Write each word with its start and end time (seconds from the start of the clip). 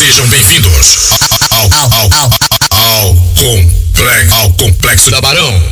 Sejam 0.00 0.26
bem-vindos 0.28 0.96
ao, 1.50 1.60
ao, 1.60 1.92
ao, 1.92 2.30
ao, 2.70 3.14
complexo, 3.34 4.34
ao 4.34 4.50
complexo 4.54 5.10
da 5.10 5.20
Barão. 5.20 5.62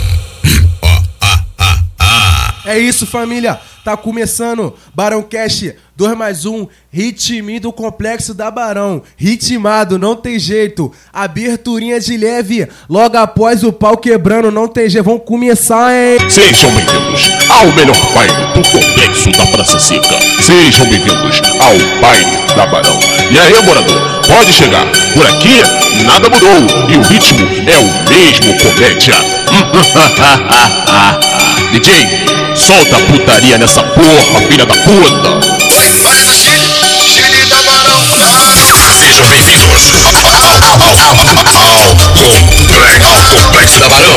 É 2.66 2.78
isso, 2.78 3.06
família. 3.06 3.58
Tá 3.82 3.96
começando 3.96 4.76
Barão 4.94 5.22
Cash 5.22 5.72
2 5.98 6.16
mais 6.16 6.46
1, 6.46 6.68
ritmi 6.92 7.58
do 7.58 7.72
complexo 7.72 8.32
da 8.32 8.52
Barão. 8.52 9.02
Ritmado, 9.16 9.98
não 9.98 10.14
tem 10.14 10.38
jeito. 10.38 10.92
Aberturinha 11.12 11.98
de 11.98 12.16
leve, 12.16 12.68
logo 12.88 13.16
após 13.16 13.64
o 13.64 13.72
pau 13.72 13.96
quebrando, 13.96 14.52
não 14.52 14.68
tem 14.68 14.88
jeito. 14.88 15.04
Vamos 15.04 15.24
começar, 15.26 15.92
hein? 15.92 16.18
Sejam 16.30 16.70
bem-vindos 16.70 17.24
ao 17.50 17.66
melhor 17.72 17.96
baile 18.14 18.32
do 18.54 18.62
complexo 18.70 19.32
da 19.32 19.44
Praça 19.46 19.80
Seca. 19.80 20.16
Sejam 20.40 20.88
bem-vindos 20.88 21.42
ao 21.58 21.76
baile 22.00 22.46
da 22.54 22.64
Barão. 22.66 22.96
E 23.32 23.36
aí, 23.36 23.60
morador, 23.64 24.00
pode 24.24 24.52
chegar. 24.52 24.86
Por 25.14 25.26
aqui, 25.26 25.60
nada 26.04 26.30
mudou. 26.30 26.64
E 26.90 26.96
o 26.96 27.02
ritmo 27.02 27.44
é 27.66 27.76
o 27.76 27.84
mesmo 28.08 28.56
comédia. 28.62 29.16
DJ, 31.72 32.06
solta 32.54 32.96
a 32.96 33.00
putaria 33.00 33.58
nessa 33.58 33.82
porra, 33.82 34.40
filha 34.48 34.64
da 34.64 34.74
puta. 34.74 35.40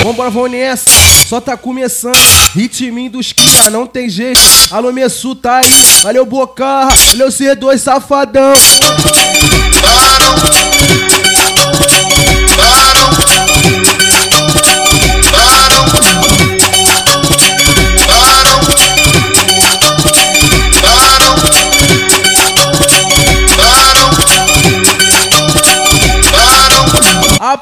Vambora, 0.03 0.29
vamos 0.29 0.51
nessa. 0.51 0.89
Só 1.27 1.39
tá 1.39 1.55
começando. 1.55 2.15
Ritminho 2.55 3.11
dos 3.11 3.31
cria, 3.31 3.69
não 3.69 3.87
tem 3.87 4.09
jeito. 4.09 4.41
Alô, 4.71 4.91
Messu, 4.91 5.35
tá 5.35 5.57
aí. 5.57 6.01
Valeu, 6.03 6.25
Bocarra. 6.25 6.91
Valeu, 7.11 7.27
C2, 7.29 7.77
safadão. 7.77 8.53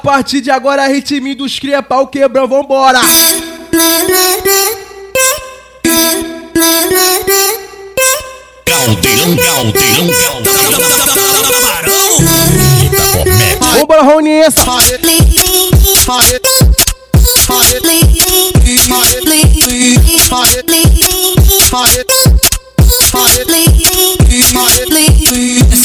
Partir 0.00 0.40
de 0.40 0.50
agora, 0.50 0.88
ritminho 0.88 1.36
dos 1.36 1.58
cria, 1.58 1.82
pau 1.82 2.06
quebrão, 2.06 2.48
vambora. 2.48 3.00
Caldeirão, 8.64 9.36
caldeirão, 9.36 10.12
caldeirão. 11.14 11.50
Vambora, 13.78 14.02
Rony, 14.02 14.30
essa. 14.30 14.64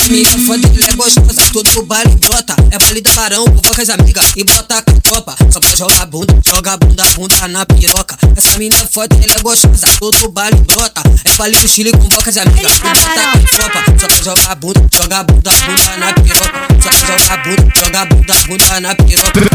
Menina 0.08 0.38
foda, 0.46 0.68
ela 0.68 0.86
é 0.88 0.96
gostosa, 0.96 1.42
todo 1.64 1.86
baile 1.86 2.14
brota. 2.18 2.54
É 2.70 2.78
baile 2.78 3.02
da 3.02 3.14
barão, 3.14 3.46
vou 3.46 3.62
com 3.74 3.82
as 3.82 3.90
amigas 3.90 4.34
e 4.36 4.44
bota 4.44 4.78
a 4.78 4.82
tropa. 4.82 5.36
Só 5.50 5.60
pra 5.62 5.76
jogar 5.76 6.06
bunda, 6.08 6.38
joga 6.46 6.76
bunda, 6.76 7.04
bunda 7.16 7.48
na 7.48 7.66
piroca. 7.66 8.18
Essa 8.36 8.58
menina 8.58 8.86
foda, 8.92 9.16
ela 9.24 9.36
é 9.36 9.40
gostosa, 9.40 9.88
todo 9.98 10.30
baile 10.32 10.58
brota. 10.62 11.02
É 11.24 11.38
baile 11.38 11.56
do 11.56 11.68
Chile 11.68 11.92
com 11.94 12.10
boca 12.10 12.30
de 12.30 12.40
amiga 12.40 12.70
e 12.70 12.80
bota 12.80 13.22
a 13.22 13.48
tropa. 13.48 13.84
Só 14.00 14.08
pra 14.08 14.24
jogar 14.24 14.56
bunda, 14.56 14.86
joga 14.94 15.24
bunda, 15.24 15.52
bunda 15.66 15.98
na 15.98 16.14
piroca. 16.14 16.68
Só 16.84 16.90
pra 16.90 17.18
jogar 17.18 17.44
bunda, 17.44 17.74
joga 17.80 18.06
bunda, 18.06 18.34
bunda 18.48 18.80
na 18.82 18.96
piroca. 18.96 19.46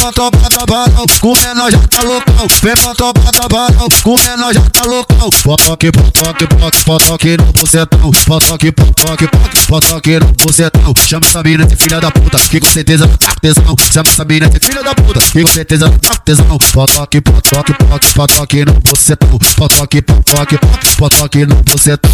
Botar 0.00 0.30
bata 0.30 0.66
barão, 0.66 1.06
com 1.20 1.34
menor 1.34 1.70
já 1.70 1.78
tá 1.88 2.02
loucão. 2.02 2.46
Botar 2.82 3.12
bata 3.12 3.48
barão, 3.48 3.88
com 4.02 4.16
menor 4.18 4.52
já 4.52 4.68
tá 4.70 4.82
loucão. 4.82 5.30
Potoque, 5.42 5.92
potoque, 5.92 6.46
potoque, 6.46 6.84
potoque 6.84 7.36
no 7.36 7.52
bucetão. 7.52 8.10
Potoque, 8.26 8.72
potoque, 8.72 9.28
potoque, 9.28 9.66
potoque 9.66 10.18
no 10.18 10.32
bucetão. 10.32 10.94
Chama 11.06 11.26
essa 11.26 11.37
mina 11.42 11.64
de 11.66 11.76
filha 11.76 12.00
da 12.00 12.10
puta, 12.10 12.38
que 12.38 12.60
com 12.60 12.66
certeza 12.66 13.06
tá 13.06 13.34
com 13.34 13.40
tesão. 13.40 13.76
Chama 13.92 14.10
essa 14.10 14.24
mina 14.24 14.48
de 14.48 14.58
filha 14.58 14.82
da 14.82 14.94
puta, 14.94 15.20
que 15.20 15.42
com 15.42 15.48
certeza 15.48 15.90
tá 15.90 16.16
com 16.16 16.24
tesão. 16.24 16.58
Potoque, 16.72 17.20
potoque, 17.20 17.74
potoque, 17.74 18.14
potoque 18.14 18.64
no 18.64 18.72
bucetão. 18.80 19.38
Potoque, 19.56 20.02
potoque, 20.02 20.58
potoque, 20.58 20.96
potoque 20.96 21.46
no 21.46 21.54
bucetão. 21.56 22.10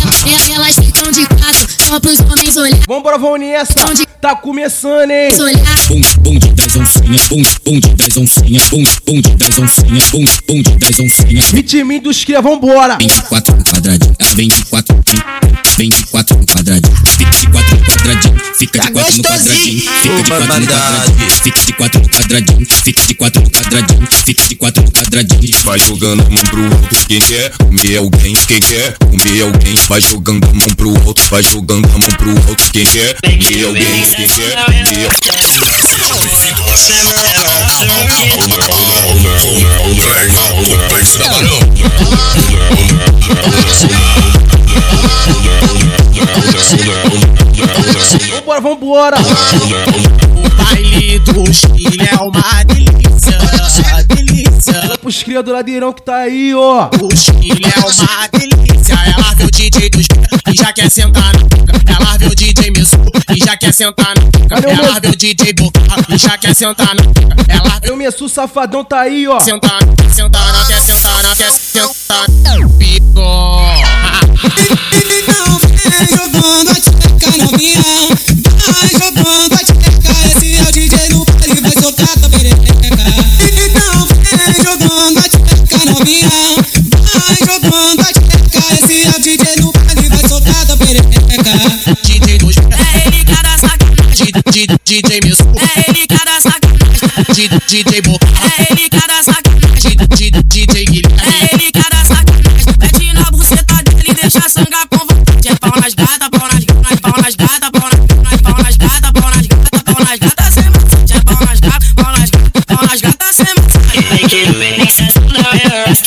Elas 0.54 0.74
ficam 0.76 1.10
de 1.10 1.26
quatro, 1.26 1.66
só 1.88 2.00
pros 2.00 2.20
homens 2.20 2.56
olhar. 2.56 2.80
Vambora, 2.86 3.18
vamos 3.18 3.40
nessa. 3.40 3.74
Tá 4.20 4.34
começando, 4.34 5.10
hein? 5.10 5.28
olhar. 5.38 5.88
Bonde, 5.88 6.08
bonde 6.20 6.52
das 6.52 6.76
oncinhas, 6.76 7.28
bonde, 7.28 7.48
bonde 7.64 7.94
das 7.94 8.16
oncinhas, 8.16 8.68
bonde, 8.68 9.00
bonde 9.06 9.36
das 9.36 9.58
oncinhas, 9.58 10.10
bonde, 10.10 10.38
bonde 10.46 10.76
das 10.78 10.98
oncinhas. 10.98 11.50
Ritminho 11.50 12.02
dos 12.02 12.24
cria, 12.24 12.40
vambora. 12.40 12.96
Vem 12.98 13.08
de 13.08 13.22
quatro 13.22 13.56
no 13.56 13.64
quadradinho, 13.64 14.14
ela 14.18 14.34
vem 14.34 14.48
de 14.48 14.64
quatro, 14.64 15.00
vem 15.76 15.88
de 15.90 16.06
quatro 16.06 16.38
no 16.38 16.46
quadradinho, 16.46 16.96
fica 16.96 17.30
de 17.30 17.46
quatro 17.48 17.76
no 17.76 17.84
quadradinho, 17.84 18.40
fica 18.56 18.80
de 18.80 18.92
quatro 19.14 19.20
no 19.20 19.22
quadradinho, 19.22 19.80
fica 20.02 20.10
de 20.14 20.42
quatro 20.42 20.90
no 20.90 20.98
quadradinho, 20.98 21.36
fica 21.42 21.60
de 21.64 21.72
quatro 21.72 22.00
no 22.00 22.08
quadradinho, 22.08 22.66
fica 22.84 23.06
de 23.06 23.14
quatro 23.14 23.42
no 23.42 23.50
quadradinho, 23.50 24.08
fica 24.24 24.48
de 24.48 24.54
quatro 24.56 24.82
no 24.82 24.90
quadradinho. 24.90 25.54
Vai 25.62 25.78
jogando 25.78 26.26
a 26.26 26.30
mão 26.30 26.44
pro 26.44 26.64
alto, 26.64 27.06
quem 27.06 27.20
quer 27.20 27.52
comer 27.56 27.96
alguém, 27.98 28.34
quem 28.46 28.60
quer 28.60 28.96
comer 28.98 29.42
alguém. 29.42 29.74
Vai 29.88 30.00
jogando 30.00 30.44
a 30.44 30.52
mão 30.52 30.68
pro 30.76 30.90
alto, 31.06 31.22
vai 31.30 31.42
jogando 31.42 31.86
a 31.86 31.98
mão 31.98 32.10
pro 32.16 32.30
alto, 32.30 32.70
quem 32.72 32.84
quer 32.86 33.14
comer 33.20 33.64
alguém, 33.64 34.02
quem 34.16 34.28
quer 34.28 34.56
comer 34.64 35.04
Barão. 46.94 47.43
Vambora, 48.30 48.60
vambora. 48.60 49.16
O 49.18 50.48
baile 50.62 51.18
do 51.20 51.52
Chile 51.52 52.08
é 52.10 52.16
uma 52.16 52.64
delícia, 52.64 53.38
delícia. 54.06 54.98
Pros 55.00 55.22
cria 55.22 55.42
do 55.42 55.52
ladeirão 55.52 55.92
que 55.92 56.02
tá 56.02 56.16
aí, 56.18 56.54
ó. 56.54 56.88
O 57.02 57.16
Chile 57.16 57.64
é 57.64 57.80
uma 57.80 58.28
delícia. 58.28 58.94
Ela 58.94 59.34
vê 59.34 59.44
o 59.44 59.50
DJ 59.50 59.90
dos 59.90 60.06
e 60.52 60.54
já 60.56 60.72
quer 60.72 60.90
sentar 60.90 61.32
na 61.32 61.44
pica. 61.44 61.72
Ela 61.86 62.16
vê 62.18 62.26
o 62.26 62.34
DJ 62.34 62.70
Missu 62.70 62.96
e 63.34 63.44
já 63.44 63.56
quer 63.56 63.72
sentar 63.72 64.14
na. 64.14 64.22
Cadê 64.48 64.66
o 64.68 64.70
Ela 64.70 65.00
vê 65.00 65.08
o 65.08 65.16
DJ 65.16 65.52
Boca 65.54 65.80
e 66.08 66.18
já 66.18 66.38
quer 66.38 66.54
sentar 66.54 66.94
na 66.94 67.02
pica. 67.02 67.36
Ela 67.48 67.80
Eu 67.82 67.96
Messu 67.96 68.28
safadão 68.28 68.84
tá 68.84 69.00
aí, 69.00 69.26
ó. 69.26 69.40
sentar, 69.40 69.78
sentar, 70.12 70.52
não 70.52 70.64
quer 70.66 70.80
sentar, 70.80 71.22
não 71.22 71.34
quer 71.34 71.50
sentar 71.52 72.28
no 72.58 72.70
pico. 72.70 73.04
Então 74.92 75.58
vem 75.90 76.08
jogando 76.08 76.70
a 76.70 76.80
Vai 79.24 79.64
tcheca 79.64 79.90
Esse 80.26 80.56
é 80.56 80.62
o 80.62 80.72
DJ 80.72 81.08
no 81.08 81.24
baile 81.24 81.60
Vai 81.62 81.72
soltar 81.72 82.08
tua 82.18 82.28
perereca 82.28 82.74
Então 82.84 84.06
vem 84.36 84.54
jogando 84.62 85.18
a 85.18 85.22
tcheca 85.22 85.84
novinha 85.86 86.28
Vai 87.26 87.38
jogando 87.40 88.00
a 88.00 88.12
tcheca 88.12 88.74
Esse 88.74 89.02
é 89.02 89.10
o 89.10 89.20
DJ 89.20 89.56
no 89.56 89.72
baile 89.72 90.08
Vai 90.10 90.28
soltar 90.28 90.66
tua 90.66 90.76
perereca 90.76 91.14
DJ 92.02 92.38
dos 92.38 92.56
É 92.56 93.06
ele 93.08 93.24
cada 93.24 93.56
sacanagem. 93.56 94.32
DJ, 94.50 94.66
DJ 94.84 95.20
Missu 95.22 95.44
É 95.56 95.90
ele 95.90 96.06
cada 96.06 96.40
sacanagem. 96.40 97.48
DJ 97.68 98.02
Boca 98.02 98.26
É 98.58 98.72
ele 98.72 98.88
cada 98.90 99.22
sacanagem. 99.22 99.96
DJ 100.48 100.83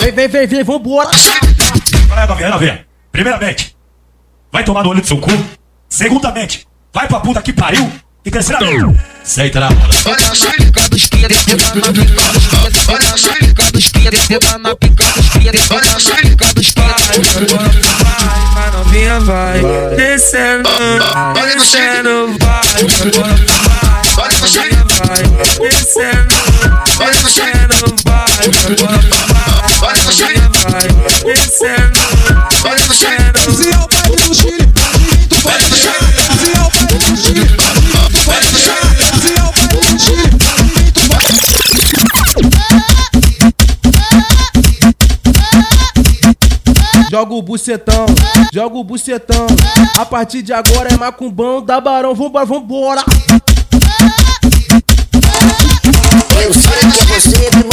Vem, 0.00 0.12
vem, 0.12 0.28
vem, 0.28 0.46
vem, 0.46 0.64
vambora. 0.64 1.08
Qual 1.08 2.18
é, 2.18 2.26
novinha? 2.26 2.46
É, 2.46 2.50
novinha? 2.50 2.86
Primeiramente, 3.10 3.74
vai 4.50 4.62
tomar 4.64 4.82
no 4.82 4.90
olho 4.90 5.00
do 5.00 5.06
seu 5.06 5.16
cu. 5.18 5.30
Segundamente, 5.88 6.66
vai 6.92 7.08
pra 7.08 7.20
puta 7.20 7.40
que 7.40 7.52
pariu. 7.52 7.90
E 8.24 8.30
terceiramente, 8.30 9.00
senta 9.24 9.60
na 9.60 9.68
roda. 9.68 9.94
Olha 10.06 10.30
a 10.30 10.34
xerica 10.34 10.88
dos 10.88 11.06
pia, 11.06 11.28
descida 11.28 11.56
na 11.56 11.92
pica 11.92 11.92
dos 11.92 12.46
pia. 12.46 12.94
Olha 12.94 13.12
a 13.12 13.16
xerica 13.16 13.72
dos 13.72 13.88
pia, 13.88 14.10
descida 14.10 14.58
na 14.58 14.76
pica 14.76 15.04
dos 15.04 15.28
pia. 15.30 15.52
Olha 15.70 15.96
a 15.96 15.98
xerica 15.98 16.54
dos 16.54 16.70
pia. 16.70 16.84
Vai, 16.84 18.01
novinha, 18.92 19.18
vai. 19.20 19.62
Descendo, 19.96 20.68
descendo, 21.34 22.36
vai. 22.38 22.82
Novinha, 24.28 24.84
vai. 25.06 25.22
Descendo, 25.70 26.34
descendo, 26.98 27.78
vai. 28.04 28.48
Novinha, 30.04 30.48
vai. 30.50 30.88
Descendo, 31.24 32.00
descendo. 32.62 33.40
Joga 47.12 47.34
o 47.34 47.42
bucetão, 47.42 48.06
joga 48.54 48.74
o 48.74 48.82
bucetão. 48.82 49.46
A 49.98 50.06
partir 50.06 50.40
de 50.40 50.50
agora 50.50 50.94
é 50.94 50.96
macumbão 50.96 51.62
da 51.62 51.78
barão. 51.78 52.14
Vambora, 52.14 52.46
vambora. 52.46 53.04
Eu 56.42 56.54
sei 56.54 56.90
que 56.90 57.00
é 57.00 57.04
você, 57.04 57.50
demônio. 57.50 57.71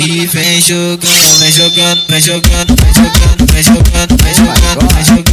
E 0.00 0.26
vem 0.26 0.60
jogando, 0.60 1.00
vem 1.40 1.50
jogando, 1.50 2.04
vem 2.08 2.20
jogando, 2.20 2.76
vem 2.76 2.94
jogando, 2.94 3.52
vem 3.52 3.62
jogando, 3.64 4.16
vem 4.22 4.32
jogando, 4.32 4.94
vem 4.94 5.04
jogando, 5.04 5.27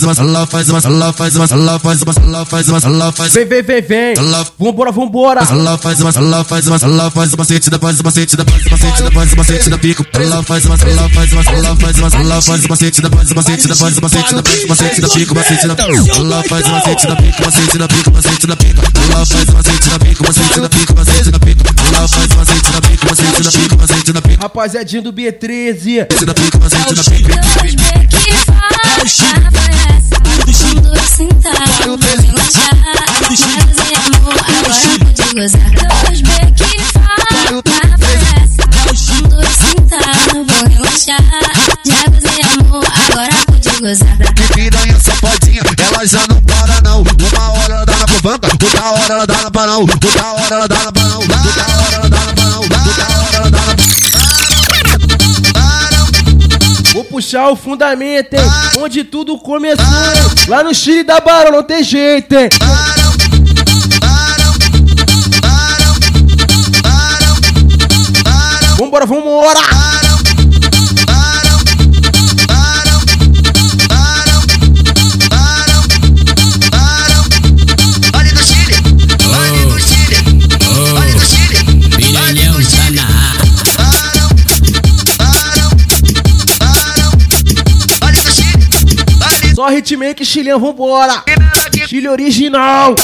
faz, 0.00 0.18
ela 0.18 0.46
faz, 0.46 0.68
ela 0.68 0.80
faz, 0.80 0.84
ela 0.84 1.12
faz, 1.12 1.50
ela 1.52 1.78
faz, 1.78 2.02
ela 2.16 2.44
faz, 2.46 2.84
ela 2.84 3.12
faz. 3.12 3.32
Vem, 3.32 3.46
vem, 3.46 3.62
vem, 3.62 3.82
vem. 3.82 4.14
Ela 4.16 4.46
Vambora, 4.58 4.92
vambora. 4.92 5.40
ela 5.48 5.78
faz, 5.78 6.00
ela 6.00 6.44
faz, 6.44 6.66
ela 6.66 7.10
faz 7.10 7.32
o 7.32 7.36
macete 7.38 7.70
da 7.70 7.78
faz 7.78 8.00
o 8.00 8.04
macete 8.04 8.36
da 8.36 8.44
faz 8.44 8.66
o 8.66 8.70
macete 8.70 9.02
da 9.02 9.10
faz 9.10 9.32
o 9.32 9.36
macete 9.36 9.70
da 9.70 9.78
pico. 9.78 10.06
Ela 10.12 10.42
faz, 10.42 10.64
ela 10.64 10.78
faz, 10.78 10.98
ela 10.98 11.08
faz, 11.10 11.32
ela 11.32 11.76
faz 12.42 12.64
o 12.64 12.68
macete 12.68 13.00
da 13.02 13.10
faz 13.10 13.30
o 13.30 13.34
macete 13.34 13.68
da 13.68 13.76
faz 13.76 13.98
o 13.98 14.02
macete 14.02 14.34
da 14.34 14.42
faz 14.42 14.64
o 14.64 14.68
macete 14.68 15.00
da 15.00 15.08
pico, 15.08 15.34
macete 15.34 15.66
da 15.66 15.74
Ela 15.84 16.42
faz 16.44 16.66
o 16.66 16.70
macete 16.70 17.06
da 17.06 17.16
pico, 17.16 17.42
macete 17.44 17.78
da 17.78 17.88
pico, 17.88 18.10
macete 18.12 18.46
da 18.46 18.56
pico. 18.56 18.80
Ela 18.80 19.26
faz 19.26 19.48
o 19.48 19.52
macete 19.52 19.88
da 19.90 19.98
pico, 19.98 20.24
macete 20.26 20.60
da 20.60 20.68
pico, 20.68 20.94
macete 20.94 21.30
da 21.30 21.38
pico. 21.38 21.60
Ela 21.88 22.08
faz 22.08 22.30
o 22.30 22.36
macete 22.36 22.72
da 22.72 22.80
pico, 22.80 23.06
macete 23.06 23.42
da 23.42 23.50
pico, 23.50 23.76
macete 23.76 24.12
da 24.12 24.22
pico. 24.22 24.42
Rapaziadinho 24.42 25.02
do 25.02 25.12
B13. 25.12 26.06
Macete 26.10 26.26
da 26.26 26.34
pico, 26.34 26.58
macete 26.58 26.94
da 26.94 27.04
pico. 27.04 27.28
Dois 27.28 27.74
beijos 27.74 28.48
aparece, 28.48 29.89
dois 30.82 31.10
sentados, 31.10 31.78
vou 31.86 31.96
relaxar. 31.96 32.76
Fazer 33.22 33.94
amor, 34.06 34.34
agora 34.48 34.94
pode 34.98 35.24
gozar. 35.34 35.70
Dois 36.04 36.20
beijos 36.22 36.90
aparece, 37.58 39.22
dois 39.28 39.56
sentados, 39.56 40.32
vou 40.32 40.44
relaxar. 40.68 41.22
Já 41.86 42.00
fazer 42.12 42.42
amor, 42.58 42.84
agora 42.84 43.36
pode 43.46 43.70
gozar. 43.80 44.16
Que 44.34 44.44
piranha 44.54 44.98
safadinha, 45.00 45.62
ela 45.78 46.06
já 46.06 46.26
não 46.28 46.40
para 46.42 46.80
não. 46.82 47.02
Uma 47.02 47.52
hora 47.52 47.74
ela 47.74 47.86
dá 47.86 47.96
na 47.96 48.06
provanca, 48.06 48.48
outra 48.50 48.84
hora 48.90 49.14
ela 49.14 49.26
dá 49.26 49.36
na 49.42 49.50
panão, 49.50 49.80
outra 49.80 50.32
hora 50.32 50.54
ela 50.54 50.68
dá 50.68 50.78
na 50.84 50.92
panão, 50.92 51.20
outra 51.20 51.66
hora 51.78 52.08
na 52.08 52.09
puxar 57.10 57.50
o 57.50 57.56
fundamento, 57.56 58.34
hein? 58.34 58.40
Onde 58.78 59.02
tudo 59.02 59.36
começou. 59.36 59.84
Lá 60.48 60.62
no 60.62 60.72
Chile 60.72 61.02
da 61.02 61.20
Barão, 61.20 61.50
não 61.50 61.62
tem 61.62 61.82
jeito, 61.82 62.32
hein? 62.32 62.48
Vambora, 68.78 69.04
vambora! 69.04 70.09
Só 89.70 89.76
hitmaker 89.76 90.26
chileno, 90.26 90.58
vambora! 90.58 91.22
Chile 91.86 92.08
original! 92.08 92.96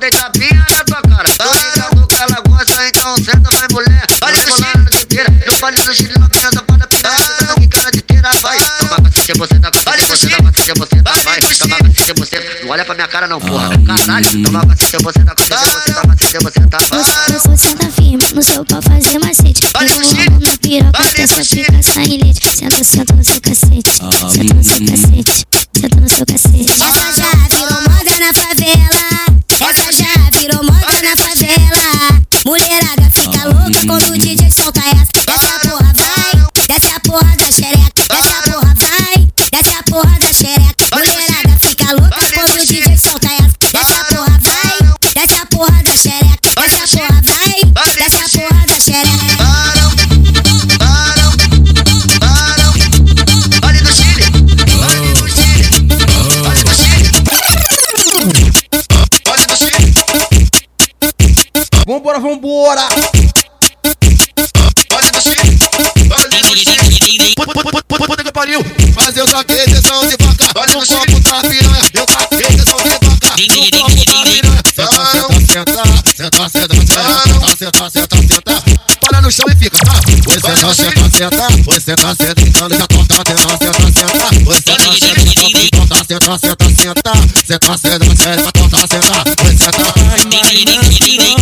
de 0.00 0.10
tapinha 0.10 0.66
na 0.68 0.84
tua 0.84 1.02
cara. 1.02 1.28
Tô 1.36 1.44
ligado 1.44 2.06
que 2.08 2.14
ela 2.16 2.42
gosta, 2.48 2.88
então 2.88 3.16
senta, 3.18 3.50
vai 3.56 3.68
mulher. 3.70 4.04
Olha 4.20 4.44
do 4.44 4.56
Chile, 4.56 5.06
pira. 5.06 5.30
Do 5.30 5.52
novinha 5.60 6.28
pirata. 6.28 6.62
Tá 7.02 7.54
com 7.54 7.68
cara 7.68 7.90
de 7.92 8.00
tira, 8.00 8.30
vai. 8.40 8.58
Toma 8.58 9.10
cacete, 9.10 9.38
você 9.38 9.58
tá 9.60 9.70
cacete, 9.70 10.06
você 10.06 10.28
tá 10.28 10.42
cacete, 10.42 10.72
você 10.76 11.02
tá, 11.02 11.12
vai. 11.22 11.40
Toma 11.40 11.78
cacete, 11.78 12.12
você. 12.18 12.62
Não 12.64 12.70
olha 12.70 12.84
pra 12.84 12.94
minha 12.96 13.08
cara 13.08 13.28
não, 13.28 13.40
porra. 13.40 13.70
Caralho. 13.86 14.42
Toma 14.42 14.66
cacete, 14.66 15.04
você 15.04 15.24
tá 15.24 15.34
cacete, 15.36 15.62
você 15.62 15.92
tá 15.92 16.02
cacete, 16.02 16.38
você 16.42 16.60
tá, 16.66 16.78
vai. 16.78 17.34
Eu 17.34 17.40
sou 17.40 17.56
senta 17.56 17.88
firme 17.92 18.24
no 18.34 18.42
seu 18.42 18.64
pau 18.64 18.82
fazer 18.82 19.20
macete. 19.20 19.70
Olha 19.76 19.94
vou 19.94 20.04
Chile. 20.04 20.28
na 20.40 20.56
piroca, 20.56 21.22
essa 21.22 21.44
pica 21.44 21.80
sai 21.80 22.18
leite. 22.18 22.40
Senta, 22.44 22.82
senta 22.82 23.14
no 23.14 23.22
seu 23.22 23.40
cacete. 23.40 23.92
Senta 24.32 24.54
no 24.54 24.64
seu 24.64 24.84
cacete. 24.84 25.46
Cacete. 26.26 26.70
Essa 26.70 27.12
já 27.12 27.30
virou 27.50 27.82
moda 27.82 28.18
na 28.20 28.32
favela. 28.32 29.02
Essa 29.60 29.92
já 29.92 30.38
virou 30.38 30.62
moda 30.62 31.02
na 31.02 31.16
favela. 31.16 32.22
Mulherada 32.46 33.10
fica 33.10 33.44
louca 33.48 33.86
quando 33.86 34.14
o 34.14 34.18
DJ 34.18 34.50
solta 34.50 34.80
essa. 34.80 35.26
Desce 35.26 35.46
a 35.46 35.58
porra, 35.68 35.92
vai. 35.94 36.46
Desce 36.68 36.88
a 36.94 37.00
porra 37.00 37.36
da 37.36 37.50
xereca. 37.50 38.04
Desce 38.08 38.28
a 38.28 38.42
porra, 38.42 38.74
vai. 38.76 39.28
Desce 39.50 39.74
a 39.74 39.82
porra 39.90 40.18
da 40.20 40.32
xereca. 40.32 40.96
Mulherada 40.96 41.58
fica 41.60 41.92
louca 41.92 42.31
Vambora, 62.02 62.18
vambora! 62.18 62.88
olha 64.90 65.10
do 65.12 65.20
Chile, 65.22 65.58
olha 66.10 66.28
do 66.28 66.92
Chile. 66.92 67.34
Puta 67.36 68.24
que 68.24 68.32
pariu, 68.32 68.60
mas 68.96 69.16
eu 69.16 69.28
saquei 69.28 69.64
sessão 69.68 70.00
de 70.08 70.16
vaca. 70.18 70.50
Olha 70.56 70.72
no 70.72 70.84
copo 70.84 71.20
da 71.20 71.40
piranha, 71.42 71.90
eu 71.94 72.04
saquei 72.10 72.58
sessão 72.58 72.78
de 72.82 72.88
vaca. 72.88 73.06
No 73.48 73.70
copo 73.70 74.04
da 74.04 74.14
piranha, 74.18 74.62
senta, 74.74 75.06
senta, 75.12 75.78
senta, 76.16 76.48
senta, 76.48 76.48
senta, 76.48 76.70
senta, 77.56 77.90
senta, 77.90 78.16
senta. 78.16 78.82
Para 79.00 79.20
no 79.20 79.30
chão 79.30 79.46
e 79.48 79.56
fica, 79.56 79.78
tá? 79.78 79.92
Você 80.24 80.40
tá 80.40 80.74
senta, 80.74 81.10
senta, 81.10 81.48
você 81.64 81.96
tá 81.96 82.14
senta, 82.14 82.40
ficando 82.40 82.76
já 82.78 82.86
tonta, 82.86 83.14
senta, 83.14 83.48
senta, 83.58 83.86
senta. 83.92 84.26
Você 84.44 84.74
tá 84.76 84.90
senta, 84.98 85.22
tonta, 85.70 85.98
senta, 86.08 86.38
senta, 86.38 86.66
senta. 86.82 87.12
Você 87.44 87.58
tá 87.58 87.78
senta, 87.78 88.06
senta, 88.16 88.52
tonta, 88.52 88.86
senta. 88.86 89.24
Você 89.42 89.70
tá, 89.70 89.94
olha 90.12 91.41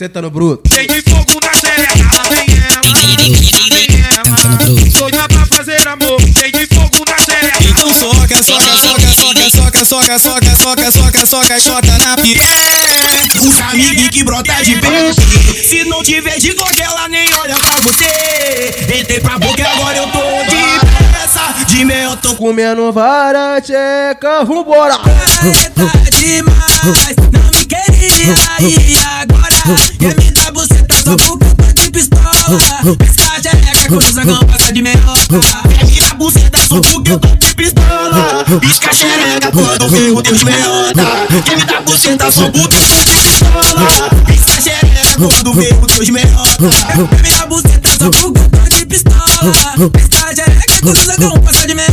Cê 0.00 0.08
tá 0.08 0.22
no 0.22 0.30
bruto. 0.30 0.62
Tem 0.70 0.86
de 0.86 1.02
fogo 1.02 1.40
na 1.42 1.52
xereca, 1.52 1.92
Toda 4.96 5.28
pra 5.28 5.44
fazer 5.44 5.86
amor, 5.86 6.18
tem 6.32 6.50
de 6.50 6.66
fogo 6.74 7.04
na 7.06 7.18
xereca. 7.18 7.62
Então 7.68 7.92
soca, 7.92 8.42
soca, 8.42 8.78
soca, 8.78 9.12
soca, 9.12 9.50
soca, 9.50 9.84
soca, 9.84 10.18
soca, 10.18 10.56
soca, 10.56 10.90
soca, 10.90 11.26
soca, 11.26 11.56
e 11.58 11.60
chota 11.60 11.98
na 11.98 12.16
pireca. 12.16 13.42
Os 13.42 13.60
amigos 13.60 14.08
que 14.08 14.24
brota 14.24 14.54
de 14.64 14.76
berço. 14.76 15.20
Se 15.68 15.84
não 15.84 16.02
tiver 16.02 16.38
de 16.38 16.54
Glock, 16.54 16.80
ela 16.80 17.06
nem 17.08 17.28
olha 17.34 17.56
pra 17.56 17.80
você. 17.80 18.29
De 21.80 21.86
mel, 21.86 22.14
tô 22.18 22.34
Comendo 22.34 22.92
vara 22.92 23.58
tcheca, 23.58 24.44
vambora. 24.44 24.98
Tá 24.98 26.10
demais, 26.10 27.16
não 27.32 27.58
me 27.58 27.64
queria 27.64 28.34
e 28.60 28.98
agora 28.98 29.78
quer 29.98 30.14
me 30.14 30.30
dar 30.30 30.52
buceta 30.52 30.94
só 31.02 31.16
porque 31.16 31.46
eu 31.46 31.54
tô 31.54 31.72
de 31.72 31.90
pistola. 31.90 32.58
Essa 33.00 33.40
jereca 33.40 33.88
com 33.88 33.96
o 33.96 34.12
zangão 34.12 34.44
passa 34.44 34.70
de 34.74 34.82
meioca. 34.82 35.40
Quer 35.70 35.86
me 35.86 36.00
dar 36.02 36.14
buceta 36.16 36.58
só 36.68 36.80
porque 36.82 37.12
eu 37.12 37.18
tô 37.18 37.28
de 37.28 37.54
pistola. 37.54 38.44
Pisca 38.60 38.90
a 38.90 38.92
xereca 38.92 39.50
quando 39.50 39.88
vê 39.88 40.10
o 40.10 40.20
Deus 40.20 40.42
meota. 40.44 41.02
Quer 41.46 41.56
me 41.56 41.64
dar 41.64 41.80
buceta 41.80 42.30
só 42.30 42.50
porque 42.50 42.76
eu 42.76 42.82
tô 42.82 43.00
de 43.06 43.22
pistola. 43.22 44.10
Pisca 44.26 44.52
a 44.52 44.60
xereca 44.60 45.16
quando 45.16 45.54
vê 45.54 45.74
o 45.80 45.86
Deus 45.86 46.10
meota. 46.10 46.56
Quer 47.08 47.22
me 47.22 47.30
dar 47.30 47.46
buceta 47.46 47.88
só 47.88 48.10
porque 48.10 48.18
eu 48.18 48.20
tô 48.20 48.28
de 48.28 48.34
pistola 48.34 48.49
pistola. 48.90 49.90
pistola, 49.92 50.34
de 50.34 50.40
areca 50.42 50.80
quando 50.82 51.34
o 51.34 51.40
passa 51.40 51.66
de 51.66 51.74
meia 51.74 51.88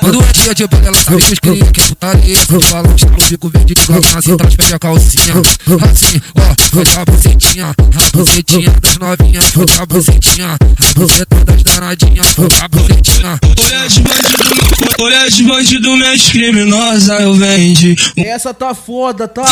quando 0.00 0.22
é 0.22 0.32
dia 0.32 0.54
de 0.54 0.66
baile, 0.66 0.86
ela 0.88 0.96
sabe 0.96 1.22
que 1.22 1.32
os 1.32 1.38
cria 1.38 1.72
que 1.72 1.80
é 1.80 1.84
putaria 1.84 2.46
que 2.46 3.06
no 3.06 3.28
bico 3.28 3.48
verde 3.48 3.74
de 3.74 3.90
na 3.90 4.22
cinta, 4.22 4.42
elas 4.42 4.56
pede 4.56 4.74
a 4.74 4.78
calcinha 4.78 5.34
Assim, 5.90 6.20
ó, 6.36 6.84
faz 6.84 6.98
a 6.98 7.04
bucetinha 7.04 7.66
A 7.68 8.16
bucetinha 8.16 8.70
das 8.80 8.98
novinhas, 8.98 9.46
faz 9.46 9.80
a 9.80 9.86
bucetinha 9.86 10.56
A 10.56 10.98
buceta 10.98 11.44
das 11.44 11.62
danadinhas, 11.62 12.26
faz 12.32 12.62
a 12.62 12.68
bucetinha 12.68 13.40
Olha 13.62 13.84
as 13.84 13.98
bandidos, 13.98 14.94
olha 15.00 15.22
as 15.24 15.40
bandidos, 15.40 15.98
minhas 15.98 16.22
criminosas 16.30 17.20
eu 17.20 17.34
vende. 17.34 17.96
Essa 18.16 18.52
tá 18.52 18.74
foda, 18.74 19.28
tá? 19.28 19.46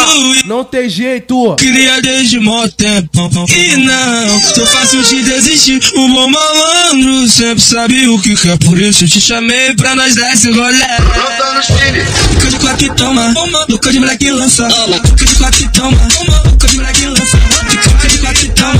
Não 0.45 0.65
tem 0.65 0.89
jeito. 0.89 1.55
Queria 1.57 2.00
desde 2.03 2.41
mó 2.41 2.67
tempo. 2.69 3.31
E 3.49 3.77
não, 3.77 4.41
sou 4.55 4.67
fácil 4.67 5.03
de 5.03 5.23
desistir. 5.23 5.81
O 5.95 6.09
bom 6.09 6.29
malandro 6.29 7.29
sempre 7.29 7.62
sabe 7.62 8.09
o 8.09 8.21
que 8.21 8.35
quer, 8.35 8.59
por 8.59 8.79
isso 8.79 9.05
eu 9.05 9.09
te 9.09 9.21
chamei 9.21 9.75
pra 9.75 9.95
nós 9.95 10.10
nós 10.11 10.14
desce 10.14 10.50
o 10.50 10.55
golé. 10.55 10.99
Lança 10.99 11.55
no 11.55 11.62
Chile. 11.62 12.05
Boca 12.35 12.47
de 12.47 12.59
claque 12.59 12.90
toma. 12.95 13.33
Boca 13.69 13.93
de 13.93 14.00
moleque 14.00 14.31
lança. 14.31 14.69
Boca 14.69 15.25
de 15.25 15.35
claque 15.37 15.69
toma. 15.69 15.97
Boca 16.45 16.67
de 16.67 16.76
moleque 16.76 17.07
lança. 17.07 17.37
Boca 17.37 18.09
de 18.09 18.19
claque 18.19 18.49
toma. 18.49 18.75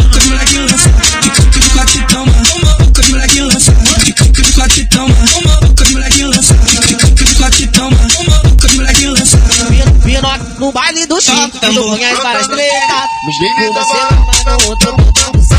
Boca 0.00 0.20
de 0.20 0.28
moleque 0.30 0.58
lança. 0.58 0.88
Boca 0.88 1.60
de 1.60 1.70
claque 1.70 2.06
toma. 2.06 2.32
Boca 2.80 3.02
de 3.02 3.12
moleque 3.12 3.40
lança. 3.40 3.72
Boca 3.74 4.04
de 4.04 4.54
claque 4.54 4.86
toma. 4.86 5.14
Boca 5.60 5.84
de 5.84 5.92
moleque 5.92 6.24
lança. 6.24 6.54
Boca 6.54 7.50
de 7.50 7.66
toma. 7.66 7.96
Boca 7.96 8.68
de 8.68 8.76
moleque 8.76 9.06
lança. 9.06 9.38
No 10.58 10.72
baile 10.72 11.06
do 11.06 11.20
Chico, 11.20 11.58
minhas 11.94 12.18
várias 12.18 12.46
tretas. 12.46 13.10
Uma 13.70 13.84
semana 13.84 14.44
no 14.46 14.68
outro, 14.68 14.90
outra, 14.90 15.26
outra, 15.26 15.56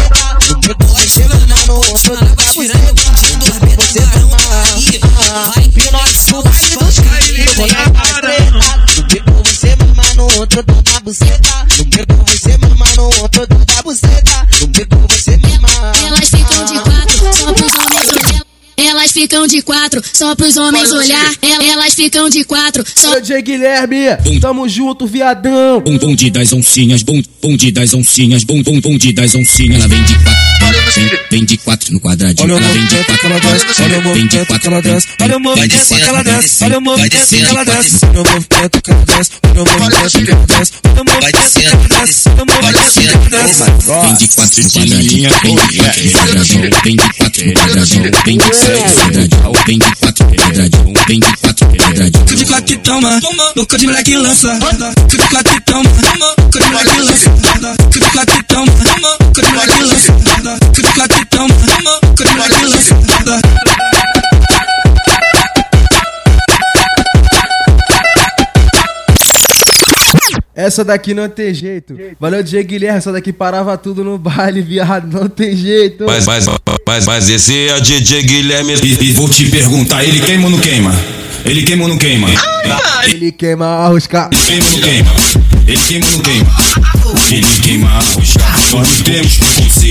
outra. 0.49 0.75
Uma 0.87 1.07
semana 1.07 1.55
no 1.67 1.73
outro, 1.75 2.11
outra, 2.11 2.35
outra. 2.55 2.77
Você 3.77 4.01
tá 4.01 4.19
mal 4.19 4.70
mama. 5.33 5.53
Pinoc 5.73 6.31
no 6.31 6.43
baile 6.43 6.75
do 6.75 6.91
Chico, 6.91 7.45
tu 7.45 7.55
conhece 7.55 7.91
várias 7.93 8.21
tretas. 8.21 8.95
No 8.97 9.03
bico 9.03 9.31
você 9.43 9.75
mama 9.75 10.13
no 10.15 10.23
outro, 10.39 10.63
bota 10.63 10.99
buceta. 11.01 11.65
No 11.77 11.83
bico 11.85 12.15
você 12.27 12.57
mama 12.57 12.85
no 12.95 13.03
outro, 13.21 13.47
bota 13.47 13.83
buceta. 13.83 14.47
No 14.61 14.67
bico 14.67 14.97
você 15.09 15.37
mama. 15.37 15.91
Elas 16.03 16.29
ficam 16.29 16.65
de 16.67 16.81
quatro, 16.81 17.21
só 17.23 17.53
pros 17.53 17.77
homens 17.77 18.09
olhar. 18.09 18.41
Elas 18.77 19.11
ficam 19.11 19.47
de 19.47 19.61
quatro, 19.61 20.01
só 20.13 20.35
pros 20.35 20.57
homens 20.57 20.91
olhar. 20.91 21.33
El- 21.41 21.61
Elas 21.61 21.93
ficam 21.93 22.29
de 22.29 22.43
quatro, 22.43 22.83
só. 22.95 23.19
DJ 23.19 23.41
Guilherme, 23.41 23.97
tamo 24.41 24.67
junto, 24.67 25.05
viadão. 25.07 25.79
Bom 25.81 25.97
bonde 25.97 26.29
das 26.31 26.51
oncinhas, 26.51 27.03
bom 27.03 27.21
bonde 27.41 27.71
das 27.71 27.93
oncinhas, 27.93 28.43
bom 28.43 28.61
bom 28.63 28.79
bonde 28.81 29.13
das 29.13 29.33
oncinhas. 29.35 29.77
Ela 29.83 29.87
vem 29.87 30.03
de 30.03 30.13
quatro, 30.15 30.50
Vem 31.29 31.45
de 31.45 31.57
quatro 31.57 31.93
no 31.93 32.01
quadradinho. 32.01 32.53
Olha 32.53 32.57
o 32.57 32.61
movimento 32.61 33.05
que 33.17 33.25
ela 33.25 33.39
desce, 33.39 33.81
olha 33.81 33.97
o 33.97 34.03
movimento 34.03 34.59
que 34.59 34.67
ela 34.67 34.81
desce, 34.81 35.13
olha 35.21 35.37
o 35.37 35.41
movimento 35.41 35.71
que 35.71 36.07
ela 36.11 36.33
desce, 36.33 36.65
olha 36.65 36.77
o 36.77 36.81
movimento 36.81 37.27
que 37.29 37.45
ela 37.45 37.63
desce, 37.63 38.05
olha 38.05 38.19
o 38.19 38.25
movimento 38.25 38.81
que 38.81 38.91
ela 38.91 39.05
desce, 39.05 39.31
olha 39.41 39.51
o 39.51 39.65
movimento 39.65 39.91
que 39.91 40.11
ela 40.11 40.47
desce, 40.47 40.73
olha 40.81 40.93
o 40.93 41.05
movimento 41.05 41.31
que 41.31 41.61
ela 41.61 42.03
desce, 42.03 42.29
olha 42.29 42.41
o 42.41 42.45
movimento 42.45 42.91
que 42.91 43.05
ela 43.05 43.45
desce. 43.45 43.63
Vem 44.01 44.15
de 44.15 44.27
quatro 44.35 44.63
no 44.63 44.69
quadradinho, 44.69 45.29
vem 45.41 45.55
de 45.55 45.69
quatro 45.71 46.01
no 46.01 46.11
quadradinho, 46.11 46.69
vem 46.83 46.95
de 46.95 47.07
quatro 47.13 47.45
no 47.45 47.53
quadradinho, 47.53 48.11
vem 48.25 48.37
de 48.37 48.55
seis 48.55 48.91
quadradinho, 48.91 49.53
vem 49.65 49.79
de 49.79 49.95
quatro 49.95 50.25
no 50.27 50.35
quadradinho, 50.35 50.93
vem 51.07 51.19
de 51.19 51.37
quatro 51.37 51.67
no 51.67 51.75
quadradinho. 51.77 52.25
Tudo 52.25 52.37
de 52.37 52.45
quatro 52.45 52.65
que 52.65 52.77
toma, 52.77 53.19
boca 53.55 53.77
de 53.77 53.85
moleque 53.87 54.15
lança, 54.17 54.59
tudo 55.09 55.23
de 55.23 55.29
quatro 55.29 55.53
que 55.53 55.61
toma, 55.61 55.89
boca 56.37 56.59
de 56.59 56.69
moleque 56.69 57.01
lança, 57.01 57.29
tudo 57.77 57.99
de 57.99 58.11
quatro 58.11 58.35
que 58.35 58.43
toma, 58.43 58.71
boca 59.19 59.41
de 59.41 59.51
moleque 59.51 59.83
lança, 59.83 60.11
Fica 60.81 60.81
de 60.81 60.93
quatro 60.93 61.21
e 61.21 61.25
toma, 61.25 61.53
louca 61.83 62.23
de 62.23 62.35
moleque 62.35 62.65
lança. 62.65 62.95
Essa 70.55 70.83
daqui 70.83 71.13
não 71.13 71.29
tem 71.29 71.53
jeito. 71.53 71.95
Valeu, 72.19 72.43
DJ 72.43 72.63
Guilherme. 72.63 72.97
Essa 72.97 73.11
daqui 73.11 73.31
parava 73.31 73.77
tudo 73.77 74.03
no 74.03 74.17
baile, 74.17 74.61
viado. 74.61 75.07
Não 75.11 75.29
tem 75.29 75.55
jeito. 75.55 76.05
Mas, 76.05 76.25
mas, 76.25 76.47
mas, 76.87 77.05
mas 77.05 77.29
esse 77.29 77.67
é 77.69 77.79
DJ 77.79 78.23
Guilherme. 78.23 78.73
E, 78.83 79.09
e 79.09 79.13
vou 79.13 79.29
te 79.29 79.45
perguntar, 79.49 80.03
ele 80.03 80.19
queima 80.19 80.45
ou 80.45 80.49
não 80.49 80.59
queima? 80.59 80.93
Ele 81.45 81.63
queima 81.63 81.83
ou 81.83 81.89
não 81.89 81.97
queima? 81.97 82.27
Ele 83.05 83.31
queima 83.31 83.65
a 83.65 83.87
rosca. 83.87 84.29
Ele 84.31 84.61
queima 84.61 84.65
ou 84.65 84.71
não 84.71 84.81
queima? 84.81 85.11
Ele 85.67 85.77
queima 85.77 86.05
ou 86.05 86.11
não 86.11 86.19
queima? 86.19 86.51
Ele 87.31 87.61
queima 87.61 87.87
a 87.89 87.99
rosca. 87.99 88.43
Nós 88.71 88.89
não 88.89 89.03
temos 89.03 89.39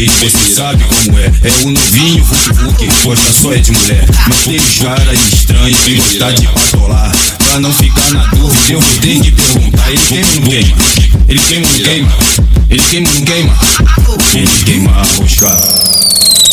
você 0.06 0.54
sabe 0.54 0.84
como 0.84 1.18
é. 1.18 1.32
É 1.42 1.64
o 1.64 1.70
novinho, 1.70 2.24
Hulk 2.24 2.62
Hulk, 2.62 2.86
gosta 3.04 3.32
só 3.32 3.52
é 3.52 3.58
de 3.58 3.72
mulher. 3.72 4.04
Não 4.28 4.36
tem 4.38 4.56
os 4.56 4.78
caras 4.78 5.32
estranhos 5.32 5.88
gostar 5.96 6.32
de 6.32 6.46
patolar. 6.48 7.12
Pra 7.38 7.60
não 7.60 7.72
ficar 7.72 8.10
na 8.12 8.26
dúvida, 8.26 8.72
eu 8.72 8.80
tenho 9.00 9.22
que 9.22 9.32
perguntar: 9.32 9.90
ele 9.90 9.98
queima 9.98 10.30
não 10.34 10.42
queima? 10.42 10.76
Ele 11.28 11.40
queima 11.40 11.68
não 11.68 11.78
queima? 11.78 12.12
Ele 12.70 12.82
queima 12.82 13.10
não 13.10 13.20
queima? 13.22 13.58
Ele 14.34 14.64
queima 14.64 14.90
a 14.92 15.02
rosca. 15.02 16.49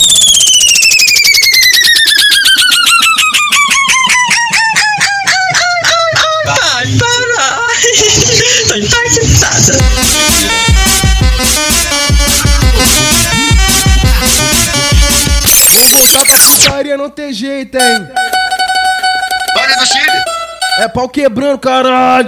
Pau 20.97 21.07
quebrando, 21.07 21.59
caralho. 21.59 22.27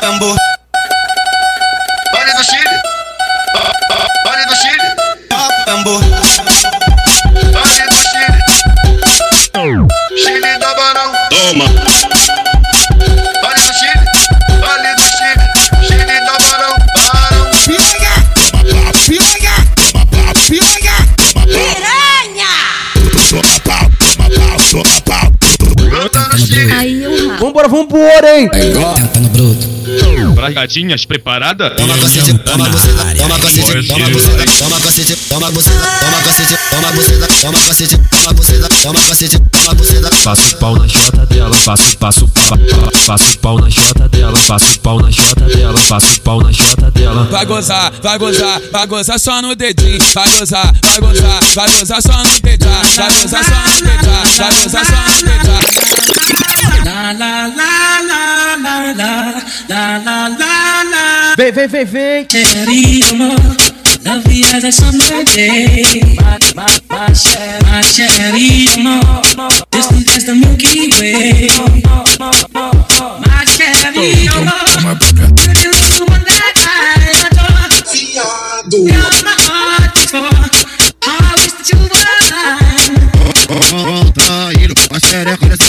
Tambor. 0.00 0.49
Hein? 28.40 29.08
Tá 29.12 29.20
no 29.20 29.28
bruto. 29.28 29.80
Pras 30.34 30.54
gatinhas 30.54 31.04
preparadas? 31.04 31.72
Toma 31.76 31.98
cacete, 31.98 32.38
toma 32.38 32.68
buceta, 32.68 33.14
toma 33.16 33.38
cacete, 33.38 33.82
toma 33.82 34.08
buceta, 34.10 34.46
toma 34.60 34.80
cacete, 34.80 35.16
toma 35.28 35.50
buceta, 35.50 35.86
toma 36.00 36.22
cacete, 36.22 36.58
toma 36.70 36.92
buceta, 36.92 37.28
toma 37.42 37.60
cacete, 37.60 37.98
toma 38.10 38.32
buceta, 38.32 38.68
toma 38.82 39.00
cacete, 39.02 39.38
toma 39.50 39.74
buceta. 39.74 40.10
Passo 40.24 40.54
o 40.54 40.58
pau 40.58 40.76
na 40.76 40.88
chota 40.88 41.26
dela, 41.26 41.56
passo, 41.64 41.98
passo, 41.98 42.28
pa, 42.28 42.42
pa, 42.42 43.06
passa 43.06 43.24
os 43.24 43.36
pau 43.36 43.58
na 43.58 43.70
chota 43.70 44.08
dela, 44.08 44.38
passa 44.46 44.64
os 44.66 44.76
pau 44.76 45.00
na 45.00 45.10
chota 45.10 45.40
dela, 45.40 45.80
passa 45.88 46.06
os 46.06 46.18
pau 46.18 46.40
na 46.40 46.52
chota 46.52 46.90
dela. 46.90 47.24
Vai 47.24 47.46
gozar, 47.46 47.92
vai 48.02 48.18
gozar, 48.18 48.60
vai 48.72 48.86
gozar 48.86 49.18
só 49.18 49.42
no 49.42 49.54
dedinho. 49.54 49.98
Vai 50.14 50.30
gozar, 50.38 50.72
vai 50.82 51.00
gozar, 51.00 51.40
vai 51.54 51.70
gozar 51.72 52.02
só 52.02 52.16
no 52.16 52.40
dedinho. 52.40 52.70
Vai 52.96 53.14
gozar 53.20 53.44
só 53.44 53.54
no 53.56 53.80
dedinho, 53.80 54.36
vai 54.36 54.62
gozar 54.62 54.84
só 54.86 54.96
no 54.96 55.22
dedinho. 55.22 56.19
La 56.84 57.12
la 57.12 57.46
la 57.46 58.00
la 58.00 58.56
la 58.56 58.92
la 58.92 59.42
la 59.68 59.98
la 59.98 60.28
la 60.28 60.82
la. 60.84 61.34
Vem, 61.36 61.52
vem, 61.52 61.68
vem, 61.68 61.84
vem. 61.84 62.24
Querido, 62.26 63.16
novinha 64.04 64.58
é 64.62 64.70
só 64.70 64.86
my 64.92 65.24
day. 65.24 66.00
My, 66.16 66.38
my, 66.54 66.66
my, 66.88 67.12
my 67.66 67.82
querido, 67.84 69.00
is 69.76 70.04
just 70.04 70.26
the 70.26 70.34
Milky 70.34 70.90
Way. 70.98 71.48
My 73.20 73.44
querido, 73.44 74.00
you 74.24 74.94
do 74.96 75.39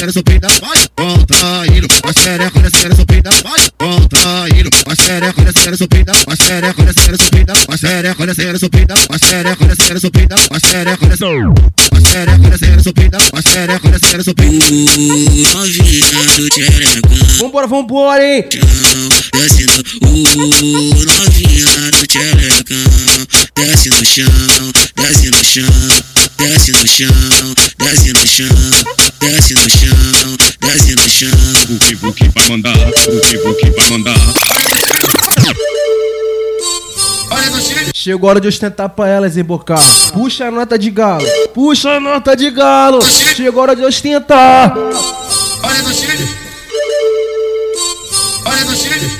xereca 0.01 0.13
sou 0.13 0.23
peida, 0.23 0.47
vai. 0.61 0.77
Contraído, 0.95 1.87
a 2.03 2.13
xereca 2.13 2.59
descendo, 2.59 2.95
sou 2.95 3.05
peida, 3.05 3.29
vai. 3.43 3.69
Contraído, 3.77 4.69
a 4.87 4.95
xereca 4.95 5.41
descendo, 5.43 5.77
sou 5.77 5.87
peida, 5.87 6.11
a 6.11 6.35
xereca 6.35 6.83
descendo, 6.83 7.17
sou 7.17 7.29
peida, 7.29 7.53
a 7.53 7.77
xereca 7.77 8.25
descendo, 8.25 8.59
sou 8.59 8.69
peida, 8.69 8.95
a 8.95 9.17
xereca 9.19 9.65
descendo, 9.67 9.99
sou 9.99 10.11
peida, 10.11 10.35
a 10.35 10.59
xereca 10.59 11.07
descendo, 11.07 11.53
a 11.91 11.99
xereca 12.09 12.49
descendo, 12.49 12.83
sou 12.83 12.93
peida, 12.93 13.17
a 13.17 13.41
xereca 13.41 13.89
descendo, 13.89 14.23
sou 14.23 14.33
peida. 14.33 14.65
Novinha 15.53 16.25
do 16.37 16.49
tcherecão. 16.49 17.37
Vambora, 17.37 17.67
vambora, 17.67 18.23
hein? 18.23 18.45
Descendo, 19.33 19.83
uh, 20.01 21.05
novinha 21.05 21.65
do. 21.91 22.01
Desce 23.55 23.89
no 23.89 24.05
chão, 24.05 24.25
desce 24.95 25.29
no 25.29 25.43
chão, 25.45 25.65
desce 26.41 26.71
no 26.71 26.87
chão, 26.87 27.07
desce 27.77 28.13
no 28.13 28.27
chão, 28.27 28.47
desce 29.19 29.53
no 29.53 29.69
chão, 29.69 30.37
desce 30.59 30.95
no 30.95 31.09
chão. 31.09 31.29
Buki 31.67 31.95
buki 31.95 32.29
vai 32.29 32.49
mandar, 32.49 32.75
buki 32.75 33.37
buki 33.37 33.69
vai 33.69 33.89
mandar. 33.89 34.15
Chegou 37.93 38.27
a 38.27 38.31
hora 38.31 38.41
de 38.41 38.47
ostentar 38.47 38.89
pra 38.89 39.07
elas, 39.07 39.37
hein, 39.37 39.43
Bocar? 39.43 39.79
Puxa 40.11 40.47
a 40.47 40.51
nota 40.51 40.77
de 40.77 40.89
galo. 40.89 41.23
Puxa 41.53 41.91
a 41.91 41.99
nota 41.99 42.35
de 42.35 42.49
galo. 42.49 42.99
Chegou 43.35 43.59
a 43.59 43.63
hora 43.63 43.75
de 43.75 43.85
ostentar. 43.85 44.75
Olha 44.75 45.83
do 45.83 45.93
Chile. 45.93 46.27
Olha 48.45 48.65
do 48.65 48.75
Chile. 48.75 49.11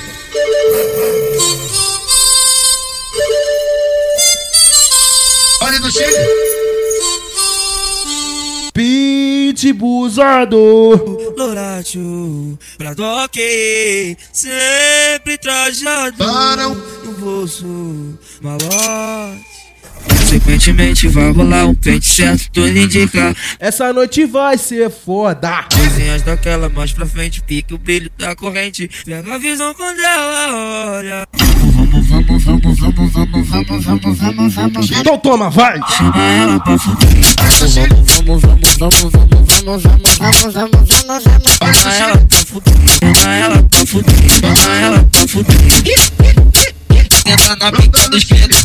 Olha 5.61 5.79
do 5.79 5.91
Chile. 5.91 6.40
Pitbuzado. 9.61 10.57
Loratio, 11.37 12.57
pra 12.79 12.95
toque, 12.95 14.17
sempre 14.33 15.37
trajado 15.37 16.15
no 17.05 17.11
bolso, 17.19 18.17
malote. 18.41 19.51
Consequentemente 20.17 21.07
vai 21.09 21.31
rolar 21.31 21.67
um 21.67 21.75
pente 21.75 22.09
certo, 22.09 22.49
tudo 22.51 22.75
indica. 22.75 23.35
Essa 23.59 23.93
noite 23.93 24.25
vai 24.25 24.57
ser 24.57 24.89
foda. 24.89 25.63
Coisinhas 25.71 26.23
daquela 26.23 26.67
mais 26.67 26.91
pra 26.91 27.05
frente, 27.05 27.43
pique 27.43 27.75
o 27.75 27.77
brilho 27.77 28.09
da 28.17 28.35
corrente. 28.35 28.89
Pega 29.05 29.35
a 29.35 29.37
visão 29.37 29.75
quando 29.75 29.99
ela 29.99 30.97
olha. 30.97 31.27
Vamos, 31.37 32.07
vamos, 32.07 32.43
vamos, 32.43 32.79
vamos, 32.79 32.79
vamos, 32.79 33.49
vamos, 33.49 33.85
vamos, 33.85 34.17
vamos, 34.17 34.55
vamos. 34.55 34.91
Então 34.91 35.17
toma, 35.19 35.51
vai. 35.51 35.79
Chama 35.95 36.31
ela 36.31 36.59
pra 36.61 36.79
fuder. 36.79 37.09
Vamos, 37.37 37.75
vamos, 37.75 38.41
vamos, 38.41 38.41
vamos, 38.41 39.01
vamos, 39.01 39.11
vamos, 39.11 39.50
vamos, 39.63 39.83
vamos, 39.83 40.17
vamos, 40.17 40.53
vamos, 40.53 41.23
vamos. 41.23 41.77
Chama 41.77 41.93
ela 41.95 42.17
pra 42.17 42.45
fuder. 42.45 42.73
Chama 42.99 43.35
ela 43.35 43.63
pra 43.63 43.85
fuder. 43.85 44.15
Chama 44.39 44.75
ela 44.77 45.03
pra 45.03 45.27
fuder. 45.27 45.57
Tenta 47.23 47.55
na 47.55 47.71
pica 47.71 48.09
dos 48.09 48.23
pintos. 48.25 48.63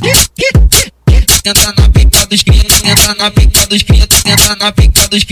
Tenta 1.42 1.72
na 1.76 1.88
pica 1.90 2.26
dos 2.26 2.42
pintos. 2.42 2.80
Tenta 2.82 3.14
na 3.14 3.30
pica 3.30 3.66
dos 3.66 3.82
pintos. 3.82 4.22
Tenta 4.22 4.56
na 4.56 4.72
pica 4.72 5.08
dos 5.08 5.24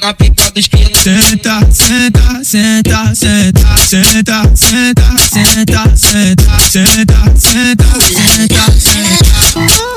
na 0.00 0.14
pica 0.14 0.50
dos 0.50 0.68
pintos. 0.68 1.02
Senta, 1.02 1.60
senta, 1.72 2.44
senta, 2.44 3.14
senta, 3.14 3.76
senta, 3.86 4.56
senta, 4.56 5.16
senta, 5.36 5.96
senta, 5.96 6.36
senta, 6.68 7.36
senta, 7.38 8.66
senta, 8.72 9.16
Putaria 9.56 9.95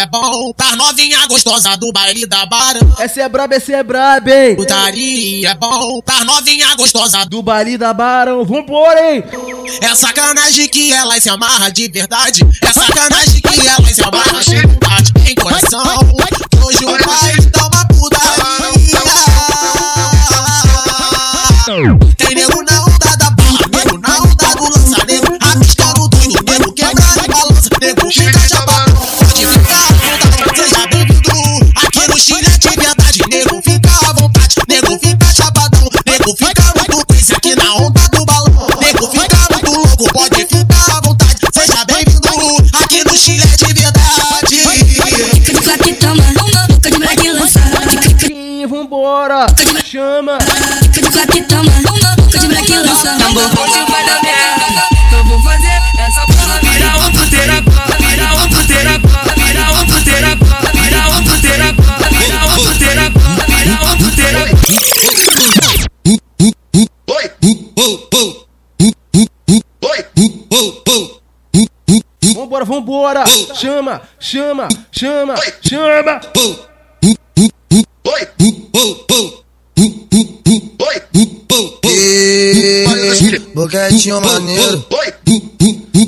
é 0.00 0.06
bom 0.06 0.52
pra 0.54 0.74
novinha 0.76 1.26
gostosa 1.26 1.76
do 1.76 1.92
baile 1.92 2.24
da 2.24 2.46
barão. 2.46 2.80
Essa 2.98 3.20
é 3.20 3.28
braba, 3.28 3.54
essa 3.54 3.72
é 3.76 3.82
braba, 3.82 4.30
hein? 4.30 4.56
Putaria 4.56 5.50
é 5.50 5.54
bom 5.54 6.00
pra 6.00 6.24
novinha 6.24 6.74
gostosa 6.74 7.26
do 7.26 7.42
baile 7.42 7.76
da 7.76 7.92
barão. 7.92 8.42
Vambora, 8.42 9.14
hein? 9.14 9.22
É 9.82 9.94
sacanagem 9.94 10.68
que 10.68 10.90
elas 10.90 11.22
se 11.22 11.28
amarra 11.28 11.68
de 11.70 11.86
verdade. 11.88 12.40
É 12.62 12.72
sacanagem 12.72 13.42
que 13.42 13.68
elas 13.68 13.94
se 13.94 14.02
amarra 14.02 14.40
de 14.42 14.54
verdade. 14.54 15.12
Em 15.28 15.34
coração, 15.34 15.84
hoje 16.64 16.84
o 16.84 16.98
pai 17.04 17.34
dá 17.52 17.66
uma 17.66 17.86
putaria. 17.86 18.30
Tem 22.16 22.34
nego 22.34 22.62
na 22.62 22.84
onda 22.84 23.16
da 23.18 23.30
barra, 23.32 23.66
nego 23.70 23.98
na 23.98 24.16
onda 24.16 24.54
do 24.56 24.64
lança, 24.64 25.04
nego 25.06 25.36
arriscando 25.42 26.08
tudo, 26.08 26.42
nego 26.50 26.72
quebrando 26.72 27.28
balança, 27.28 27.68
nego 27.80 28.10
vambora. 49.30 49.46
Chama. 49.84 50.38
Fica 50.92 51.00
de 51.00 51.10
claque, 51.10 51.42
toma, 51.42 51.70
boca 52.16 52.38
de 52.38 52.46
moleque 52.48 52.76
lança. 52.76 53.16
Tambor 53.16 53.48
forte 53.50 53.90
vai 53.90 54.04
dar 54.04 54.22
merda. 54.22 54.88
Eu 55.12 55.24
vou 55.24 55.42
fazer 55.42 55.80
essa 55.98 56.26
porra 56.26 56.60
virar 56.60 56.96
uma 56.96 57.10
puteira 57.10 57.62
cola, 57.62 58.08
virar 58.08 58.34
uma 58.34 58.48
puteira 58.48 59.00
cola, 59.00 59.34
virar 59.36 59.70
uma 59.70 59.86
puteira 59.86 60.36
cola, 60.36 60.72
virar 60.72 61.08
uma 61.08 61.22
puteira 61.22 61.74
cola, 61.74 62.10
virar 62.10 62.44
uma 62.46 62.56
puteira 62.56 63.10
cola, 63.12 63.46
virar 63.48 63.82
uma 63.82 63.96
puteira 63.96 64.50
Vambora, 72.34 72.64
vambora. 72.64 73.24
Chama, 73.54 74.02
chama, 74.18 74.68
chama, 74.90 75.34
chama. 75.62 76.20
Boquetinho 83.54 84.20
maneiro. 84.20 84.84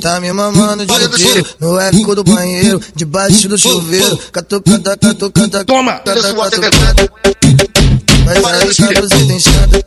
Tá 0.03 0.19
me 0.19 0.33
mamando 0.33 0.85
de 0.85 0.93
inteiro 0.93 1.47
No 1.61 1.79
eco 1.79 2.15
do 2.17 2.25
banheiro 2.25 2.81
Debaixo 2.97 3.49
do 3.49 3.57
chuveiro. 3.57 4.19
Catucada, 4.33 4.97
catucada 4.97 5.65
Toma! 5.65 6.03
Vai 6.05 6.21
sair 8.41 8.75
com 8.75 8.85
a 8.85 9.01
buzeta 9.01 9.33
inchada 9.33 9.85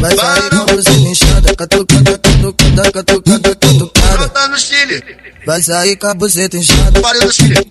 Vai 0.00 0.16
sair 0.16 0.50
com 0.50 0.56
a 0.56 0.66
buzeta 0.66 0.98
inchada 0.98 1.54
Catucada, 1.56 2.18
catucada, 2.18 2.92
catucada, 2.92 3.42
catucada 3.42 3.81
dos 4.52 4.62
chile. 4.62 5.02
Vai 5.46 5.62
sair 5.62 5.96
com 5.96 6.06
a 6.06 6.14
buceta 6.14 6.56
inchada. 6.58 7.00
Pariu 7.00 7.22
dos 7.22 7.34
chile. 7.34 7.66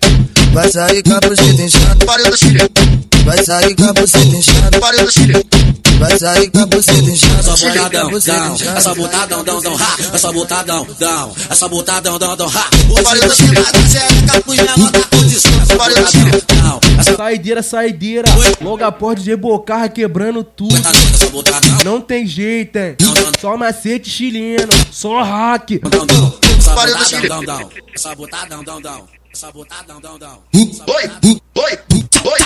Vai 0.52 0.70
sair 0.70 1.02
com 1.02 1.14
a 1.14 1.20
buceta 1.20 1.62
inchada. 1.62 2.04
Pariu 2.04 2.30
dos 2.30 2.40
chile. 2.40 2.58
Vai 3.24 3.44
sair 3.44 3.74
com 3.76 3.84
a 3.84 3.92
buceta 3.92 4.36
inchada. 4.36 4.80
Pariu 4.80 5.04
dos 5.04 5.14
chile. 5.14 5.46
Vai 5.98 6.18
sair 6.18 6.50
com 6.50 6.58
a 6.58 6.66
buceta 6.66 7.10
inchada. 7.10 7.42
Só 7.42 7.56
botadão, 7.56 8.10
dão. 8.10 8.56
É 8.76 8.80
só 8.80 8.94
botadão, 8.94 9.44
dão, 9.44 9.62
dão, 9.62 9.76
ha. 9.76 9.96
É 10.12 10.18
só 10.18 10.32
botadão, 10.32 10.86
dão. 10.98 11.34
É 11.48 11.54
só 11.54 11.68
botadão, 11.68 12.18
dão, 12.18 12.36
dão, 12.36 12.48
ha. 12.48 12.70
Pariu 13.04 13.28
dos 13.28 13.36
filhos. 13.36 13.66
É 15.70 15.76
pariu 15.76 16.02
dos 16.02 16.10
filhos. 16.10 16.42
É 16.98 17.16
saideira, 17.16 17.62
saideira. 17.62 18.28
Logo 18.60 18.84
após 18.84 19.22
de 19.22 19.36
Bocarra 19.36 19.88
quebrando 19.88 20.42
tudo. 20.42 20.82
Tá 20.82 20.90
é 20.90 21.84
não 21.84 22.00
tem 22.00 22.26
jeito, 22.26 22.76
hein? 22.76 22.96
Só 23.40 23.56
macete 23.56 24.10
chileno. 24.10 24.72
Só 24.90 25.22
hack 25.22 25.80
dão, 27.28 27.44
dão, 27.44 27.70
essa 27.94 28.08
Sabotadão, 28.08 28.64
dão, 28.64 28.80
dão. 28.80 29.08
Sabotadão, 29.34 30.00
dão, 30.00 30.18
dão. 30.18 30.38
Dão. 30.52 30.86
Oi, 30.86 31.10
oi, 31.54 31.78
oi, 32.24 32.38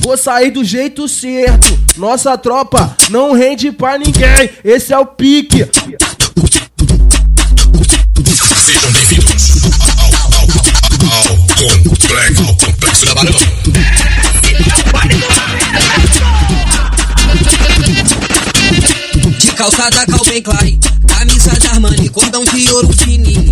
Vou 0.00 0.16
sair 0.16 0.50
do 0.50 0.64
jeito 0.64 1.08
certo. 1.08 1.78
Nossa 1.96 2.38
tropa 2.38 2.96
não 3.10 3.32
rende 3.32 3.72
pra 3.72 3.98
ninguém. 3.98 4.50
Esse 4.64 4.92
é 4.92 4.98
o 4.98 5.04
pique. 5.04 5.68
Sejam 8.64 8.92
bem-vindos 8.92 9.62
ao, 9.80 10.06
ao, 10.38 10.48
ao 11.20 11.36
complexo, 11.84 12.42
ao 12.42 12.56
complexo 12.56 13.04
da 13.06 13.14
Barão. 13.14 13.95
De 19.66 19.72
calçada 19.72 20.06
Calvin 20.06 20.42
Klein, 20.42 20.78
camisa 21.08 21.58
da 21.58 21.70
Armani, 21.70 22.08
cordão 22.10 22.44
de 22.44 22.72
ouro 22.72 22.92
fininho, 22.92 23.45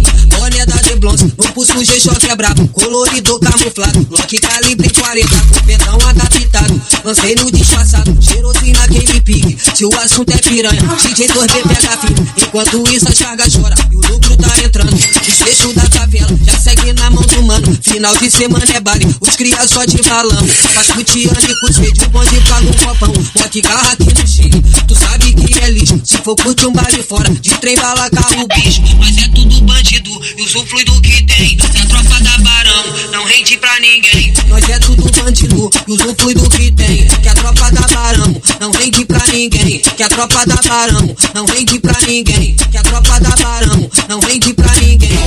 Deblons, 1.04 1.20
no 1.20 1.52
pulso 1.52 1.84
G-Shock 1.84 2.30
é 2.30 2.34
brabo, 2.34 2.66
colorido 2.68 3.38
camuflado, 3.38 4.06
Glock 4.06 4.38
calibre 4.38 4.88
40, 4.88 5.28
com 5.28 5.66
pentão 5.66 5.98
adaptado, 6.08 6.82
lancei 7.04 7.34
no 7.34 7.52
disfarçado, 7.52 8.16
cheirosinho 8.22 8.72
naquele 8.72 9.20
pique, 9.20 9.54
se 9.74 9.84
o 9.84 9.94
assunto 10.00 10.32
é 10.32 10.38
piranha, 10.38 10.80
DJ 11.02 11.28
2B 11.28 11.68
pega 11.68 11.98
fio, 11.98 12.14
enquanto 12.38 12.90
isso 12.90 13.06
a 13.06 13.12
chaga 13.12 13.44
chora, 13.50 13.76
e 13.90 13.96
o 13.96 14.00
lucro 14.00 14.34
tá 14.38 14.58
entrando, 14.64 14.94
desfecho 14.94 15.74
da 15.74 15.82
favela, 15.82 16.38
já 16.42 16.58
segue 16.58 16.92
na 16.94 17.10
mão 17.10 17.22
do 17.22 17.42
mano, 17.42 17.78
final 17.82 18.16
de 18.16 18.30
semana 18.30 18.64
é 18.74 18.80
baile, 18.80 19.06
os 19.20 19.36
cria 19.36 19.68
só 19.68 19.84
de 19.84 20.00
balão, 20.02 20.46
faço 20.72 21.04
tiane 21.04 21.54
com 21.60 21.72
sede, 21.72 22.02
o 22.02 22.08
bonde 22.08 22.40
paga 22.48 22.66
um 22.66 22.72
copão, 22.72 23.12
rock 23.42 23.60
carro 23.60 23.88
aqui 23.92 24.14
no 24.14 24.26
Chile, 24.26 24.64
tu 24.88 24.94
sabe 24.94 25.34
que 25.34 25.58
é 25.58 25.70
lixo, 25.70 26.00
se 26.02 26.16
for 26.18 26.34
curtir 26.36 26.66
um 26.66 26.72
baile 26.72 27.02
fora, 27.02 27.28
de 27.28 27.50
trem 27.58 27.76
bala 27.76 28.08
carro 28.08 28.46
bicho, 28.48 28.80
mas 28.98 29.18
é 29.18 29.28
tudo 29.28 29.60
bandido, 29.60 30.10
e 30.38 30.42
o 30.42 30.66
fluido 30.66 30.93
que 31.00 31.22
tem, 31.24 31.56
a 31.62 31.86
tropa 31.86 32.20
da 32.20 32.38
barão, 32.38 32.84
não 33.12 33.24
rende 33.24 33.56
pra 33.58 33.80
ninguém, 33.80 34.32
nós 34.48 34.68
é 34.68 34.78
tudo 34.78 35.10
bandido, 35.10 35.70
e 35.88 35.92
o 35.92 36.14
fluido 36.16 36.48
que 36.50 36.70
tem, 36.72 37.06
que 37.06 37.28
a 37.28 37.34
tropa 37.34 37.70
da 37.70 37.86
barão, 37.88 38.42
não 38.60 38.70
rende 38.72 39.04
pra 39.04 39.26
ninguém, 39.32 39.78
que 39.78 40.02
a 40.02 40.08
tropa 40.08 40.46
da 40.46 40.56
barão, 40.68 41.16
não 41.34 41.46
rende 41.46 41.78
pra 41.78 42.00
ninguém, 42.06 42.54
que 42.70 42.76
a 42.76 42.82
tropa 42.82 43.20
da 43.20 43.36
barão, 43.36 43.90
não 44.08 44.20
rende 44.20 44.52
pra 44.54 44.72
ninguém. 44.80 45.18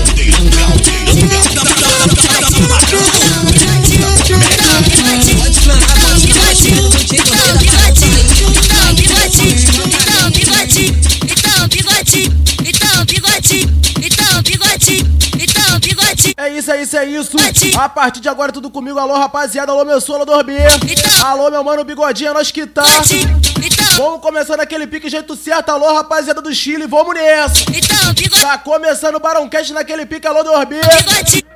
Isso. 17.07 17.37
A 17.77 17.89
partir 17.89 18.19
de 18.19 18.29
agora, 18.29 18.51
tudo 18.51 18.69
comigo. 18.69 18.99
Alô, 18.99 19.17
rapaziada. 19.17 19.71
Alô, 19.71 19.83
meu 19.85 19.99
solo 19.99 20.25
do 20.25 20.43
B. 20.43 20.53
Alô, 21.25 21.49
meu 21.49 21.63
mano 21.63 21.83
Bigodinho, 21.83 22.29
é 22.29 22.33
nós 22.33 22.51
que 22.51 22.65
tá. 22.65 22.83
Vamos 23.97 24.21
começando 24.21 24.59
aquele 24.59 24.85
pique 24.85 25.09
jeito 25.09 25.35
certo. 25.35 25.69
Alô, 25.69 25.93
rapaziada 25.93 26.41
do 26.41 26.53
Chile, 26.53 26.85
vamos 26.87 27.15
nessa. 27.15 27.65
Tá 28.39 28.57
começando 28.57 29.15
o 29.15 29.19
Barão 29.19 29.49
Cast 29.49 29.73
naquele 29.73 30.05
pique. 30.05 30.27
Alô, 30.27 30.43
do 30.43 30.65
B. 30.65 30.75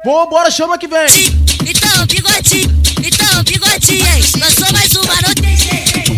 Vambora, 0.04 0.50
chama 0.50 0.78
que 0.78 0.88
vem. 0.88 1.06
Então, 1.66 2.06
bigode, 2.08 2.68
então, 3.06 3.44
bigode, 3.44 3.94
ei, 3.94 4.42
lançou 4.42 4.74
mais 4.74 4.92
uma, 4.96 5.36
tem 5.36 5.56
jeito. 5.56 6.12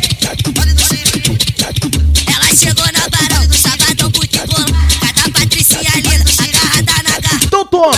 Ela 2.27 2.55
chegou 2.55 2.85
na 2.93 3.09
barão 3.09 3.45
do 3.47 3.55
sabadão 3.55 4.11
futebol. 4.11 4.65
Cada 5.01 5.29
patricinha 5.31 5.91
linda, 5.95 6.31
agarrada 6.39 7.03
na 7.03 7.19
garra. 7.19 7.39
Então 7.43 7.65
toma. 7.65 7.97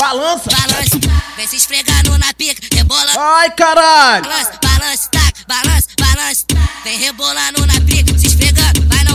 Balança, 0.00 0.48
Balança. 0.48 0.98
Vem 1.36 1.46
se 1.46 1.56
esfregando 1.56 2.16
na 2.16 2.32
pica, 2.32 2.66
rebola. 2.74 3.12
Ai, 3.18 3.50
caralho. 3.50 4.24
Balança, 4.24 4.58
balança, 4.62 5.08
tá, 5.10 5.32
balança, 5.46 5.88
balança. 5.98 6.46
Vem 6.82 6.98
rebolando 6.98 7.66
na 7.66 7.78
pica, 7.82 8.18
se 8.18 8.28
esfregando, 8.28 8.80
vai 8.88 9.04
não 9.04 9.09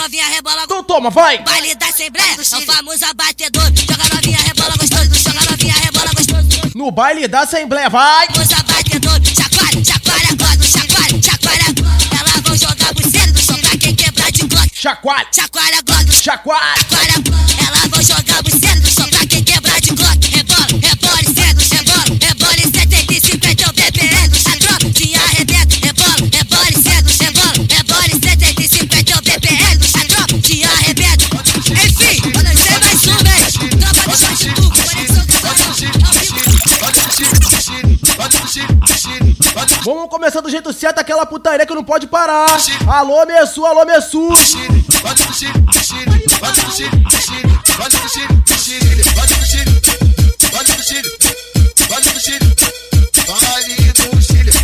novinha, 0.00 0.26
rebola 0.28 0.62
Então 0.64 0.82
toma, 0.82 1.10
vai. 1.10 1.38
Baile 1.42 1.74
da 1.74 1.86
Assembleia, 1.86 2.36
é 2.36 2.40
o 2.40 2.62
famoso 2.62 3.04
abatedor. 3.04 3.64
Joga 3.64 4.14
novinha, 4.14 4.38
rebola 4.38 4.74
gostoso, 4.78 5.14
joga 5.14 5.50
novinha, 5.50 5.74
rebola 5.74 6.10
gostoso. 6.16 6.70
No 6.74 6.90
baile 6.90 7.28
da 7.28 7.40
Assembleia, 7.40 7.90
vai. 7.90 8.26
Famoso 8.28 8.54
abatedor, 8.54 9.20
chacoalha, 9.24 9.84
chacoalha, 9.84 10.68
chacoalha, 10.68 11.22
chacoalha. 11.22 11.64
Elas 12.18 12.40
vão 12.42 12.56
jogar 12.56 12.94
buceiro 12.94 13.32
do 13.32 13.40
som 13.40 13.58
pra 13.58 13.76
quem 13.76 13.94
quebrar 13.94 14.32
de 14.32 14.46
glock. 14.46 14.70
Chacoalha, 14.72 15.26
chacoalha, 15.32 15.82
chacoalha. 16.12 16.84
Elas 17.66 17.88
vão 17.88 18.02
jogar 18.02 18.42
buceiro 18.42 18.79
começar 40.30 40.40
do 40.40 40.50
jeito 40.50 40.72
certo, 40.72 41.00
aquela 41.00 41.26
putaria 41.26 41.66
que 41.66 41.74
não 41.74 41.82
pode 41.82 42.06
parar. 42.06 42.46
Alô, 42.86 43.26
Messu, 43.26 43.66
alô, 43.66 43.84
Messu. 43.84 44.28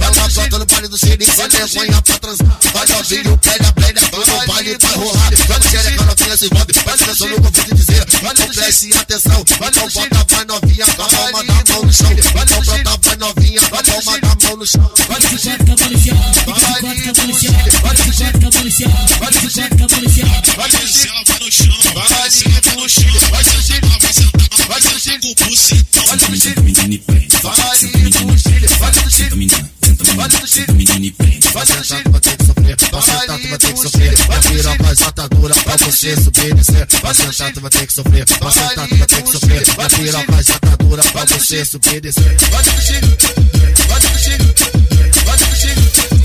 Ela 0.00 0.28
bota 0.30 0.58
no 0.58 0.66
baile 0.66 0.88
do 0.88 0.98
Chile, 0.98 1.26
sem 1.26 1.48
vergonha 1.48 2.02
pra 2.02 2.18
transar. 2.18 2.58
Vai 2.72 2.86
novinho, 2.86 3.38
pega, 3.38 3.72
pega, 3.72 4.00
no 4.00 4.46
baile 4.46 4.78
vai 4.80 4.94
rolar. 4.94 5.30
Vai 5.48 5.58
no 5.58 5.68
xereca, 5.68 5.95
novinha 6.26 6.36
se 6.36 6.46
envolve, 6.46 6.72
presta 6.72 7.04
atenção 7.04 7.28
no 7.28 7.34
que 7.34 7.38
eu 7.38 7.42
vou 7.42 7.52
te 7.52 7.74
dizer. 7.74 8.06
Então 8.16 8.48
preste 8.48 8.96
atenção, 8.96 9.44
então 9.46 9.88
bota, 9.88 10.34
vai 10.34 10.44
novinha, 10.44 10.86
com 10.86 11.02
a 11.02 11.08
palma 11.08 11.44
da 11.44 11.72
mão 11.72 11.82
no 11.84 11.92
chão. 11.92 12.12
Então 12.12 12.60
brota, 12.64 12.98
vai 13.02 13.16
novinha, 13.16 13.60
com 13.62 13.76
a 13.76 13.82
palma 13.82 14.20
da 14.20 14.46
mão 14.46 14.56
no 14.56 14.66
chão. 14.66 14.90
Vai 15.08 15.18
no 15.20 15.38
Chile, 15.38 15.56
vai 15.66 15.88
no 15.88 15.98
Chile, 15.98 16.18
vai 16.46 16.56
no 16.56 16.94
Chile, 16.96 17.12
vai 17.12 17.26
no 17.26 17.34
Chile, 17.34 17.62
vai 17.78 17.94
no 17.94 18.72
Chile, 18.72 19.00
vai 19.18 19.30
no 19.30 19.50
Chile, 19.50 19.70
vai 19.76 19.90
no 19.90 20.10
Chile, 20.10 20.40
vai 20.56 20.68
no 20.68 20.80
Chile, 20.80 21.20
vai 21.56 21.84
no 21.86 22.00
Chile, 22.18 23.12
vai 23.30 23.42
no 23.42 23.62
Chile, 23.62 23.80
vai 23.80 24.10
no 24.26 24.30
Chile, 24.56 24.66
vai 24.66 24.80
no 24.80 25.56
Chile, 25.56 25.86
vai 26.06 26.16
no 26.16 26.36
Chile, 26.36 26.60
menina 26.62 26.94
e 26.94 26.98
prende. 26.98 27.36
Vai 27.36 27.56
no 27.56 28.38
Chile, 28.38 28.66
vai 28.78 28.92
no 28.92 29.10
Chile, 29.10 29.36
menina. 29.36 29.70
Vai 30.16 30.28
no 30.28 30.46
Chile, 30.46 30.72
menina 30.72 31.06
e 31.06 31.10
prende. 31.12 31.48
Vai 31.48 31.66
sentar, 31.66 32.02
tu 32.02 32.10
vai 32.10 32.20
ter 32.20 32.36
que 32.36 32.44
sofrer. 32.44 32.55
Pra 32.96 33.02
sentar 33.02 33.38
tu 33.38 33.48
vai 33.48 33.58
ter 33.58 33.72
que 33.74 33.78
sofrer. 33.78 34.14
A 34.14 34.48
piroca 34.48 34.94
jota 34.94 35.28
pra 35.28 35.76
você 35.76 36.16
subir 36.16 36.46
e 36.46 36.54
descer. 36.54 36.86
Pra 36.86 37.12
sentar 37.12 37.52
tu 37.52 37.60
vai 37.60 37.70
ter 37.70 37.86
que 37.86 37.92
sofrer. 37.92 38.24
Pra 38.24 38.50
sentar 38.50 38.88
tu 38.88 38.96
vai 38.96 39.06
ter 39.06 39.22
que 39.22 39.32
sofrer. 39.32 39.62
A 39.68 39.88
piroca 39.90 40.42
jota 40.42 40.76
pra 41.12 41.24
você 41.26 41.64
subir 41.66 41.96
e 41.96 42.00
descer. 42.00 42.36
Pode 42.50 42.70
de 42.70 43.00
pode 43.86 44.06
curtir, 44.06 44.38
de 44.38 45.74
curtir. 45.74 46.15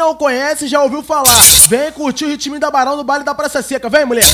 não 0.00 0.14
conhece 0.14 0.66
já 0.66 0.82
ouviu 0.82 1.02
falar. 1.02 1.36
Vem 1.68 1.92
curtir 1.92 2.24
o 2.24 2.28
ritmo 2.28 2.58
da 2.58 2.70
Barão 2.70 2.96
no 2.96 3.04
baile 3.04 3.22
da 3.22 3.34
Praça 3.34 3.60
Seca. 3.60 3.90
Vem, 3.90 4.06
mulher! 4.06 4.24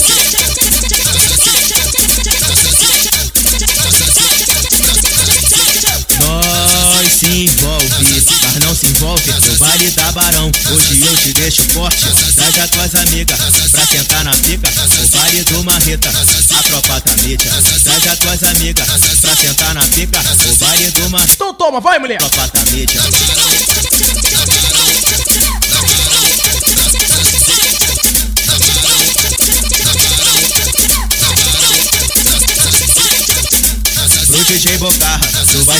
Nós 6.20 7.12
se 7.12 7.26
envolve, 7.26 7.88
mas 8.42 8.64
não 8.64 8.76
se 8.76 8.87
envolve 8.87 9.33
no 9.33 9.57
baile 9.59 9.90
da 9.90 10.12
Barão. 10.12 10.52
Hoje 10.70 11.05
eu 11.05 11.16
te 11.16 11.33
deixo 11.33 11.62
forte, 11.72 11.98
traz 12.37 12.59
as 12.61 12.70
tuas 12.70 12.94
amigas 12.94 13.38
pra 13.72 13.87
sentar 13.87 14.24
na 14.24 14.37
pica. 14.37 14.70
O 15.02 15.09
baile 15.18 15.42
do 15.44 15.64
Marreta, 15.64 16.09
a 16.09 16.62
tropa 16.62 17.00
da 17.00 17.22
mídia. 17.24 17.50
Traz 17.83 18.07
as 18.07 18.18
tuas 18.20 18.42
amigas 18.44 18.87
pra 19.20 19.37
sentar 19.37 19.74
na 19.74 19.83
pica. 19.88 20.20
O 20.20 20.57
baile 20.64 20.90
do 20.92 21.11
Marreta. 21.11 21.33
Então 21.33 21.55
toma, 21.55 21.81
vai 21.81 21.98
mulher! 21.98 22.18
Tropa 22.18 22.50
da 22.55 22.70
mídia. 22.70 23.02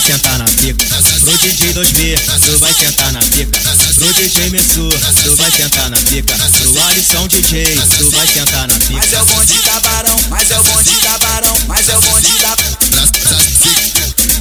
Sentar 0.07 0.39
na 0.39 0.45
pica. 0.45 0.87
Pro 1.25 1.39
DJ 1.39 1.73
2B, 1.75 2.21
tu 2.47 2.59
vai 2.59 2.73
sentar 2.75 3.13
na 3.13 3.21
pica. 3.21 3.59
Pro 3.97 4.13
DJ 4.15 4.51
Messu, 4.51 4.89
tu 5.25 5.37
vai 5.37 5.51
sentar 5.51 5.91
na 5.91 5.97
pica. 5.97 6.35
Pro 6.37 6.83
Alisson 6.87 7.27
DJ, 7.27 7.65
tu 7.99 8.11
vai 8.13 8.27
sentar 8.29 8.69
na 8.69 8.79
pica. 8.79 8.93
Mas 8.93 9.13
é 9.13 9.21
o 9.21 9.27
bonde 9.27 9.61
da 9.63 9.81
Barão, 9.81 10.21
mas 10.31 10.51
é 10.51 10.61
o 10.61 10.63
bonde 10.63 11.01
da 11.01 11.19
Barão, 11.19 11.57
mas 11.67 11.89
é 11.89 11.97
o 11.97 12.01
bonde 12.01 12.39
da 12.39 12.57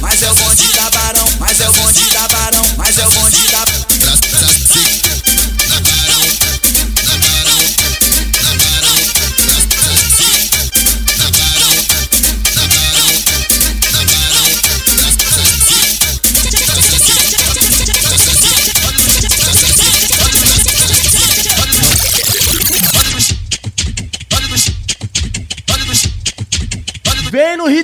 Mas 0.00 0.22
é 0.22 0.30
o 0.30 0.34
bonde 0.36 0.68
da 0.68 0.90
Barão, 0.90 1.28
mas 1.40 1.60
é 1.60 1.68
o 1.68 1.72
bonde 1.72 2.10
da 2.10 2.15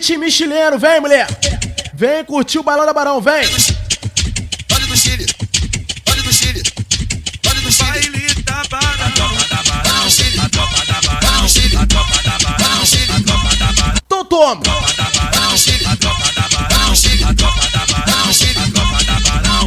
ritmo 0.02 0.28
chileno, 0.28 0.78
vem 0.78 1.00
mulher. 1.00 1.28
Vem 1.94 2.24
curtir 2.24 2.58
o 2.58 2.62
balão 2.64 2.84
da 2.84 2.92
Barão, 2.92 3.20
vem. 3.20 3.44
Olha 4.74 4.86
do 4.86 4.96
Chile, 4.96 5.26
olha 6.10 6.22
do 6.22 6.32
Chile, 6.32 6.62
olha 7.48 7.60
do 7.60 7.70
Chile. 7.70 7.88
Baile 7.88 8.34
da 8.42 8.64
Barão, 8.68 9.06
a 9.06 9.10
tropa 9.12 9.44
da 9.48 9.62
Barão, 9.62 10.06
a 10.42 10.48
tropa 10.48 10.86
da 10.86 11.00
Barão, 11.00 11.44
a 11.44 11.86
tropa 11.86 12.22
da 12.24 12.38
Barão, 12.38 12.82
a 12.82 13.20
tropa 13.22 13.56
da 13.56 13.72
Barão. 13.72 13.94
Então 14.04 14.24
toma. 14.24 14.52
A 14.52 14.56
tropa 14.56 14.92
da 14.94 15.04
Barão, 15.04 15.52
a 15.52 15.96
tropa 15.96 16.32
da 16.32 16.48
Barão, 16.48 16.90
a 16.90 17.34
tropa 17.34 17.66
da 17.70 17.86
Barão, 17.86 18.30
a 18.30 18.70
tropa 18.72 19.04
da 19.04 19.20
Barão. 19.20 19.62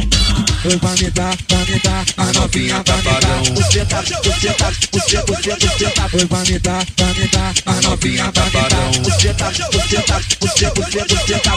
Me 1.00 1.10
dar, 1.10 1.36
a 2.16 2.32
novinha 2.32 2.76
me 2.78 2.82
dar. 2.84 3.42
Você 3.54 3.84
tá, 3.84 4.00
você 4.00 4.52
tá, 4.54 4.72
você, 4.92 5.16
você, 5.22 5.56
você 5.56 5.90
tá. 5.90 6.08
Oi, 6.12 6.24
vai 6.24 6.44
me 6.44 6.58
dar, 6.58 6.86
vai 6.96 7.12
me 7.14 7.28
dar, 7.28 7.54
a 7.66 7.72
novinha 7.82 8.24
me 8.24 8.32
dar. 8.32 8.92
Você 9.04 9.34
tá, 9.34 9.50
você 9.50 10.02
tá, 10.02 10.20
você, 10.40 10.70
você, 10.70 11.04
você 11.04 11.38
tá. 11.40 11.52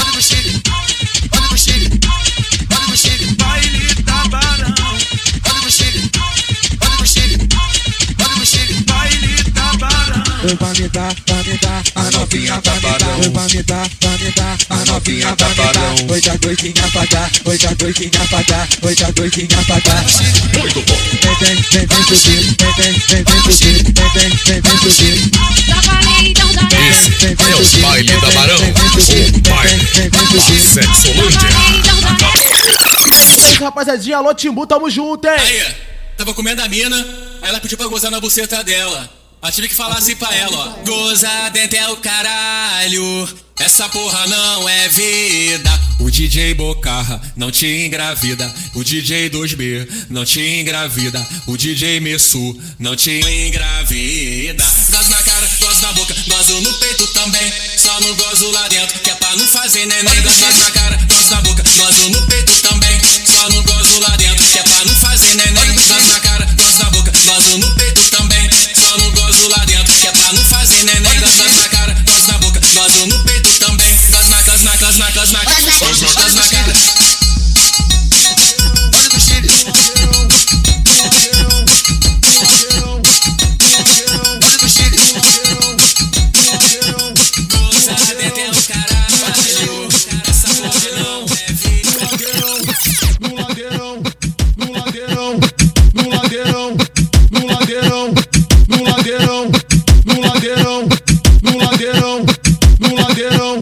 Olha 0.00 0.12
do 0.12 0.22
Chile, 0.22 0.62
Vai 10.58 10.72
me 10.74 10.88
dar, 10.88 11.14
vai 11.28 11.42
me 11.44 11.56
dar, 11.58 11.82
a 11.94 12.10
novinha 12.10 12.60
vai 12.60 12.74
me 12.74 12.98
dar. 12.98 13.18
Oi, 13.20 13.28
vai 13.30 13.46
me 13.46 13.62
dar, 13.62 13.88
vai 14.00 14.18
me 14.18 14.30
dar, 14.32 14.58
a 14.68 14.84
novinha 14.84 15.34
vai 15.36 15.48
me 15.48 15.54
dar. 15.54 15.94
Oi, 16.10 16.20
dá 16.20 16.34
doidinha 16.36 16.90
pra 16.90 17.04
dar, 17.04 17.30
oi, 17.44 17.58
dá 17.58 17.72
doidinha 17.74 18.26
pra 18.28 18.42
dar, 18.42 18.68
oi, 18.82 18.94
dá 18.96 19.10
doidinha 19.10 19.64
pra 19.64 19.78
dar. 19.78 20.04
Muito 20.58 20.82
bom. 20.82 20.98
Vem, 21.22 21.54
vem, 21.54 21.54
vem, 21.70 21.86
vem 21.86 22.04
subir, 22.18 22.56
vem, 22.58 22.72
vem, 22.74 22.92
vem, 22.92 23.24
vem 23.24 23.42
subir, 23.52 23.92
vem, 23.92 24.10
vem, 24.10 24.30
vem, 24.44 24.60
vem 24.60 24.90
subir. 24.90 25.30
Esse 26.90 27.26
é 27.26 27.56
o 27.56 27.82
baile 27.82 28.12
da 28.20 28.30
Barão. 28.32 28.56
O 28.56 28.62
baile 29.48 30.10
da 30.10 30.26
Sexolândia. 30.60 31.50
Rapaziadinha, 33.60 34.16
alô 34.16 34.34
Timbu, 34.34 34.66
tamo 34.66 34.90
junto, 34.90 35.28
hein? 35.28 35.34
Aí, 35.38 35.74
tava 36.18 36.34
comendo 36.34 36.60
a 36.62 36.68
mina, 36.68 36.96
aí 37.40 37.48
ela 37.50 37.60
pediu 37.60 37.78
pra 37.78 37.86
gozar 37.86 38.10
na 38.10 38.18
buceta 38.20 38.64
dela. 38.64 39.19
Aí 39.42 39.50
tive 39.52 39.68
que 39.68 39.74
falar 39.74 39.96
assim 39.96 40.14
pra 40.16 40.34
ela, 40.34 40.54
ó. 40.54 40.84
Goza 40.84 41.48
dentro 41.48 41.78
é 41.78 41.88
o 41.88 41.96
caralho, 41.96 43.28
essa 43.58 43.88
porra 43.88 44.26
não 44.26 44.68
é 44.68 44.88
vida. 44.88 45.80
O 45.98 46.10
DJ 46.10 46.52
Bocarra 46.54 47.20
não 47.36 47.50
te 47.50 47.66
engravida, 47.66 48.52
o 48.74 48.84
DJ 48.84 49.30
2B 49.30 49.88
não 50.10 50.26
te 50.26 50.40
engravida, 50.40 51.26
o 51.46 51.56
DJ 51.56 52.00
Messu 52.00 52.58
não 52.78 52.94
te 52.94 53.20
engravida. 53.20 54.64
Gozo 54.90 55.10
na 55.10 55.22
cara, 55.22 55.50
gozo 55.58 55.80
na 55.82 55.92
boca, 55.92 56.14
gozo 56.28 56.60
no 56.60 56.72
peito 56.74 57.06
também, 57.08 57.52
só 57.78 57.98
não 58.00 58.14
gozo 58.14 58.50
lá 58.50 58.68
dentro, 58.68 58.98
que 58.98 59.10
é 59.10 59.14
pra 59.14 59.36
não 59.36 59.46
fazer 59.46 59.86
neném. 59.86 60.22
Gozo 60.22 60.58
na 60.58 60.70
cara, 60.70 60.98
gozo 61.08 61.30
na 61.30 61.40
boca, 61.40 61.62
gozo 61.76 62.10
no 62.10 62.26
peito 62.26 62.52
também, 62.60 63.00
só 63.24 63.48
não 63.48 63.62
gozo 63.62 64.00
lá 64.00 64.16
dentro, 64.16 64.44
que 64.44 64.58
é 64.58 64.62
pra 64.62 64.84
não 64.84 64.94
fazer 64.96 65.34
neném. 65.34 65.74
Gozo 65.74 66.08
na 66.08 66.20
cara, 66.20 66.44
gozo 66.56 66.78
na 66.78 66.90
boca, 66.90 67.12
gozo 67.24 67.58
no 67.58 67.74
peito 67.74 67.89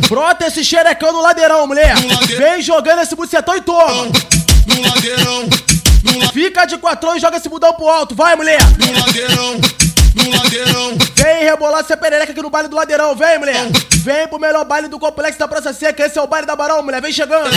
Brota 0.08 0.46
esse 0.46 0.64
xerecão 0.64 1.12
no 1.12 1.20
ladeirão, 1.20 1.66
mulher. 1.66 1.94
Vem 2.36 2.62
jogando 2.62 3.02
esse 3.02 3.14
bucetão 3.14 3.54
e 3.56 3.60
toma. 3.60 4.04
No 4.66 4.80
ladeirão, 4.82 5.48
Fica 6.32 6.64
de 6.64 6.78
quatrão 6.78 7.16
e 7.16 7.20
joga 7.20 7.36
esse 7.36 7.48
budão 7.48 7.72
pro 7.74 7.88
alto, 7.88 8.14
vai, 8.14 8.36
mulher. 8.36 8.60
no 8.78 8.92
ladeirão, 9.00 9.60
no 10.14 10.30
ladeirão. 10.36 10.96
Vem 11.14 11.44
rebolar 11.44 11.80
essa 11.80 11.96
perereca 11.96 12.32
aqui 12.32 12.40
no 12.40 12.48
baile 12.50 12.68
do 12.68 12.76
ladeirão, 12.76 13.14
vem, 13.14 13.38
mulher. 13.38 13.66
Vem 14.02 14.28
pro 14.28 14.38
melhor 14.38 14.64
baile 14.64 14.88
do 14.88 14.98
complexo 14.98 15.38
da 15.38 15.48
Praça 15.48 15.72
Seca, 15.72 16.06
esse 16.06 16.18
é 16.18 16.22
o 16.22 16.26
baile 16.26 16.46
da 16.46 16.54
Barão, 16.56 16.82
mulher, 16.82 17.02
vem 17.02 17.12
chegando. 17.12 17.50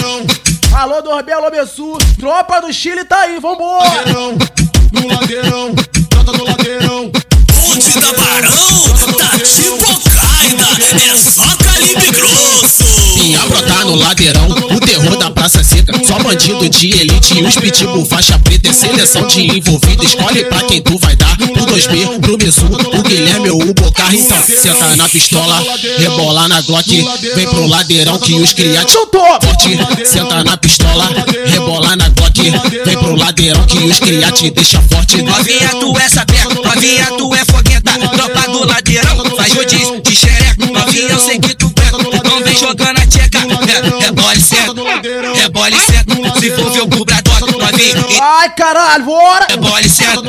Alô, 0.76 1.02
Dorbê, 1.02 1.32
alô, 1.34 1.50
Bessu. 1.52 1.98
Tropa 2.20 2.60
do 2.62 2.74
Chile 2.74 3.04
tá 3.06 3.22
aí, 3.22 3.40
vambora. 3.40 4.04
No 4.92 5.08
ladeirão, 5.08 5.74
trata 6.10 6.32
do 6.32 6.44
ladeirão. 6.44 7.12
Ponte 7.62 8.00
da 8.00 8.12
Barão, 8.13 8.58
tá 9.19 9.38
tipo 9.38 10.10
caida, 10.10 10.65
é 11.00 11.15
só 11.15 11.56
calibre 11.58 12.10
grosso. 12.10 12.84
Vinha 13.15 13.39
brotar 13.47 13.86
no 13.86 13.95
ladeirão, 13.95 14.47
bandido 16.32 16.70
de 16.70 16.91
elite 16.91 17.44
os 17.44 17.56
pitbull 17.56 18.06
faixa 18.06 18.39
preta. 18.39 18.70
É 18.70 18.74
seleção 18.74 19.28
de 19.28 19.58
envolvido, 19.58 20.04
escolhe 20.04 20.46
pra 20.46 20.63
quem 20.63 20.82
tu 20.82 20.98
vai 20.98 21.15
dar. 21.15 21.36
Pro 21.36 21.65
2B, 21.65 22.22
pro 22.22 22.38
Messu, 22.38 22.65
o 22.65 23.02
Guilherme 23.02 23.50
ou 23.50 23.62
o 23.62 23.74
Bocarra. 23.74 24.15
Então, 24.15 24.41
senta 24.44 24.96
na 24.96 25.10
pistola, 25.10 25.62
rebola 25.98 26.48
na 26.48 26.62
Glock. 26.62 27.06
Vem 27.36 27.48
pro 27.48 27.67
ladeirão 27.67 28.17
que 28.20 28.34
os 28.36 28.54
cria 28.54 28.84
te 28.86 28.98
forte. 29.12 29.78
Senta 30.06 30.44
na 30.44 30.56
pistola, 30.58 31.10
rebola 31.46 31.96
na 31.96 32.10
Glock. 32.10 32.39
Vem 32.86 32.98
pro 32.98 33.15
ladeirão 33.15 33.65
que 33.65 33.78
os 33.80 34.00
cria 34.00 34.32
te 34.32 34.50
deixa 34.52 34.82
forte. 34.82 35.22
Novinha, 35.22 35.70
tu 35.80 35.98
é 35.98 36.10
sapeca, 36.10 36.54
novinha, 36.54 37.06
tu 37.17 37.36
é 37.36 37.46
fogueta. 37.46 37.91
É 45.08 45.50
bole 45.50 45.80
certo. 45.80 46.40
Se 46.40 46.52
for 46.52 46.72
ver 46.72 46.82
o 46.82 46.88
cubrador, 46.88 47.40
novinha. 47.40 48.06
Ai, 48.22 48.50
caralho, 48.52 49.06
bora. 49.06 49.48
É 49.50 49.90
certo, 49.90 50.24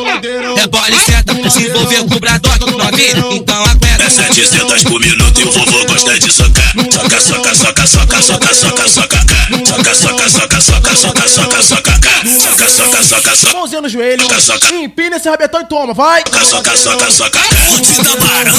é 0.58 0.66
bole 0.66 0.98
certo. 0.98 1.50
Se 1.50 1.70
for 1.70 1.86
ver 1.86 2.00
o 2.00 2.08
cubrador, 2.08 2.58
novinha. 2.76 3.26
Então 3.32 3.64
aguenta. 3.64 4.02
É 4.02 4.10
700 4.10 4.82
por 4.84 5.00
minuto 5.00 5.40
e 5.40 5.44
o 5.44 5.52
vovô 5.52 5.84
gosta 5.86 6.18
de 6.18 6.32
socar. 6.32 6.72
Soca, 7.20 7.54
soca, 7.54 7.86
soca, 7.86 7.86
soca, 7.86 8.22
soca, 8.22 8.54
soca, 8.54 8.88
soca. 8.88 9.22
Soca, 9.64 9.94
soca, 9.94 10.28
soca, 10.28 10.60
soca, 10.60 10.96
soca, 10.96 11.28
soca, 11.28 11.62
soca. 11.62 11.92
Soca, 12.40 12.70
soca, 12.70 13.02
soca, 13.02 13.36
soca. 13.36 13.52
Mãozinha 13.52 13.80
no 13.80 13.88
joelho. 13.88 14.26
Empina 14.72 15.16
esse 15.16 15.28
rabetão 15.28 15.60
e 15.60 15.64
toma, 15.66 15.94
vai. 15.94 16.22
Soca, 16.48 16.76
soca, 16.76 17.10
soca, 17.10 17.38
Ponte 17.38 18.02
da 18.02 18.16
Barão, 18.16 18.54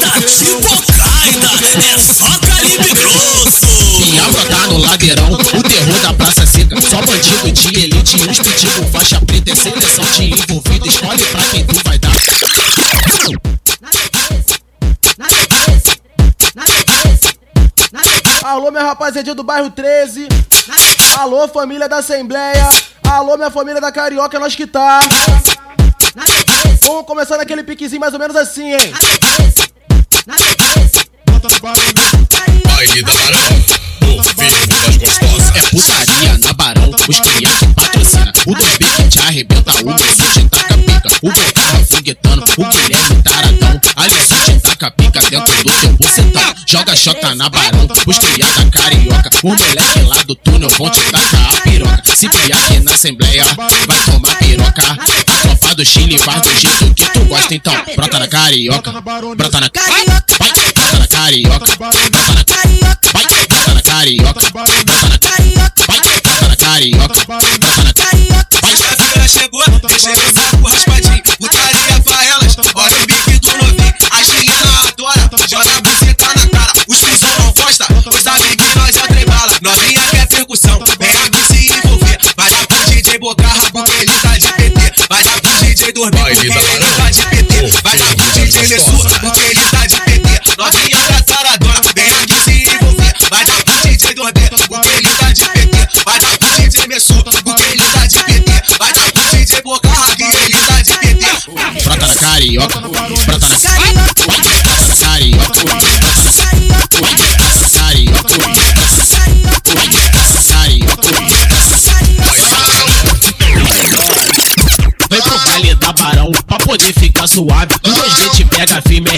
tá 0.00 0.20
tipo 0.20 0.82
caida, 0.92 1.46
é 1.84 1.98
só 1.98 2.38
calibre 2.38 2.92
grosso. 2.94 3.91
Vinha 4.12 4.28
brotar 4.28 4.68
no 4.68 4.76
ladeirão, 4.76 5.32
o 5.32 5.62
terror 5.62 6.00
da 6.02 6.12
Praça 6.12 6.44
Seca. 6.44 6.78
Só 6.82 7.00
bandido 7.00 7.50
de 7.50 7.80
elite, 7.80 8.16
uns 8.28 8.40
pitbull 8.40 8.86
faixa 8.92 9.18
preta 9.22 9.52
é 9.52 9.54
seleção 9.54 10.04
de 10.04 10.34
envolvido. 10.34 10.86
Escolhe 10.86 11.24
pra 11.24 11.42
quem 11.46 11.64
tu 11.64 11.80
vai 11.82 11.98
dar. 11.98 12.12
Alô, 18.44 18.70
minha 18.70 18.84
rapaziadinha 18.84 19.34
do 19.34 19.42
bairro 19.42 19.70
13. 19.70 20.28
Alô, 21.16 21.48
família 21.48 21.88
da 21.88 21.96
Assembleia. 21.96 22.68
Alô, 23.04 23.38
minha 23.38 23.50
família 23.50 23.80
da 23.80 23.90
Carioca, 23.90 24.36
é 24.36 24.40
nós 24.40 24.54
que 24.54 24.66
tá. 24.66 25.00
Vamos 26.84 27.06
começar 27.06 27.38
naquele 27.38 27.62
piquezinho 27.62 28.00
mais 28.00 28.12
ou 28.12 28.20
menos 28.20 28.36
assim, 28.36 28.72
hein? 28.72 28.92
Baile 32.66 33.02
da 33.02 33.12
Barão, 33.14 33.81
das 34.22 34.98
gostosas. 34.98 35.56
É 35.56 35.62
putaria 35.68 36.38
na 36.38 36.52
Barão, 36.52 36.90
os 37.08 37.20
criados 37.20 37.68
patrocina. 37.74 38.32
O 38.46 38.54
2B 38.54 38.96
que 38.96 39.08
te 39.08 39.18
arrebenta, 39.20 39.72
o 39.84 39.94
Messi 39.94 40.48
taca 40.48 40.78
pica. 40.78 41.08
O 41.22 41.30
Bocarra 41.30 41.84
foguetando, 41.84 42.44
o 42.56 42.64
Guilherme 42.64 43.22
taradão. 43.22 43.80
Alisson 43.96 44.58
taca 44.60 44.90
pica 44.90 45.20
dentro 45.30 45.64
do 45.64 45.80
seu 45.80 45.92
bucetão. 45.92 46.54
Joga 46.66 46.96
chota 46.96 47.34
na 47.34 47.48
Barão, 47.48 47.88
os 48.06 48.18
criados 48.18 48.70
carioca. 48.70 49.30
O 49.42 49.48
moleque 49.48 50.00
lá 50.06 50.22
do 50.22 50.34
túnel 50.34 50.68
vão 50.70 50.90
te 50.90 51.00
tacar 51.10 51.54
a 51.54 51.60
piroca. 51.60 52.16
Se 52.16 52.28
piar 52.28 52.64
aqui 52.64 52.80
na 52.80 52.94
Assembleia, 52.94 53.44
vai 53.86 54.04
tomar 54.04 54.36
piroca. 54.36 54.82
A 54.82 55.40
tropa 55.40 55.74
do 55.74 55.84
Chile 55.84 56.18
faz 56.18 56.40
do 56.40 56.60
jeito 56.60 56.94
que 56.94 57.08
tu 57.10 57.24
gosta, 57.26 57.54
então. 57.54 57.74
Brota 57.96 58.18
na 58.18 58.28
carioca, 58.28 58.92
brota 59.36 59.60
na 59.60 59.70
carioca. 59.70 60.24
Brota 60.38 60.98
na 60.98 61.06
carioca, 61.06 61.76
brota 61.76 62.32
na 62.32 62.44
carioca 62.44 62.71
carioca, 64.02 64.40
senta 64.40 65.08
na 65.08 65.18
carioca, 65.18 65.84
senta 65.86 66.48
na 66.48 66.56
carioca, 66.56 67.14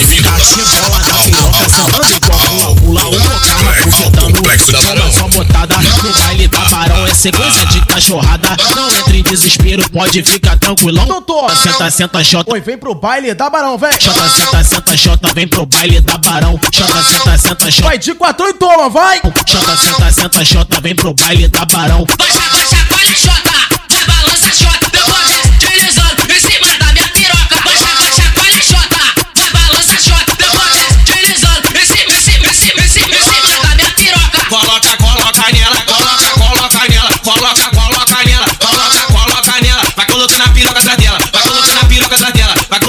Bola 0.71 0.99
na 0.99 1.23
piroca, 1.23 1.69
sambando 1.69 2.13
igual 2.13 2.39
pula, 2.39 2.75
pula. 2.75 3.05
Um 3.07 3.19
bocarra 3.19 3.73
foguetando, 3.91 4.81
chama 4.81 5.11
só 5.11 5.27
botada. 5.27 5.75
No 5.77 6.13
baile 6.13 6.47
da 6.47 6.59
Barão 6.59 7.05
é 7.05 7.13
sequência 7.13 7.65
de 7.65 7.85
cachorrada. 7.85 8.55
Não 8.75 8.89
entre 8.97 9.19
em 9.19 9.23
desespero, 9.23 9.89
pode 9.89 10.23
ficar 10.23 10.57
tranquilão. 10.57 11.05
Doutor, 11.05 11.51
Senta, 11.57 11.91
senta, 11.91 12.23
xota. 12.23 12.51
Oi, 12.51 12.61
vem 12.61 12.77
pro 12.77 12.95
baile 12.95 13.33
da 13.33 13.49
Barão, 13.49 13.77
vem. 13.77 13.91
Xota, 13.99 14.29
senta, 14.29 14.63
senta, 14.63 14.97
xota. 14.97 15.33
Vem 15.33 15.47
pro 15.47 15.65
baile 15.65 15.99
da 15.99 16.17
Barão. 16.17 16.57
Xota, 16.73 17.03
senta, 17.03 17.37
senta, 17.37 17.71
xota. 17.71 17.87
Vai 17.87 17.97
de 17.97 18.13
quatro 18.13 18.47
e 18.47 18.53
toma, 18.53 18.89
vai. 18.89 19.19
Xota, 19.19 19.77
senta, 19.77 20.11
senta, 20.11 20.45
xota. 20.45 20.81
Vem 20.81 20.95
pro 20.95 21.13
baile 21.13 21.49
da 21.49 21.65
Barão. 21.65 22.05
Baixa, 22.17 22.39
baixa, 22.51 22.87
baile 22.89 23.15
xota, 23.15 23.40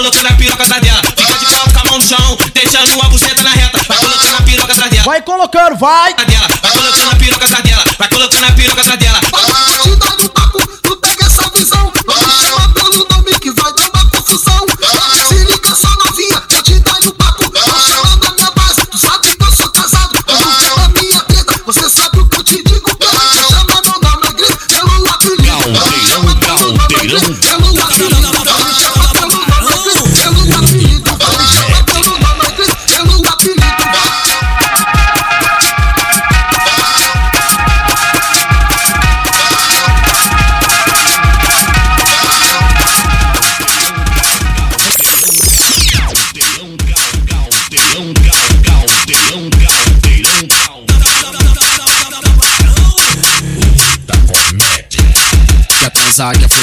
colocando 0.03 0.29
na 0.31 0.37
piroca 0.37 0.65
atrás 0.65 0.83
dela. 0.83 1.01
Fica 1.03 1.39
de 1.39 1.47
quatro 1.47 1.73
com 1.73 1.79
a 1.79 1.85
mão 1.85 1.99
no 1.99 2.05
chão, 2.05 2.39
deixando 2.53 3.01
a 3.01 3.09
buceta 3.09 3.43
na 3.43 3.51
reta. 3.51 3.79
Vai 3.87 3.99
colocando 3.99 4.33
na 4.33 4.43
piroca 4.43 4.73
atrás 4.73 4.91
dela. 4.91 5.05
Vai 5.05 5.23
colocando, 5.23 5.77
vai. 5.77 6.15
Vai 6.61 6.73
colocando 6.73 7.07
na 7.07 7.17
piroca 7.17 7.45
atrás 7.45 7.65
dela, 7.65 7.85
vai 7.99 8.09
colocando 8.09 8.41
na 8.41 8.53
piroca 8.53 8.81
atrás 8.81 8.99
dela. 8.99 9.21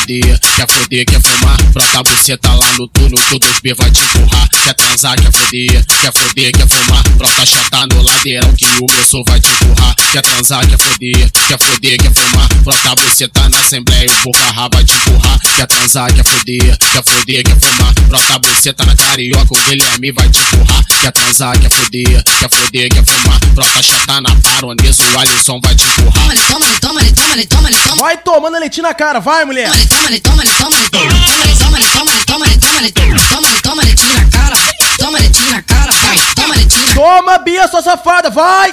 Quer 0.09 0.67
foder, 0.67 1.05
quer 1.05 1.21
fumar. 1.21 1.57
Brota 1.71 1.99
a 1.99 2.03
buceta 2.03 2.49
lá 2.49 2.71
no 2.73 2.87
túnel 2.87 3.23
que 3.29 3.35
o 3.35 3.39
2B 3.39 3.75
vai 3.75 3.91
te 3.91 4.01
empurrar. 4.01 4.49
Quer 4.49 4.73
transar, 4.73 5.15
quer 5.21 5.31
foder, 5.31 5.85
quer 5.85 6.13
foder, 6.13 6.51
quer 6.51 6.67
fumar. 6.67 7.03
Brota 7.15 7.45
chota 7.45 7.87
no 7.87 8.01
ladeirão 8.01 8.55
que 8.55 8.65
o 8.65 8.87
meu 8.87 9.23
vai 9.25 9.39
te 9.39 9.51
empurrar. 9.51 9.95
Quer 10.11 10.21
transar, 10.23 10.67
quer 10.67 10.79
foder, 10.79 11.31
quer 11.31 11.59
foder, 11.59 11.97
quer 11.99 12.13
fumar. 12.13 12.49
Brota 12.63 12.91
a 12.91 12.95
buceta 12.95 13.49
na 13.49 13.59
assembleia, 13.59 14.11
o 14.11 14.23
bocarra 14.23 14.69
vai 14.73 14.83
te 14.83 14.93
empurrar. 14.93 15.39
Quer 15.41 15.67
transar, 15.67 16.13
quer 16.13 16.23
foder, 16.23 16.77
quer 16.77 17.03
foder, 17.03 17.43
quer 17.43 17.59
fumar. 17.59 17.93
Brota 18.07 18.33
a 18.33 18.39
buceta 18.39 18.85
na 18.85 18.95
carioca, 18.95 19.53
o 19.53 19.69
Guilherme 19.69 20.11
vai 20.11 20.29
te 20.29 20.39
empurrar. 20.39 20.85
Quer 21.01 21.11
transar, 21.13 21.57
quer 21.59 21.69
foder, 21.71 22.23
quer 22.23 22.49
foder, 22.49 22.89
quer 22.89 23.05
fumar. 23.05 23.39
Brota 23.53 23.81
chota 23.81 24.21
na 24.21 24.29
baronesa, 24.35 25.03
o 25.03 25.19
Alisson 25.19 25.59
vai 25.61 25.73
te 25.75 25.83
empurrar. 25.85 26.13
Toma, 26.13 26.35
toma, 26.35 26.65
toma, 26.81 27.01
toma, 27.47 27.69
toma. 27.69 27.95
Vai 27.95 28.17
tomando 28.17 28.55
a 28.55 28.59
leitinha 28.59 28.87
na 28.87 28.93
cara, 28.93 29.19
vai, 29.19 29.45
mulher. 29.45 29.69
Toma, 29.69 30.19
toma, 30.19 30.43
toma, 30.43 30.43
toma, 30.43 31.09
toma, 31.57 31.79
toma, 31.95 32.15
toma, 32.25 32.45
toma, 32.65 32.91
toma, 32.91 33.19
toma, 33.29 33.61
toma, 33.61 33.83
leitinho 33.83 34.15
na 34.15 34.25
cara, 34.25 34.57
toma 34.97 35.19
leitinho 35.19 35.51
na 35.51 35.61
cara, 35.61 35.91
vai, 35.91 36.17
toma 36.35 36.55
leitinho. 36.55 36.93
Toma, 36.93 37.37
Bia, 37.39 37.67
sua 37.69 37.81
safada, 37.81 38.29
vai. 38.29 38.69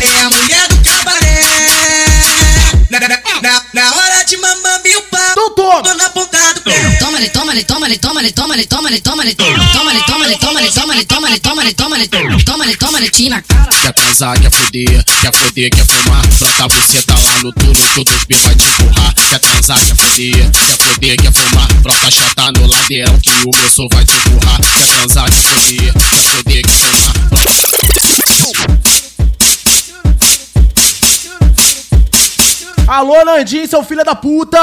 É 0.00 0.20
a 0.22 0.30
mulher 0.30 0.68
do 0.68 0.76
cabaré. 0.82 1.43
Na, 2.94 3.00
na, 3.00 3.08
na, 3.42 3.62
na 3.74 3.90
hora 3.90 4.22
de 4.22 4.36
mamambi 4.36 4.94
o 4.94 5.02
pau. 5.02 5.34
Doutor. 5.34 5.82
Tô 5.82 5.94
na 5.94 6.08
ponta 6.10 6.54
do 6.54 6.60
pé. 6.60 6.96
Toma, 7.00 7.18
toma, 7.28 7.56
toma, 7.64 7.88
toma, 7.98 8.22
toma, 8.30 8.56
toma, 8.62 8.62
toma, 8.62 9.00
toma, 9.00 9.34
toma, 9.34 9.34
toma, 9.34 9.94
toma, 10.06 10.38
toma, 10.38 10.70
toma, 10.70 11.40
toma, 11.40 11.40
toma, 11.40 12.06
toma, 12.06 12.38
toma, 12.44 12.76
toma, 12.76 12.98
leitinho 13.00 13.30
na 13.30 13.42
cara. 13.42 13.72
Quer 13.82 13.92
transar, 13.94 14.40
quer 14.40 14.50
foder, 14.52 15.04
quer 15.22 15.32
foder, 15.34 15.70
quer 15.70 15.86
fumar. 15.86 16.24
Brota 16.38 16.64
a 16.64 16.68
buceta 16.68 17.14
lá 17.14 17.42
no 17.42 17.52
túnel 17.52 17.74
que 17.74 18.00
o 18.00 18.04
2B 18.04 18.38
vai 18.38 18.54
te 18.54 18.68
empurrar. 18.68 19.14
Quer 19.14 19.38
transar, 19.40 19.78
quer 19.80 19.96
foder, 19.96 20.50
quer 20.52 20.86
foder, 20.86 21.16
quer 21.16 21.32
fumar. 21.32 21.74
Brota 21.82 22.10
chota 22.12 22.52
no 22.52 22.66
ladeirão 22.68 23.18
que 23.18 23.30
o 23.30 23.50
meu 23.58 23.70
som 23.70 23.88
vai 23.92 24.04
te 24.04 24.14
empurrar. 24.14 24.60
Quer 24.60 24.86
transar, 24.86 25.30
quer 25.32 25.42
foder, 25.42 25.92
quer 25.92 26.22
foder, 26.22 26.62
quer 26.62 26.72
fumar. 26.72 27.73
Alô, 32.86 33.24
Nandinho, 33.24 33.66
seu 33.66 33.82
filho 33.82 34.04
da 34.04 34.14
puta. 34.14 34.58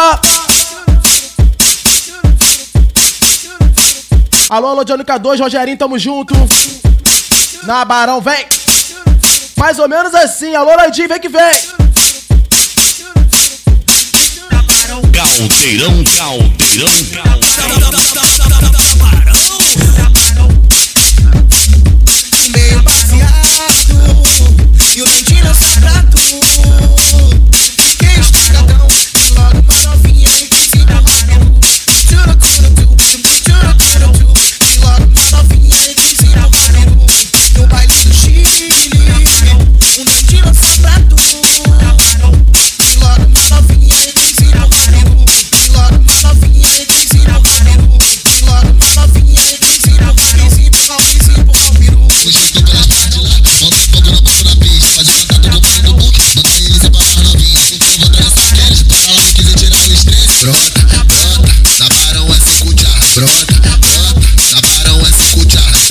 Alô, 4.50 4.68
alô, 4.68 4.84
Jonica 4.88 5.18
2, 5.18 5.40
Rogerinho, 5.40 5.78
tamo 5.78 5.98
junto. 5.98 6.34
Na 7.64 7.84
Barão, 7.84 8.22
vem. 8.22 8.46
Mais 9.58 9.80
ou 9.80 9.88
menos 9.88 10.14
assim, 10.14 10.56
alô 10.56 10.76
Landinho, 10.76 11.08
vem 11.08 11.20
que 11.20 11.30
vem. 11.30 11.42
Caldeirão, 15.14 16.04
caldeirão, 16.18 16.92
meio 22.54 22.82
baseado 22.84 23.94
E 24.96 25.02
o 25.02 25.06
dentinho 25.06 25.46
não 25.46 25.54
sai 25.54 25.80
pra 25.80 26.04
tu 26.12 26.21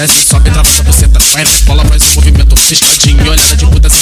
Desce, 0.00 0.24
sobe, 0.24 0.48
essa 0.48 0.82
buceta. 0.82 1.18
Vai 1.34 1.44
na 1.44 1.50
escola, 1.50 1.84
faz 1.84 2.02
um 2.02 2.14
movimento. 2.14 2.56
Piscadinho, 2.56 3.19
olhada 3.19 3.19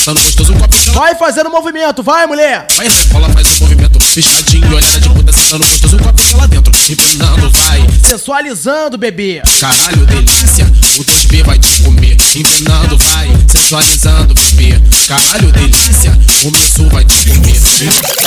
sentando 0.08 0.20
gostoso 0.20 0.54
a 0.64 0.68
pistola. 0.68 1.00
Vai 1.00 1.14
fazendo 1.14 1.50
movimento, 1.50 2.02
vai 2.02 2.26
mulher. 2.26 2.66
Vai 2.76 2.86
na 2.86 2.94
escola, 2.94 3.28
faz 3.30 3.46
um 3.52 3.58
movimento. 3.64 3.98
Piscadinho, 3.98 4.74
olhada 4.74 5.00
de 5.00 5.08
puta, 5.10 5.32
sentando 5.32 5.66
gostoso 5.66 5.98
a 6.08 6.12
pistola 6.12 6.42
lá 6.42 6.46
dentro. 6.46 6.72
Empinando, 6.88 7.50
vai. 7.50 7.86
Sensualizando, 8.06 8.96
bebê. 8.96 9.42
Caralho, 9.60 10.06
delícia, 10.06 10.64
o 10.98 11.04
2B 11.04 11.44
vai 11.44 11.58
te 11.58 11.82
comer. 11.82 12.16
Empinando, 12.34 12.96
vai, 12.98 13.28
sensualizando, 13.48 14.34
bebê. 14.34 14.80
Caralho, 15.06 15.52
delícia, 15.52 16.18
o 16.44 16.50
meu 16.50 16.62
sul 16.62 16.88
vai 16.88 17.04
te 17.04 17.28
comer. 17.28 17.60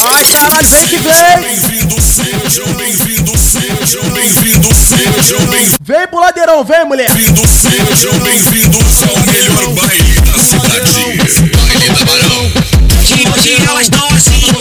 Vai, 0.03 0.25
caralho, 0.25 0.67
vem 0.67 0.87
que 0.87 0.97
vem. 0.97 1.41
Bem-vindos 1.41 2.03
sejam, 2.03 2.73
bem-vindos 2.75 3.39
sejam, 3.39 4.09
bem-vindos 4.11 4.77
sejam, 4.77 5.45
bem-vindos 5.47 5.77
Vem 5.81 6.07
pro 6.07 6.19
ladeirão, 6.19 6.63
vem, 6.63 6.85
mulher. 6.85 7.09
sejam, 7.09 8.19
bem-vindos 8.19 9.03
ao 9.03 9.25
melhor 9.25 9.67
baile 9.73 10.21
da 10.21 10.43
cidade. 10.43 11.70
Baile 11.73 11.89
da 11.93 12.03
Barão. 12.03 12.51
Hoje, 13.33 13.55
elas 13.65 13.87
tão 13.87 14.07
assim, 14.09 14.60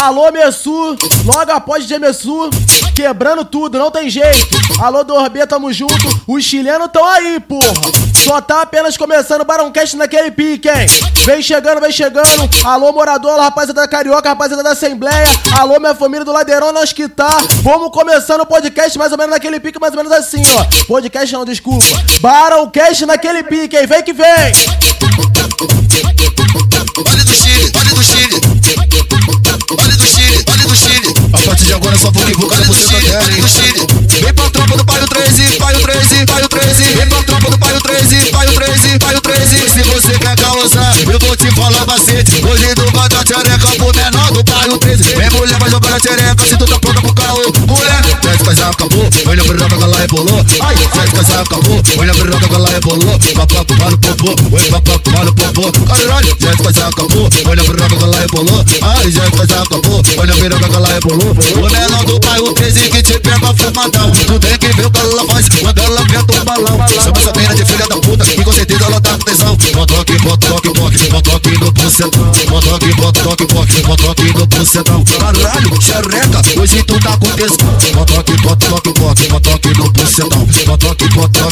Alô, 0.00 0.32
Messu. 0.32 0.96
Logo 1.26 1.52
após 1.52 1.86
de 1.86 1.98
Messu. 1.98 2.48
Quebrando 2.96 3.44
tudo, 3.44 3.78
não 3.78 3.90
tem 3.90 4.08
jeito. 4.08 4.48
Alô, 4.80 5.04
Dorbê, 5.04 5.46
tamo 5.46 5.70
junto. 5.74 5.94
Os 6.26 6.42
chilenos 6.42 6.88
tão 6.90 7.04
aí, 7.04 7.38
porra. 7.38 7.70
Só 8.24 8.40
tá 8.40 8.62
apenas 8.62 8.96
começando 8.96 9.42
o 9.42 9.44
Baroncast 9.44 9.98
naquele 9.98 10.30
pique, 10.30 10.68
hein? 10.68 10.86
Vem 11.26 11.42
chegando, 11.42 11.82
vem 11.82 11.92
chegando. 11.92 12.48
Alô, 12.64 12.92
morador, 12.92 13.38
rapaziada 13.38 13.82
da 13.82 13.88
Carioca, 13.88 14.30
rapaziada 14.30 14.62
da 14.62 14.70
Assembleia. 14.72 15.26
Alô, 15.58 15.78
minha 15.78 15.94
família 15.94 16.24
do 16.24 16.32
Ladeirão, 16.32 16.72
nós 16.72 16.94
que 16.94 17.06
tá. 17.06 17.36
Vamos 17.62 17.90
começando 17.90 18.40
o 18.40 18.46
podcast 18.46 18.98
mais 18.98 19.12
ou 19.12 19.18
menos 19.18 19.32
naquele 19.32 19.60
pique, 19.60 19.78
mais 19.78 19.92
ou 19.92 20.02
menos 20.02 20.12
assim, 20.12 20.42
ó. 20.56 20.84
Podcast 20.86 21.34
não, 21.34 21.44
desculpa. 21.44 21.84
Baroncast 22.20 23.04
naquele 23.04 23.42
pique, 23.42 23.76
hein? 23.76 23.86
Vem 23.86 24.02
que 24.02 24.14
vem. 24.14 25.29
De 31.60 31.74
agora 31.74 31.96
só 31.98 32.10
vou 32.10 32.24
que 32.24 32.32
vou 32.38 32.48
com 32.48 32.56
você 32.64 32.84
da 32.86 33.00
terra, 33.00 33.32
hein? 33.32 33.40
do 33.42 33.48
Chile. 33.48 33.86
Vem 34.22 34.32
pra 34.32 34.48
tropa 34.48 34.76
do 34.78 34.84
pai 34.84 35.02
o 35.02 35.06
13, 35.06 35.58
pai 35.58 35.76
o 35.76 35.80
13, 35.80 36.26
pai 36.26 36.42
o 36.42 36.48
13. 36.48 36.84
Vem 36.84 37.06
pra 37.06 37.22
tropa 37.22 37.50
do 37.50 37.58
pai 37.58 37.76
o 37.76 37.80
13, 37.80 38.26
pai 38.30 38.48
o 38.48 38.52
13, 38.52 38.98
pai 38.98 39.14
o 39.14 39.20
13. 39.20 39.70
Se 39.70 39.82
você 39.82 40.18
quer 40.18 40.36
causar, 40.36 40.96
eu 41.00 41.18
vou 41.18 41.36
te 41.36 41.50
falar 41.52 41.84
bastante. 41.84 42.44
Hoje 42.44 42.74
tu 42.74 42.90
vai 42.96 43.08
dar 43.10 43.26
xereca 43.26 43.68
pro 43.76 43.94
menor 43.94 44.32
do 44.32 44.44
pai 44.44 44.68
o 44.70 44.78
13. 44.78 45.04
Vem 45.04 45.30
mulher, 45.30 45.58
vai 45.58 45.70
jogar 45.70 45.96
a 45.96 46.00
xereca 46.00 46.44
se 46.46 46.56
tu 46.56 46.64
tá 46.64 46.78
pronta 46.78 47.00
pro 47.02 47.14
caô. 47.14 47.52
Mulher, 47.66 48.02
sete 48.22 48.44
casar 48.44 48.70
acabou. 48.70 49.10
Olha 49.30 49.44
pra 49.44 49.62
roda, 49.62 49.84
ela 49.84 49.96
rebolou. 49.96 50.44
Ai, 50.60 50.74
sete 50.76 51.14
casar 51.14 51.42
acabou. 51.42 51.80
Olha 51.98 52.12
pra 52.12 52.34
roda, 52.34 52.54
ela 52.56 52.68
rebolou. 52.70 53.18
Papá, 53.36 53.64
para 53.64 53.94
o 53.94 53.98
popô. 53.98 54.56
Oi, 54.56 54.64
papá, 54.70 54.98
para 54.98 55.30
o 55.30 55.34
popô. 55.34 55.84
Caralho, 55.86 56.36
sete 56.40 56.62
casar 56.64 56.88
acabou. 56.88 57.28
Olha 57.48 57.62
pra 57.62 57.86
roda, 57.86 58.04
ela 58.06 58.18
rebolou. 58.18 58.64
Ai, 58.82 59.12
sete 59.12 59.30
casar 59.30 59.62
acabou. 59.62 60.02
Olha 60.18 60.34
pra 60.34 60.58
roda, 60.58 60.76
ela 60.76 60.88
rebolou. 60.94 61.30
O 61.30 61.70
menor 61.70 62.04
do 62.06 62.18
pai 62.18 62.40
o 62.40 62.52
13 62.54 62.90
que 62.90 63.02
te 63.04 63.20
pega 63.20 63.54
fumadão. 63.54 64.10
Tu 64.10 64.40
tem 64.40 64.58
que 64.58 64.66
ver 64.74 64.86
o 64.86 64.90
que 64.90 64.98
ela 64.98 65.24
faz 65.26 65.46
quando 65.48 65.78
ela 65.78 66.00
aperta 66.00 66.32
um 66.32 66.44
balão. 66.44 66.78
Tá 69.00 69.18
com 69.18 69.24
tesão. 69.24 69.52
Aqui, 69.52 70.18
bota 70.18 70.46
bota 70.48 71.36
aqui 71.36 71.58
no 71.58 71.72
bucetão. 71.72 72.30
Aqui, 72.30 72.94
bota 72.94 73.22
bota 73.86 74.10
aqui 74.10 74.32
no 74.32 74.46
bucetão. 74.46 75.04
Caralho, 75.04 75.82
xereca, 75.82 76.60
hoje 76.60 76.82
tu 76.84 77.00
tá 77.00 77.16
com 77.16 77.30
tesão. 77.30 78.18
Aqui, 78.18 78.36
bota 78.42 78.68
bota 78.68 79.54
aqui 79.54 79.68
no 79.76 79.90
bucetão. 79.90 80.42
Aqui, 80.42 81.10
bota 81.16 81.44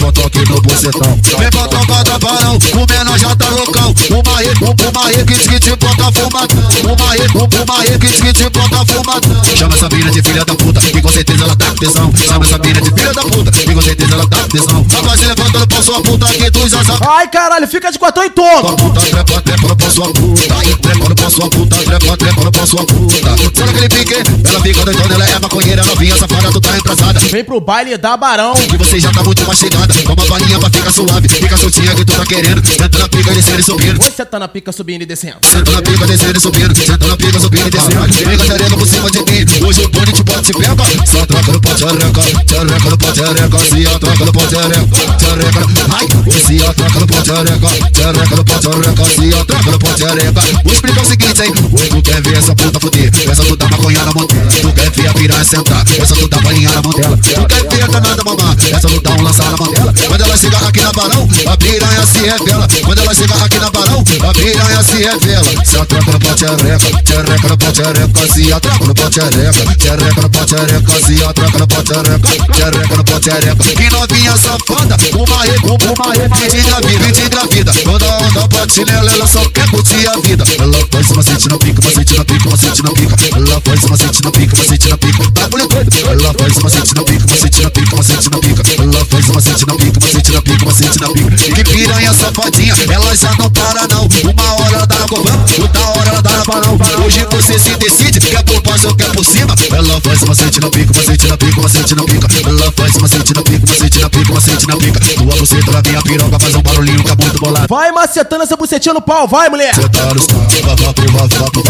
bota 0.00 0.26
aqui 0.26 0.50
no 0.50 0.60
bucetão. 0.60 1.20
Vem 1.38 1.50
pra 1.50 1.68
tropa 1.68 2.04
da 2.04 2.18
barão, 2.18 2.58
o 2.74 2.86
menor 2.86 3.18
já 3.18 3.36
tá 3.36 3.48
loucão. 3.50 3.94
Uma 4.38 4.44
re, 4.44 4.52
uma 4.60 5.08
re 5.08 5.24
que 5.24 5.58
te 5.58 5.74
bota 5.74 6.12
fumadão. 6.12 6.58
Uma 6.84 7.10
aí, 7.10 7.20
uma 7.34 7.80
aí 7.80 7.98
que 7.98 8.32
te, 8.32 8.48
bota 8.50 8.86
fumadão. 8.86 9.44
Chama 9.56 9.74
essa 9.74 9.88
mina 9.88 10.10
de 10.12 10.22
filha 10.22 10.44
da 10.44 10.54
puta, 10.54 10.80
que 10.80 11.02
com 11.02 11.08
certeza 11.08 11.42
ela 11.42 11.56
tá 11.56 11.74
tesão. 11.74 12.12
Chama 12.24 12.44
essa 12.44 12.58
mina 12.58 12.80
de 12.80 12.90
filha 12.92 13.12
da 13.12 13.22
puta, 13.22 13.50
que 13.50 13.74
com 13.74 13.82
certeza 13.82 14.14
ela 14.14 14.28
tá 14.28 14.38
tesão. 14.48 14.86
Só 14.88 15.02
vai 15.02 15.18
se 15.18 15.26
levantando 15.26 15.66
pra 15.66 15.82
sua 15.82 16.00
puta 16.02 16.26
que 16.26 16.50
tu 16.52 16.68
já 16.68 16.84
sabe. 16.84 17.06
Ai, 17.08 17.28
caralho, 17.28 17.66
fica 17.66 17.90
de 17.90 17.98
quatão 17.98 18.24
e 18.24 18.30
todo. 18.30 18.76
Puta, 18.76 19.00
trepa, 19.00 19.40
trepa 19.42 19.74
pra 19.74 19.90
sua 19.90 20.12
puta. 20.12 20.54
Trepando 20.82 21.14
pra 21.16 21.30
sua 21.30 21.50
puta, 21.50 21.76
trepa, 21.76 22.16
trepando 22.16 22.52
pra 22.52 22.66
sua 22.66 22.86
puta. 22.86 23.36
Sabe 23.56 23.70
aquele 23.70 23.88
pique? 23.88 24.14
Ela 24.48 24.60
fica 24.60 24.84
doidona, 24.84 25.14
ela 25.14 25.28
é 25.28 25.38
maconheira, 25.40 25.84
novinha, 25.84 26.16
safada, 26.16 26.52
tu 26.52 26.60
tá 26.60 26.76
entrasada. 26.76 27.18
Vem 27.18 27.42
pro 27.42 27.60
baile 27.60 27.98
da 27.98 28.16
Barão. 28.16 28.54
E 28.72 28.76
você 28.76 29.00
já 29.00 29.10
tá 29.10 29.24
muito 29.24 29.44
mastigada. 29.44 29.92
Toma 29.94 30.24
balinha 30.28 30.60
pra 30.60 30.70
ficar 30.70 30.92
suave. 30.92 31.28
Fica 31.28 31.56
soltinha 31.56 31.92
que 31.92 32.04
tu 32.04 32.12
tá 32.12 32.24
querendo. 32.24 32.64
Senta 32.64 32.98
na 33.00 33.08
pica, 33.08 33.32
descendo 33.32 33.60
e 33.60 33.64
subindo. 33.64 33.98
Você 34.00 34.27
tá 34.28 34.38
na 34.38 34.48
pica 34.48 34.70
subindo 34.70 35.02
e 35.02 35.06
descendo. 35.06 35.38
Senta 35.42 35.70
na 35.70 35.82
pica, 35.82 36.06
descendo 36.06 36.38
e 36.38 36.40
subindo. 36.40 36.74
Senta 36.76 37.06
na 37.06 37.16
pica, 37.16 37.40
subindo 37.40 37.66
e 37.66 37.70
descendo. 37.70 38.12
Fica 38.12 38.44
xereca 38.44 38.76
por 38.76 38.86
cima 38.86 39.10
de 39.10 39.18
mim. 39.18 39.66
Hoje 39.66 39.82
o 39.82 39.88
bonde 39.88 40.12
te 40.12 40.22
bota 40.22 40.50
e 40.50 40.52
pega. 40.52 41.06
Só 41.06 41.26
troca 41.26 41.52
no 41.52 41.60
pote 41.60 41.84
areca. 41.84 42.22
Tchareca 42.44 42.90
no 42.90 42.98
pote 42.98 43.20
areca. 43.22 43.58
Se 43.58 43.86
a 43.86 43.98
troca 43.98 44.24
no 44.24 44.32
pote 44.32 44.56
areca. 44.56 44.86
Tchareca. 45.18 45.60
Ai, 45.96 46.06
se 46.40 46.66
a 46.66 46.74
troca 46.74 47.00
no 47.00 47.06
pote 47.06 47.30
areca. 47.30 47.68
Tchareca 47.92 48.36
no 48.36 48.44
pote 48.44 48.66
areca. 48.68 49.04
Se 49.08 49.34
a 49.34 49.44
troca 49.44 49.70
no 49.70 49.78
pote 49.78 50.04
areca. 50.04 50.42
Vou 50.64 50.72
explicar 50.74 51.02
o 51.02 51.06
seguinte, 51.06 51.42
hein. 51.42 51.52
Tu 51.88 52.02
quer 52.02 52.22
ver 52.22 52.36
essa 52.36 52.54
puta 52.54 52.80
fuder? 52.80 53.10
Essa 53.30 53.44
puta 53.44 53.68
maconha 53.68 54.04
na 54.04 54.12
montela. 54.12 54.50
Tu 54.60 54.72
quer 54.72 54.90
ver 54.90 55.08
a 55.08 55.14
piranha 55.14 55.44
sentar? 55.44 55.84
Essa 55.98 56.14
puta 56.14 56.40
balinha 56.40 56.70
na 56.70 56.82
montela. 56.82 57.16
Tu 57.16 57.46
quer 57.46 57.68
ver 57.68 57.82
a 57.82 57.86
danada 57.86 58.22
mamar? 58.24 58.56
Essa 58.70 58.88
puta 58.88 59.10
um 59.12 59.22
lançar 59.22 59.50
na 59.50 59.56
mantela. 59.56 59.94
Quando 60.06 60.20
ela 60.20 60.36
chega 60.36 60.58
aqui 60.58 60.80
na 60.80 60.92
barão, 60.92 61.28
a 61.46 61.56
piranha 61.56 62.06
se 62.06 62.18
revela. 62.18 62.68
Quando 62.84 62.98
ela 63.00 63.14
chega 63.14 63.34
aqui 63.34 63.58
na 63.58 63.70
barão, 63.70 64.04
a 64.22 64.32
piranha 64.32 64.82
se 64.82 64.96
revela. 64.96 65.64
Se 65.64 65.76
atraca 65.76 66.12
no 66.12 66.18
pote 66.18 66.44
areca. 66.44 67.02
Tchareca 67.02 67.48
no 67.48 67.58
pote 67.58 67.82
areca. 67.82 68.34
Se 68.34 68.52
atraca 68.52 68.84
no 68.84 68.94
pote 68.94 69.20
areca. 69.20 69.76
Tchareca 69.76 70.20
no 70.22 70.30
pote 70.30 70.54
areca. 70.54 71.06
Se 71.06 71.24
atraca 71.24 71.58
no 71.58 71.66
pote 71.66 71.92
areca. 71.94 72.28
Tchareca 72.52 72.96
no 72.96 73.04
pote 73.04 73.30
areca. 73.30 73.64
Que 73.64 73.90
novinha 73.90 74.36
safada. 74.36 74.96
Uma 75.14 75.42
re, 75.42 75.56
uma 75.64 76.12
re. 76.12 76.28
Me 76.28 76.60
engravida, 76.60 77.06
me 77.06 77.26
engravida. 77.26 77.72
Toda 77.84 78.06
onda 78.18 78.46
bate 78.48 78.84
nela, 78.84 79.12
ela 79.12 79.26
só 79.26 79.44
quer 79.50 79.68
curtir 79.70 80.06
a 80.08 80.16
vida. 80.20 80.44
Ela 80.58 80.86
faz 80.90 81.10
uma 81.10 81.22
sente 81.22 81.48
na 81.48 81.58
pica, 81.58 81.80
uma 81.80 81.90
sente 81.90 82.16
na 82.16 82.24
pica, 82.24 82.48
uma 82.48 82.56
sente 82.56 82.82
na 82.82 82.90
pica. 82.90 83.16
Ela 83.36 83.60
faz 83.60 83.84
uma 83.84 83.96
sente 83.96 84.24
na 84.24 84.30
pica, 84.30 84.56
uma 84.56 84.64
sente 84.64 84.88
na 84.88 84.98
pica. 84.98 85.30
Tá 85.32 85.48
bonito. 85.48 85.76
Ela 86.08 86.34
faz 86.34 86.56
uma 86.56 86.70
sente 86.70 86.94
na 86.94 87.04
pica, 87.04 87.26
uma 87.26 87.36
sente 87.36 87.62
na 87.62 87.70
pica, 87.70 87.94
uma 87.94 88.02
sente 88.02 88.30
na 88.30 88.38
pica. 88.38 88.62
Ela 88.82 89.04
faz 89.04 89.28
uma 89.28 89.40
sente 89.40 89.66
na 89.66 89.74
pica, 89.76 89.98
uma 89.98 90.08
sente 90.10 90.32
na 90.32 90.42
pica, 90.42 90.64
uma 90.64 90.74
sente 90.74 91.00
na 91.00 91.08
pica. 91.08 91.54
Que 91.54 91.64
piranha 91.64 92.12
safadinha, 92.12 92.74
ela 92.90 93.16
já 93.16 93.34
não 93.38 93.50
para 93.50 93.88
não. 93.88 94.07
Uma 94.24 94.54
hora 94.54 94.76
ela 94.76 94.86
na 94.86 95.08
cobão, 95.08 95.44
outra 95.60 95.88
hora 95.88 96.08
ela 96.08 96.22
dá 96.22 96.30
na 96.30 96.44
barão. 96.44 96.78
Hoje 97.04 97.26
você 97.30 97.58
se 97.58 97.76
decide, 97.76 98.20
quer 98.20 98.42
por 98.42 98.60
baixo 98.62 98.88
ou 98.88 98.94
quer 98.94 99.12
por 99.12 99.24
cima. 99.24 99.54
Ela 99.70 100.00
faz 100.00 100.22
uma 100.22 100.34
sente 100.34 100.60
na 100.60 100.70
pica, 100.70 100.92
uma 100.92 101.02
sente 101.02 101.26
na 101.26 101.36
pica, 101.36 101.60
uma 101.60 101.68
sente 101.68 101.94
na 101.94 102.04
pica. 102.04 102.28
Ela 102.46 102.72
faz 102.72 102.96
uma 102.96 103.08
sente 103.08 103.34
na 103.34 103.42
pica, 103.42 103.66
uma 103.66 103.76
sente 103.76 103.98
na 103.98 104.10
pica, 104.10 104.32
uma 104.32 104.40
sente 104.40 104.66
na 104.66 104.76
pica. 104.76 105.00
Tua 105.00 105.36
buceta 105.36 105.72
na 105.72 105.82
minha 105.82 106.02
piroca 106.02 106.38
faz 106.38 106.54
um 106.54 106.62
barulhinho 106.62 107.04
que 107.04 107.10
é 107.10 107.16
muito 107.20 107.40
bolado. 107.40 107.66
Vai 107.68 107.92
macetando 107.92 108.42
essa 108.42 108.56
bucetinha 108.56 108.94
no 108.94 109.00
pau, 109.00 109.26
vai, 109.28 109.48
mulher. 109.48 109.74
Tá. 109.74 110.08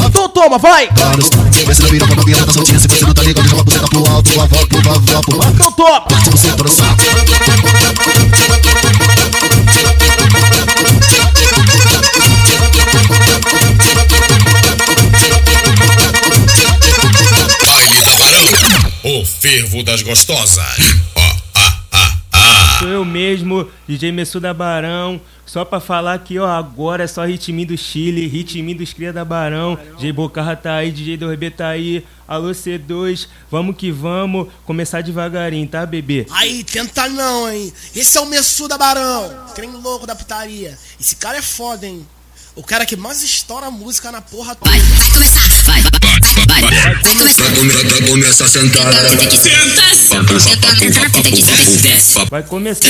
Então 0.07 0.29
toma, 0.29 0.59
vai. 0.59 0.87
Tá 0.89 1.13
desce 1.67 1.83
na 1.83 1.89
piroca, 1.89 2.15
novinha, 2.15 2.45
tá 2.45 2.53
soltinha. 2.53 2.79
Se 2.79 2.89
você 2.89 3.05
não 3.05 3.15
tá 3.15 3.23
ligado, 3.23 3.49
joga 3.49 3.61
a 3.61 3.65
buceta 3.65 3.89
pro 3.89 4.07
alto. 4.07 4.31
Então 5.55 5.73
toma. 5.73 6.05
Das 19.89 20.03
gostosas. 20.03 20.77
Sou 22.79 22.89
eu 22.89 23.07
mesmo, 23.07 23.67
DJ 23.89 24.13
Messu 24.13 24.39
da 24.39 24.53
Barão. 24.53 25.19
Só 25.47 25.65
pra 25.65 25.81
falar 25.81 26.13
aqui, 26.13 26.39
ó, 26.39 26.47
agora 26.47 27.05
é 27.05 27.07
só 27.07 27.25
ritminho 27.25 27.69
do 27.69 27.79
Chile, 27.79 28.27
ritminho 28.27 28.77
dos 28.77 28.93
Cria 28.93 29.15
da 29.15 29.25
Barão. 29.25 29.79
DJ 29.97 30.13
Bocarra 30.13 30.55
tá 30.55 30.75
aí, 30.75 30.93
DJ 30.93 31.17
do 31.17 31.33
RB 31.33 31.51
tá 31.53 31.69
aí. 31.69 32.05
Alô 32.29 32.51
C2, 32.51 33.29
vamos 33.51 33.77
que 33.79 33.91
vamos. 33.91 34.49
Começar 34.67 35.03
devagarinho, 35.03 35.67
tá, 35.67 35.87
bebê? 35.87 36.27
Aí, 36.33 36.63
tenta 36.65 37.09
não, 37.09 37.51
hein? 37.51 37.73
Esse 37.97 38.19
é 38.19 38.21
o 38.21 38.27
Messu 38.27 38.69
da 38.69 38.77
Barão, 38.77 39.47
creme 39.55 39.79
louco 39.79 40.07
da 40.07 40.15
putaria. 40.15 40.79
Esse 41.01 41.17
cara 41.17 41.39
é 41.39 41.43
foda, 41.43 41.87
hein? 41.87 42.07
O 42.59 42.63
cara 42.65 42.85
que 42.85 42.97
mais 42.97 43.23
estoura 43.23 43.71
música 43.71 44.11
na 44.11 44.21
porra 44.21 44.53
toda. 44.57 44.69
Vai, 44.69 44.81
vai 44.81 45.11
começar, 45.11 45.47
vai, 45.63 45.81
vai, 45.81 45.93
vai, 46.03 46.61
vai. 46.61 46.61
Vai 46.83 47.03
começar, 47.05 47.45
vai 47.45 48.09
começar 48.09 48.45
a 48.45 48.49
sentar. 48.49 48.85
Vai 52.29 52.43
começar. 52.43 52.89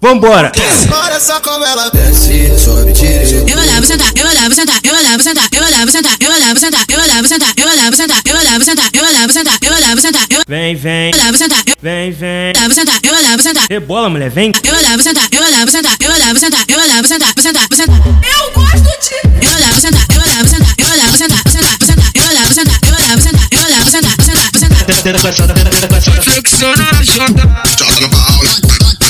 Vambora. 0.00 0.52
Olha 0.92 1.18
só 1.18 1.40
como 1.40 1.64
ela 1.64 1.88
desce, 1.90 2.56
sobe, 2.56 2.92
tira. 2.92 3.50
Eu 3.50 3.56
mandava 3.56 3.84
sentar, 3.84 4.12
eu 4.14 4.24
mandava 4.24 4.54
sentar, 4.54 4.80
eu 4.84 4.92
mandava 4.94 5.22
sentar, 5.24 5.48
eu 5.50 5.60
mandava 5.62 5.90
sentar, 5.90 6.16
eu 6.20 6.30
mandava 6.30 6.60
sentar, 6.60 6.86
eu 6.88 6.98
mandava 7.00 7.28
sentar, 7.28 7.52
eu 7.58 7.66
mandava 7.66 7.96
sentar, 7.96 8.20
eu 8.24 8.34
mandava 8.34 8.64
sentar, 8.64 8.90
eu 8.94 9.02
mandava 9.02 9.32
sentar, 9.32 9.58
eu 9.60 9.70
mandava 9.72 10.00
sentar, 10.00 10.26
eu 10.30 10.42
Vem, 10.46 10.76
vem. 10.76 11.10
mandava 11.10 11.36
sentar, 11.36 11.64
Vem, 11.82 12.12
vem. 12.12 12.52
mandava 12.54 12.74
sentar, 12.74 13.00
eu 13.02 13.12
mandava 13.12 13.42
sentar, 13.42 13.66
Rebola, 13.68 14.08
mulher, 14.08 14.30
vem. 14.30 14.52
eu 14.62 14.72
mandava 14.72 15.02
sentar, 15.02 15.28
eu 15.32 15.42
mandava 15.42 15.70
sentar, 15.70 15.96
eu 16.00 16.08
mandava 16.10 16.38
sentar, 16.38 16.64
eu 16.68 16.78
mandava 16.78 17.08
sentar, 17.08 17.34
sentar, 17.40 17.68
sentar. 17.74 18.00
Eu 18.22 18.52
gosto 18.52 18.83
Senta, 18.84 19.80
senta, 19.80 20.00
essa, 20.10 20.46
senta, 20.46 20.74
eu 20.78 20.86
essa. 20.86 21.16
senta, 21.16 21.38
senta, 21.50 22.04
Joga 22.14 22.40
no 22.40 22.54
senta, 22.54 22.72
joga 22.84 23.06
no 23.08 23.22
senta, 23.22 23.48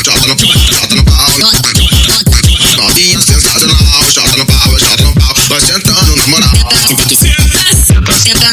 joga 0.05 0.27
no 0.27 0.41
senta, 0.41 0.55
Novinha 2.77 3.21
sentada 3.21 3.59
senta, 3.59 3.75
aula, 3.95 4.13
joga 4.13 4.31
senta, 4.31 4.45
pau, 4.47 4.79
joga 4.79 4.97
senta, 4.97 5.21
pau. 5.21 5.35
Vai 5.49 5.61
senta, 5.61 5.93
na 5.93 6.27
moral. 6.27 6.51
Senta, 6.51 7.05
senta, 7.09 7.45
senta, 7.45 8.15
senta, 8.15 8.49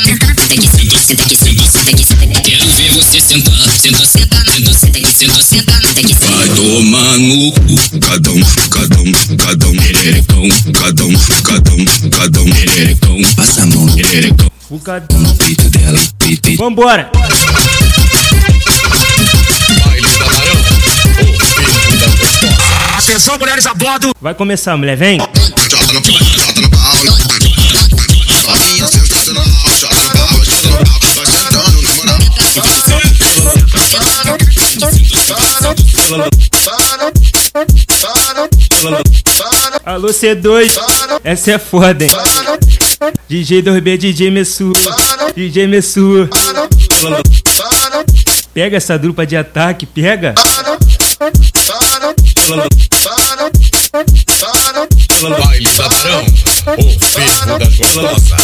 senta, 0.92 1.66
senta, 1.72 2.06
senta. 2.06 2.42
Quero 2.42 2.66
senta, 2.72 2.94
eu 2.94 3.02
sentar, 3.12 3.80
senta, 3.80 4.06
senta, 4.06 4.38
senta, 4.74 5.12
senta, 5.12 5.42
senta 5.42 5.71
tem 5.94 6.04
que 6.04 6.16
ser. 6.16 6.26
Vai 6.26 6.50
tomar 6.50 7.18
no 7.18 7.52
cu, 7.52 8.00
cadão, 8.00 8.36
cadão, 8.70 9.06
cadão, 9.38 9.72
um, 9.72 10.50
cadão, 10.72 11.12
cadão, 11.12 11.12
cadão, 11.44 11.86
cada 12.10 12.42
um, 12.42 12.52
cada. 12.52 13.36
Passa 13.36 13.64
a 13.64 13.66
mão 13.66 13.86
no 13.86 13.96
pererecão. 13.96 14.52
cadão 14.84 15.20
No 15.20 15.36
peito 15.36 15.70
dela, 15.70 16.00
peito. 16.20 16.56
Vambora! 16.58 17.10
Atenção, 22.98 23.38
mulheres 23.38 23.66
a 23.66 23.74
bordo! 23.74 24.12
Vai 24.22 24.34
começar, 24.34 24.78
mulher, 24.78 24.96
vem! 24.96 25.20
Sozinha. 32.54 32.91
Alô 39.86 40.10
C2, 40.10 40.70
essa 41.24 41.52
é 41.52 41.58
foda, 41.58 42.04
hein? 42.04 42.10
DJ 43.30 43.62
2B, 43.62 43.98
DJ 43.98 44.30
Messu, 44.30 44.74
DJ 45.36 45.68
Messu. 45.68 46.28
Pega 48.54 48.76
essa 48.78 49.00
dupla 49.00 49.26
de 49.26 49.38
ataque, 49.38 49.86
pega. 49.86 50.36
Baile 55.40 55.70
da 55.78 55.88
Barão. 55.88 56.26
O 56.78 57.00
fervo 57.00 57.60
das 57.60 57.76
gostosas. 57.78 58.42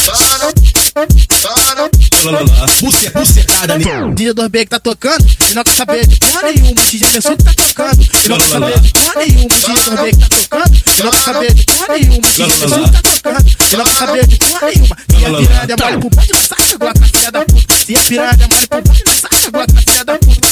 Buce, 2.81 3.09
bucetada, 3.11 3.77
né? 3.77 3.85
DJ 4.13 4.33
2B 4.33 4.59
que 4.59 4.65
tá 4.65 4.79
tocando, 4.79 5.23
e 5.49 5.53
não 5.53 5.63
quer 5.63 5.75
saber 5.75 6.07
de 6.07 6.15
porra 6.17 6.41
nenhuma. 6.43 6.73
DJ 6.73 7.11
Messu 7.11 7.37
que 7.37 7.43
tá 7.43 7.53
tocando, 7.53 8.01
e 8.01 8.29
não 8.29 8.37
quer 8.37 8.49
saber 8.49 8.79
de 8.79 8.89
porra 8.91 9.15
nenhuma. 9.17 9.47
DJ 9.49 9.75
2B 9.75 10.09
que 10.09 10.17
tá 10.17 10.29
tocando, 10.29 10.73
e 10.97 11.03
não 11.03 11.11
quer 11.11 11.23
saber 11.23 11.53
de 11.53 11.65
porra 11.65 11.87
nenhuma. 11.93 12.21
DJ 12.21 12.47
Messu 12.47 12.67
que 12.67 12.91
tá 12.91 13.01
tocando, 13.01 13.45
e 13.71 13.75
não 13.75 13.85
quer 13.85 13.93
saber 13.93 14.27
de 14.27 14.35
porra 14.37 14.67
nenhuma. 14.67 14.97
Se 15.07 15.25
a 15.25 15.29
piranha 15.29 15.67
é 15.67 15.75
mole 15.77 15.97
pro 15.99 16.09
bonde, 16.09 16.31
não 16.33 16.41
sai 16.41 16.71
agora 16.73 16.93
com 16.93 17.03
a 17.03 17.07
filha 17.07 17.31
da 17.31 17.45
puta. 17.45 17.73
Se 17.85 17.95
a 17.95 17.99
piranha 17.99 18.31
é 18.31 18.47
mole 18.47 18.67
pro 18.67 18.81
bonde, 18.81 19.03
não 19.05 19.13
sai 19.13 19.45
agora 19.45 19.67
com 19.67 19.77
a 19.77 19.81
filha 19.81 20.05
da 20.05 20.17
puta. 20.17 20.47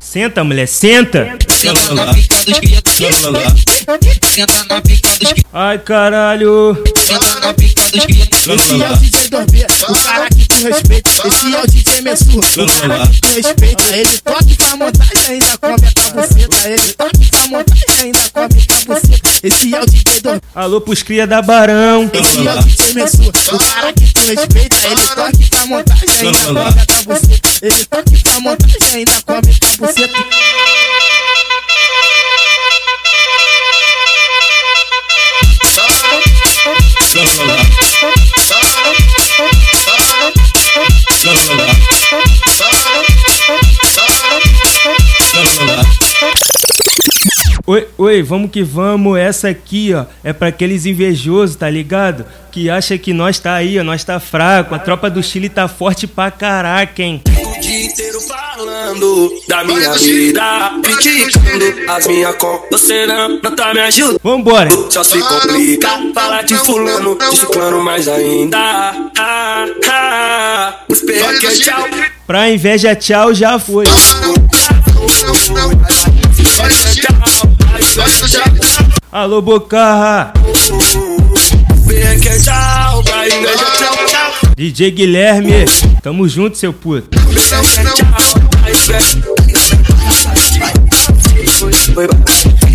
Senta 0.00 0.44
mulher, 0.44 0.68
senta. 0.68 1.38
Senta 1.48 1.94
na 1.94 2.12
pica 2.12 2.36
dos 2.44 2.60
que 2.60 2.68
Senta 2.94 3.30
na 4.68 4.80
pica 4.80 5.08
dos 5.18 5.32
que 5.32 5.44
Ai, 5.52 5.78
caralho. 5.78 6.76
Senta 6.94 7.40
na 7.40 7.54
pica 7.54 7.82
dos 7.88 8.04
que 8.06 8.12
Esse 8.52 8.82
é 8.82 8.90
o 8.90 8.96
DJ 8.96 9.28
2B, 9.30 9.66
o 9.88 10.04
cara 10.04 10.28
que 10.28 10.46
tu 10.46 10.62
respeita. 10.62 11.10
Esse 11.10 11.54
é 11.54 11.62
o 11.62 11.66
DJ 11.66 12.00
Messu, 12.02 12.38
o 12.38 12.66
cara 12.66 13.06
que 13.08 13.20
tu 13.20 13.28
respeita. 13.34 13.96
Ele 13.96 14.18
toca 14.18 14.44
e 14.46 14.54
faz 14.54 14.74
montagem, 14.74 15.26
ainda 15.28 15.58
come 15.58 15.74
a 15.74 16.10
buceta. 16.10 16.68
Ele 16.68 16.92
toca 16.92 17.18
e 17.18 17.24
faz 17.24 17.48
montagem, 17.48 17.84
ainda 18.00 18.18
come 18.32 18.44
a 18.44 18.84
buceta. 18.84 19.30
esse 19.42 19.74
é 19.74 19.80
o 19.80 19.86
DJ 19.86 20.20
do 20.20 20.42
Alô 20.54 20.80
pros 20.80 21.02
cria 21.02 21.26
da 21.26 21.40
Barão. 21.40 22.10
Esse 22.12 22.46
é 22.46 22.54
o 22.54 22.62
DJ 22.62 22.94
Messu, 22.94 23.22
o 23.22 23.58
cara 23.58 23.92
que 23.92 24.12
tu 24.12 24.20
respeita, 24.26 24.76
ele 24.86 25.06
toca 25.08 25.32
pra 25.50 25.66
montagem, 25.66 26.08
ainda 26.20 26.38
pega 26.38 26.86
com 26.86 26.92
a 26.92 27.14
buceta. 27.14 27.48
Ele 27.62 27.84
toca 27.86 28.04
pra 28.22 28.33
montagem, 28.40 28.78
ainda 28.94 29.22
come 29.22 29.58
com 29.58 29.76
buceta. 29.76 30.14
Oi, 47.66 47.88
oi, 47.96 48.22
vamos 48.22 48.50
que 48.50 48.62
vamos. 48.62 49.18
Essa 49.18 49.48
aqui, 49.48 49.94
ó, 49.94 50.04
é 50.22 50.32
pra 50.32 50.48
aqueles 50.48 50.84
invejosos, 50.86 51.56
tá 51.56 51.70
ligado? 51.70 52.26
Que 52.52 52.68
acha 52.68 52.98
que 52.98 53.12
nós 53.12 53.38
tá 53.38 53.54
aí, 53.54 53.78
ó, 53.78 53.84
nós 53.84 54.04
tá 54.04 54.20
fraco. 54.20 54.74
A 54.74 54.78
tropa 54.78 55.08
do 55.08 55.22
Chile 55.22 55.48
tá 55.48 55.66
forte 55.66 56.06
pra 56.06 56.30
caraca, 56.30 57.02
hein? 57.02 57.22
Dia 57.74 57.86
inteiro 57.86 58.20
falando 58.20 59.34
da 59.48 59.64
minha 59.64 59.94
vida, 59.94 60.42
criticando 60.80 61.90
as 61.90 62.06
minhas 62.06 62.36
contas. 62.36 62.80
Você 62.80 63.04
não, 63.04 63.40
não 63.42 63.56
tá 63.56 63.74
me 63.74 63.80
ajudando. 63.80 64.20
Vambora. 64.22 64.70
Só 64.90 65.02
se 65.02 65.18
complica, 65.18 65.88
fala 66.14 66.42
de 66.42 66.54
fulano, 66.54 67.18
de 67.18 67.36
ciclano 67.36 67.82
mais 67.82 68.06
ainda. 68.06 68.56
Ah, 69.18 69.66
ah, 69.90 70.74
os 70.88 71.02
é 71.02 71.56
tchau. 71.56 71.88
Pra 72.24 72.48
inveja, 72.48 72.94
tchau, 72.94 73.34
já 73.34 73.58
foi. 73.58 73.86
Alô, 79.10 79.42
Bocarra. 79.42 80.32
Perro 81.88 82.24
é 82.24 82.38
tchau, 82.38 83.02
pra 83.02 83.28
inveja 83.28 83.64
tchau, 83.64 84.06
tchau. 84.06 84.33
DJ 84.56 84.92
Guilherme, 84.92 85.64
tamo 86.00 86.28
junto, 86.28 86.56
seu 86.56 86.72
puto. 86.72 87.08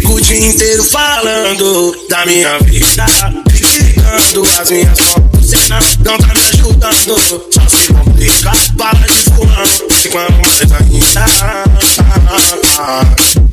O 0.06 0.20
dia 0.20 0.50
inteiro 0.50 0.84
falando 0.84 1.96
da 2.10 2.26
minha 2.26 2.60
vida, 2.60 3.06
criticando 3.48 4.44
as 4.60 4.70
minhas 4.70 5.00
fotos. 5.00 5.52
Não, 5.70 6.18
tá 6.18 6.34
me 6.34 6.42
ajudando, 6.42 7.18
só 7.54 7.70
se 7.70 7.94
complica. 7.94 8.52
Para 8.78 9.08
de 9.08 9.24
fulano, 9.24 9.88
quando 10.12 10.42
mais 10.42 10.62
ainda. 10.74 11.26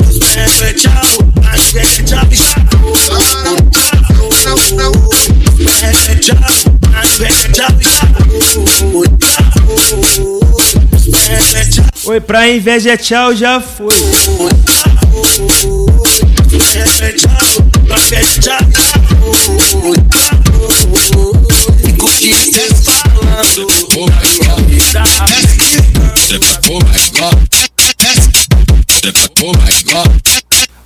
Os 0.08 0.62
é 0.62 0.72
tchau, 0.72 0.92
é 1.52 1.56
tchau, 1.56 1.76
é 1.76 1.86
tchau, 1.86 2.26
tchau, 2.34 2.66
Oi, 12.04 12.20
pra 12.20 12.48
inveja, 12.48 12.96
tchau, 12.96 13.34
já 13.34 13.60
foi. 13.60 13.92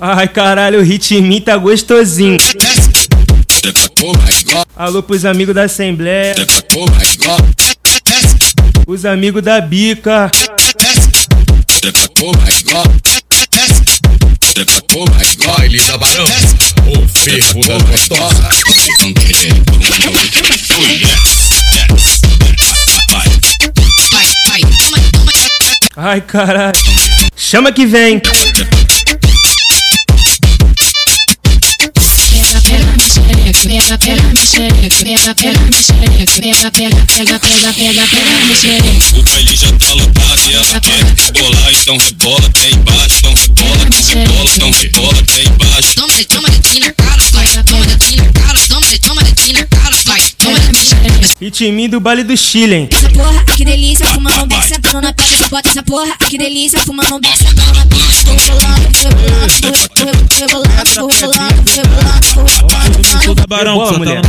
Ai, 0.02 0.28
caralho, 0.28 0.80
o 0.80 0.82
mim 1.20 1.40
tá 1.42 1.56
gostosinho. 1.58 2.38
Alô 4.76 5.02
pros 5.02 5.24
amigos 5.24 5.54
da 5.54 5.64
Assembleia. 5.64 6.34
Os 8.86 9.04
amigos 9.04 9.42
da 9.42 9.60
Bica. 9.60 10.30
Baile 15.46 15.80
da 15.80 15.98
Barão, 15.98 16.24
o 16.86 17.08
ferro 17.08 17.66
da 17.66 17.78
gostosa. 17.84 18.48
Ai, 25.96 26.20
caralho. 26.22 26.74
Chama 27.36 27.72
que 27.72 27.84
vem. 27.84 28.20
Pega, 33.90 33.98
pega, 33.98 34.22
me 34.22 34.46
xereca, 34.46 34.88
pega, 35.02 35.34
pega, 35.34 35.60
me 35.66 35.72
xereca, 35.82 36.70
pega, 36.70 36.70
pega, 36.70 36.70
pega, 36.70 37.40
pega, 37.40 37.72
pega, 37.72 38.06
pega, 38.06 38.46
me 38.46 38.54
xereca. 38.54 39.18
O 39.18 39.22
baile 39.24 39.56
já 39.56 39.72
tá 39.72 39.92
lotado 39.94 40.40
e 40.48 40.54
ela 40.54 40.80
quer 40.80 41.04
rebolar, 41.18 41.72
então 41.72 41.96
rebola 41.98 42.46
até 42.46 42.70
embaixo, 42.70 43.18
então 43.18 43.34
rebola, 43.34 43.82
então 43.88 44.02
rebola, 44.04 44.50
então 44.54 44.70
rebola 44.70 45.18
até 45.18 45.42
embaixo. 45.42 45.94
Toma, 45.96 46.24
toma 46.28 46.50
dedinho 46.50 46.86
na 46.86 46.92
cara, 46.92 47.22
vai, 47.32 47.46
toma 47.64 47.86
dedinho 47.86 48.22
na 48.22 48.32
cara, 48.32 48.39
mim 51.72 51.88
do 51.88 51.98
baile 51.98 52.22
do 52.22 52.36
Chile, 52.36 52.74
hein? 52.74 52.88
Essa 52.92 53.08
porra, 53.10 53.44
que 53.56 53.64
delícia, 53.64 54.04
fumando 54.06 54.44
um 54.44 54.46
beck, 54.46 54.68
sentando 54.68 55.00
na 55.00 55.12
pedra, 55.12 55.48
bota 55.48 55.70
essa 55.70 55.82
porra, 55.82 56.14
que 56.28 56.36
delícia, 56.36 56.78
fumando 56.80 57.16
um 57.16 57.20
beck, 57.20 57.38
sentando 57.38 57.72
na 57.72 57.86
pedra, 57.86 58.10
vou 58.24 58.36
rebolando, 58.36 58.92
vou 58.92 59.10
rebolando, 59.10 59.62
vou 60.20 60.36
rebolando, 60.38 61.00
vou 61.00 61.08
rebolando, 61.08 61.54
vou 61.54 61.64
rebolando, 61.64 62.32
vou 62.34 62.44
rebolando, 62.44 63.46
Barão, 63.48 63.76
Boa, 63.76 63.92
mulher. 63.98 64.22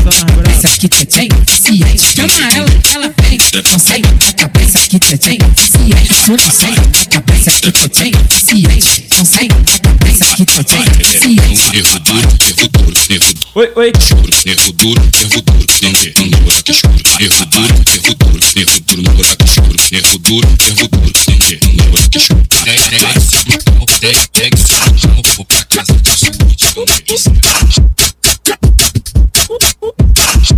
Essa 0.50 0.68
aqui, 0.68 0.88
tchê, 0.88 1.06
se 1.06 1.84
é, 1.84 1.98
chama 1.98 2.34
ela, 2.56 2.70
ela 2.94 3.14
vem, 3.22 3.38
consegue, 3.70 4.08
a 4.28 4.34
cabeça 4.34 4.78
aqui, 4.80 5.00
tchê, 5.00 5.18
se 5.18 5.94
é, 5.94 6.26
tu 6.26 6.32
não 6.32 6.52
sei, 6.52 6.74
a 7.02 7.06
cabeça 7.06 7.50
aqui, 7.52 7.72
tchê, 7.72 8.12
se 8.40 8.66
é, 8.68 9.11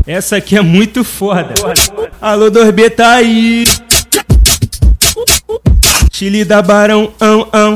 Essa 0.07 0.37
aqui 0.37 0.55
é 0.55 0.61
muito 0.61 1.03
foda. 1.03 1.53
Alô, 2.21 2.49
2B 2.49 2.89
tá 2.91 3.15
aí. 3.15 3.65
Chile 6.11 6.45
da 6.45 6.61
Barão, 6.61 7.11
ão, 7.19 7.49
ão. 7.51 7.75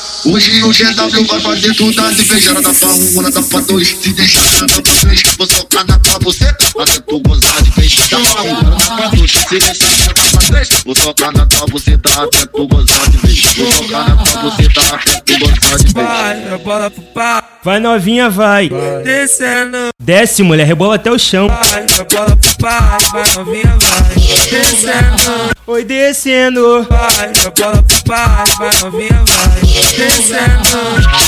Hoje 0.23 0.61
o 0.61 0.69
GW 0.69 1.25
vai 1.27 1.41
fazer 1.41 1.73
tudo 1.73 1.99
as 1.99 2.19
invejando 2.19 2.61
da 2.61 2.71
pra 2.71 2.93
um, 2.93 3.21
nada 3.23 3.41
pra 3.41 3.59
dois. 3.61 3.87
Se 3.87 4.13
deixar 4.13 4.43
nada 4.51 4.81
pra 4.81 4.93
três, 4.93 5.23
vou 5.35 5.47
socar 5.47 5.87
na 5.87 5.97
tua 5.97 6.19
buceta. 6.19 6.65
Até 6.79 6.99
tu 6.99 7.19
gozar 7.21 7.63
de 7.63 7.71
vez. 7.71 7.95
Da 7.95 8.19
pra 8.19 8.43
um, 8.43 8.53
nada 8.53 8.95
pra 8.95 9.07
dois. 9.07 9.31
Se 9.31 9.59
deixar 9.59 9.97
nada 9.97 10.13
pra 10.13 10.41
três, 10.41 10.69
vou 10.85 10.95
socar 10.95 11.33
na 11.33 11.45
tua 11.47 11.65
buceta. 11.67 12.23
Até 12.23 12.45
tu 12.45 12.67
gozar 12.67 13.09
de 13.09 13.17
vez. 13.17 13.41
Vou 13.55 13.71
socar 13.71 14.09
na 14.09 14.15
tua 14.17 14.41
buceta. 14.41 14.81
Até 14.95 15.10
de 15.37 15.59
vez. 15.59 15.93
Vai, 15.93 16.49
rebola 16.49 16.89
pro 16.89 17.01
pai, 17.01 17.43
Vai 17.63 17.79
novinha, 17.79 18.29
vai. 18.29 18.69
descendo. 19.03 19.77
Desce, 19.99 20.41
mulher, 20.43 20.65
rebola 20.65 20.95
até 20.95 21.11
o 21.11 21.19
chão. 21.19 21.47
Vai, 21.47 21.85
rebola 21.87 22.35
pro 22.35 22.57
pai, 22.57 22.97
vai 23.11 23.35
novinha, 23.35 23.77
vai, 23.79 24.15
descendo. 24.49 25.51
Oi, 25.67 25.83
descendo. 25.83 26.87
Vai, 26.89 27.31
rebola 27.33 27.83
pro 27.83 28.03
pai, 28.05 28.45
vai 28.57 28.81
novinha, 28.81 29.23
vai, 29.27 29.61
descendo, 29.61 30.79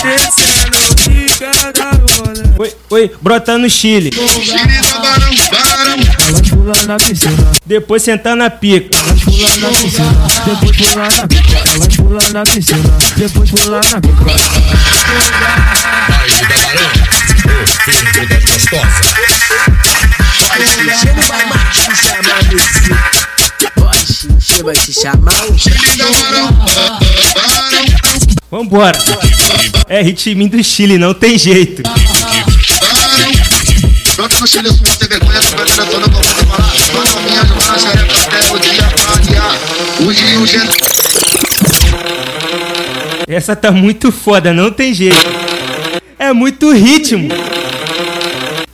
descendo. 0.04 0.73
Da. 1.44 1.92
Oi, 2.58 2.74
oi, 2.90 3.12
brota 3.22 3.58
no 3.58 3.70
Chile. 3.70 4.12
Da 4.12 4.22
Barão, 5.00 5.30
Barão. 5.52 5.98
Depois 7.66 8.02
sentar 8.02 8.38
na 8.38 8.50
pica. 8.50 8.98
depois 10.46 10.78
pula 10.78 11.08
na 11.10 11.28
pica. 11.28 11.44
Ela 11.66 11.88
pula 11.98 12.30
na 12.32 12.44
piscina, 12.44 12.98
depois 13.18 13.52
pula 13.52 13.82
na 13.82 14.00
pica. 14.00 14.24
Baile 16.08 16.46
da 16.48 16.56
Barão, 16.64 16.92
o 17.62 17.68
ferro 17.68 18.26
da 18.30 18.40
gostosa. 18.40 19.04
Vai 20.48 20.60
vai 24.64 24.76
se 24.76 24.94
chamar 24.94 25.46
o 25.50 25.58
Vambora. 28.54 28.96
É 29.90 30.04
ritminho 30.04 30.48
do 30.48 30.64
Chile, 30.64 31.00
não 31.00 31.12
tem 31.12 31.40
jeito. 31.40 31.82
Essa 43.28 43.56
tá 43.56 43.72
muito 43.72 44.12
foda, 44.12 44.54
não 44.54 44.70
tem 44.70 44.94
jeito. 44.94 45.18
É 46.20 46.32
muito 46.32 46.72
ritmo. 46.72 47.30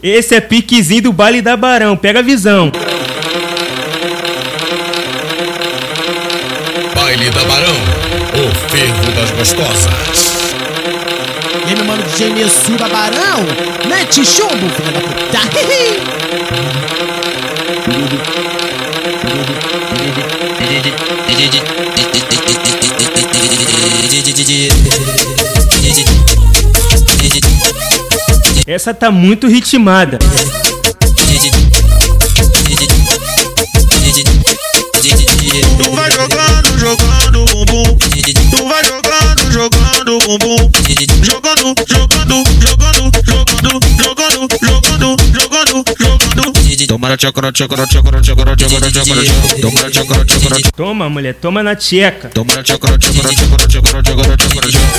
Esse 0.04 0.36
é 0.36 0.42
piquezinho 0.42 1.04
do 1.04 1.14
baile 1.14 1.42
da 1.42 1.56
Barão, 1.56 1.96
pega 1.96 2.20
a 2.20 2.22
visão. 2.22 2.70
Baile 6.94 7.30
da 7.30 7.46
Barão, 7.46 7.89
o 8.50 8.56
fervo 8.70 9.12
das 9.12 9.32
gostosas. 9.32 10.56
E 11.66 11.70
aí, 11.70 11.76
meu 11.76 11.86
mano 11.86 12.04
DJ 12.04 12.32
Messu 12.32 12.72
da 12.78 12.88
Barão, 12.88 13.46
mete 13.88 14.26
chumbo, 14.26 14.70
filha 14.70 14.92
da 14.92 15.02
puta. 15.02 15.20
Essa 28.66 28.94
tá 28.94 29.12
muito 29.12 29.48
ritmada. 29.48 30.20
Toma 50.72 51.10
mulher, 51.10 51.34
toma 51.34 51.62
na 51.62 51.76
tcheca. 51.76 52.30
Toma 52.30 52.56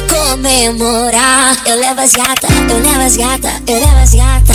Comemorar, 0.06 1.56
eu 1.66 1.80
levo 1.80 2.00
as 2.02 2.12
gata, 2.12 2.46
eu 2.68 2.78
levo 2.78 3.00
as 3.00 3.16
gata, 3.16 3.62
eu 3.66 3.80
levo 3.80 3.96
as 3.96 4.14
gata. 4.14 4.54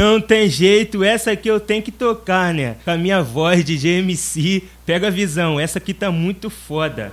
Não 0.00 0.20
tem 0.20 0.48
jeito, 0.48 1.04
essa 1.04 1.30
aqui 1.30 1.48
eu 1.48 1.60
tenho 1.60 1.80
que 1.84 1.92
tocar, 1.92 2.52
né? 2.52 2.74
Com 2.84 2.90
a 2.90 2.96
minha 2.96 3.22
voz 3.22 3.64
de 3.64 3.76
GMC. 3.76 4.64
Pega 4.84 5.06
a 5.06 5.10
visão, 5.10 5.60
essa 5.60 5.78
aqui 5.78 5.94
tá 5.94 6.10
muito 6.10 6.50
foda. 6.50 7.12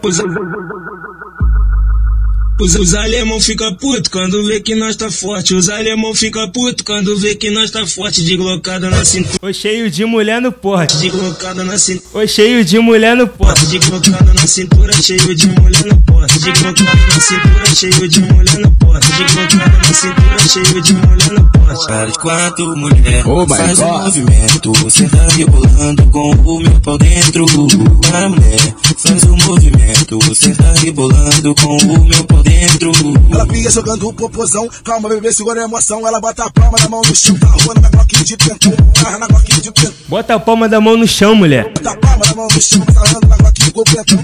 Os, 2.60 2.76
os, 2.76 2.94
alemão 2.94 3.40
fica 3.40 3.74
puto 3.74 4.12
quando 4.12 4.46
vê 4.46 4.60
que 4.60 4.76
nós 4.76 4.94
tá 4.98 5.10
forte. 5.10 5.54
Os 5.56 5.70
alemão 5.70 6.14
fica 6.14 6.46
puto 6.50 6.84
quando 6.84 7.18
vê 7.18 7.34
que 7.34 7.50
nós 7.50 7.72
tá 7.72 7.88
forte. 7.88 8.22
De 8.22 8.36
glocada 8.36 8.90
na 8.90 9.06
cintura. 9.06 9.38
Oi, 9.42 9.54
cheio 9.54 9.90
de 9.90 10.04
mulher 10.04 10.42
no 10.42 10.52
porte. 10.52 10.98
De 10.98 11.10
glocada 11.10 11.64
na 11.64 11.78
cintura. 11.78 12.10
Oi, 12.20 12.28
cheio 12.28 12.66
de 12.66 12.78
mulher 12.80 13.16
no 13.16 13.28
porte. 13.30 13.66
De 13.68 13.80
glocada 13.80 14.34
na 14.34 14.46
cintura, 14.46 14.94
cheio 15.02 15.34
de 15.34 15.48
mulher 15.48 15.86
no 15.86 15.96
porte. 15.96 16.09
De 16.28 16.52
glocada 16.52 16.84
na 17.08 17.20
cintura, 17.20 17.76
cheio 17.76 18.08
de 18.08 18.22
mulher 18.22 18.60
no 18.60 18.72
porte. 18.72 19.08
De 19.12 19.24
glocada 19.34 19.78
na 19.78 19.94
cintura, 19.94 20.48
cheio 20.48 20.82
de 20.82 20.94
mulher 20.94 21.32
no 21.32 21.52
porte. 21.52 21.88
Para 21.88 22.06
de 22.08 22.20
quatro 22.20 22.76
mulher, 22.78 23.24
Oh 23.28 23.46
my 23.46 23.58
faz 23.58 23.80
um 23.80 23.84
God. 23.88 24.02
movimento. 24.04 24.72
Você 24.84 25.08
tá 25.10 25.28
rebolando 25.36 26.06
com 26.08 26.32
o 26.32 26.60
meu 26.60 26.80
pau 26.82 26.98
dentro. 26.98 27.46
Para 28.10 28.30
mulher, 28.30 28.76
faz 28.98 29.24
um 29.26 29.38
movimento. 29.38 30.20
Você 30.28 30.54
tá 30.56 30.74
rebolando 30.82 31.56
com 31.56 31.78
o 31.78 32.06
meu 32.06 32.24
pau 32.26 32.44
dentro. 32.44 32.92
Ela 33.32 33.46
pia 33.48 33.70
jogando 33.72 34.08
o 34.10 34.14
popozão, 34.14 34.68
calma 34.84 35.10
bebê, 35.10 35.32
segura 35.32 35.62
a 35.62 35.64
emoção. 35.66 36.08
Ela 36.08 36.20
bota 36.20 36.44
a 36.46 36.50
palma 36.52 36.78
na 36.80 36.90
mão 36.90 37.02
no 37.02 37.16
chão, 37.16 37.36
tá 37.40 37.48
rolando 37.48 37.82
na 37.82 37.90
glock 37.90 38.24
de 38.24 38.38
pentão. 38.38 38.74
Na 39.20 39.28
glock 39.28 39.62
de 39.62 39.72
pentão, 39.72 39.94
Bota 40.08 40.36
a 40.36 40.40
palma 40.40 40.68
da 40.68 40.80
mão 40.82 40.98
no 40.98 41.08
chão, 41.08 41.34
mulher. 41.36 41.72
bota 41.76 41.92
a 41.92 41.96
palma 41.98 42.26
na 42.26 42.36
mão 42.36 42.48
no 42.48 42.62
chão, 42.62 42.82
tá 42.82 43.00
rolando 43.00 43.28
na 43.28 43.38
glock 43.38 43.62
de 43.62 43.72
pentão. 43.72 44.20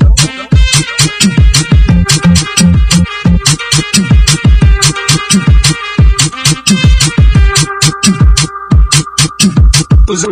Os, 10.16 10.24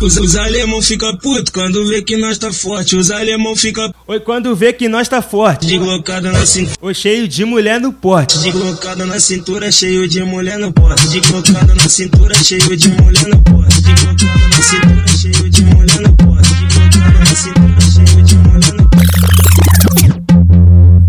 os, 0.00 0.16
os 0.16 0.36
alemão 0.36 0.80
fica 0.80 1.14
puto 1.18 1.52
quando 1.52 1.86
vê 1.86 2.00
que 2.00 2.16
nós 2.16 2.38
tá 2.38 2.50
forte. 2.50 2.96
Os 2.96 3.10
alemão 3.10 3.54
fica. 3.54 3.92
Oi, 4.08 4.20
quando 4.20 4.56
vê 4.56 4.72
que 4.72 4.88
nós 4.88 5.06
tá 5.06 5.20
forte. 5.20 5.66
De 5.66 5.76
glocada 5.76 6.32
na 6.32 6.46
cintura. 6.46 6.78
Oi, 6.80 6.94
cheio 6.94 7.28
de 7.28 7.44
mulher 7.44 7.78
no 7.78 7.92
porte. 7.92 8.38
De 8.38 8.50
glocada 8.50 9.04
na 9.04 9.20
cintura, 9.20 9.70
cheio 9.70 10.08
de 10.08 10.24
mulher 10.24 10.58
no 10.58 10.72
porte. 10.72 11.06
De 11.08 11.20
glocada 11.20 11.74
na 11.74 11.88
cintura, 11.90 12.34
cheio 12.42 12.74
de 12.74 12.88
mulher 12.88 13.28
no 13.28 13.38
porte. 13.42 13.82
De 13.82 13.92
glocada 13.92 14.48
na 14.48 14.62
cintura, 14.62 15.08
cheio 15.08 15.50
de 15.50 15.64
mulher 15.66 16.00
no 16.00 16.12
porte. 16.16 16.54
De 16.54 16.74
glocada 16.74 17.18
na 17.18 17.34
cintura, 17.36 17.80
cheio 17.82 18.22
de 18.24 18.34
mulher 18.36 18.72
no 18.72 18.82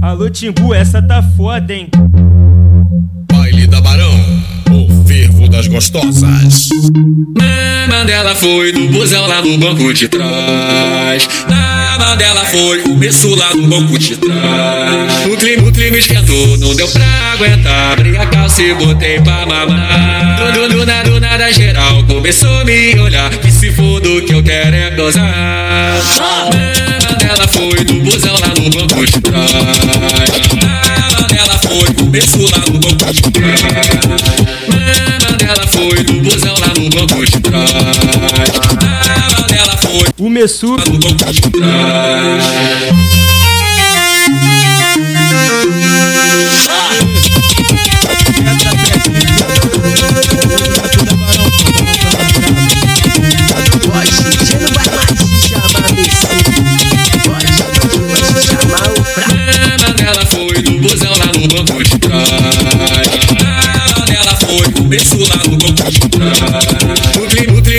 Alô, 0.01 0.29
Timbu, 0.29 0.73
essa 0.73 1.01
tá 1.01 1.23
foda, 1.23 1.73
hein? 1.73 1.89
Baile 3.31 3.65
da 3.65 3.79
o 4.73 5.07
fervo 5.07 5.47
das 5.47 5.67
gostosas. 5.67 6.69
Mandela 7.87 8.35
foi 8.35 8.71
no 8.71 8.87
busão 8.89 9.27
lá 9.27 9.41
no 9.41 9.57
banco 9.57 9.93
de 9.93 10.07
trás. 10.07 11.29
Na 11.47 11.97
Mandela 11.99 12.43
foi, 12.45 12.81
começou 12.81 13.35
lá 13.35 13.53
no 13.53 13.67
banco 13.67 13.97
de 13.97 14.17
trás. 14.17 15.25
O 15.31 15.37
clima, 15.37 15.67
o 15.67 15.71
clima 15.71 15.97
esquentou, 15.97 16.57
não 16.57 16.75
deu 16.75 16.87
pra 16.87 17.05
aguentar. 17.33 17.93
Abri 17.93 18.17
a 18.17 18.25
calça 18.25 18.61
e 18.61 18.73
botei 18.73 19.21
pra 19.21 19.45
mamar. 19.45 20.37
Do, 20.37 20.67
do, 20.67 20.69
do, 20.69 20.85
nada, 20.85 21.09
do 21.09 21.19
nada 21.19 21.51
geral 21.51 22.03
começou 22.05 22.59
a 22.59 22.65
me 22.65 22.99
olhar. 22.99 23.29
Que 23.29 23.51
se 23.51 23.71
for 23.71 23.99
do 24.01 24.21
que 24.21 24.33
eu 24.33 24.43
quero 24.43 24.75
é 24.75 24.89
gozar. 24.91 25.23
Na 26.19 27.09
Mandela 27.09 27.47
foi 27.47 27.83
no 27.85 28.03
busão 28.03 28.33
lá 28.33 28.47
no 28.47 28.69
banco 28.69 29.05
de 29.05 29.21
trás. 29.21 30.29
Na 30.61 31.21
Mandela 31.21 31.59
foi, 31.59 31.93
começou 31.93 32.49
lá 32.51 32.59
no 32.59 32.79
banco 32.79 33.13
de 33.13 33.21
trás. 33.21 34.42
Lá 36.93 37.05
banco 37.07 37.25
de 37.25 37.39
trás. 37.39 37.69
Na 38.81 39.41
Mandela 39.41 39.77
foi 39.77 40.05
o 40.19 40.29
Messu 40.29 40.77
banco 40.99 41.31
de 41.31 41.41
trás. 41.41 42.43
O 53.75 53.87
foi 60.27 60.61
no 60.63 60.81
busão 60.81 61.11
lá 61.11 61.25
no 61.25 61.47
banco 61.47 61.83
de 61.83 61.97
trás. 61.99 62.27
Mandela 63.99 64.35
foi, 64.37 64.71
começou 64.71 65.19
lá 65.27 65.35
no 65.37 65.37
banco 65.37 65.41
de 65.41 65.41
trás. 65.41 65.42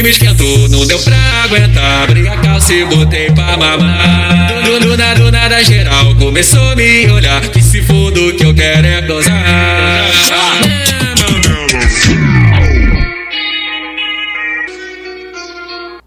O 0.05 0.07
o 0.07 0.11
clima 0.11 0.11
esquentou, 0.11 0.69
não 0.69 0.87
deu 0.87 0.99
pra 0.99 1.17
aguentar. 1.45 2.03
Abri 2.03 2.29
a 2.29 2.37
calça 2.37 2.75
e 2.75 2.85
botei 2.85 3.31
pra 3.31 3.57
mamar. 3.57 4.63
Do, 4.63 4.79
do, 4.79 4.81
do 4.81 4.97
nada, 4.99 5.21
do 5.21 5.33
nada 5.33 5.65
geral 5.65 6.15
começou 6.17 6.61
a 6.73 6.77
me 6.77 7.11
olhar. 7.11 7.41
Que 7.41 7.63
se 7.63 7.81
for 7.81 8.11
do 8.11 8.35
que 8.35 8.45
eu 8.45 8.55
quero 8.55 8.87
é 8.87 9.01
gozar. 9.01 9.35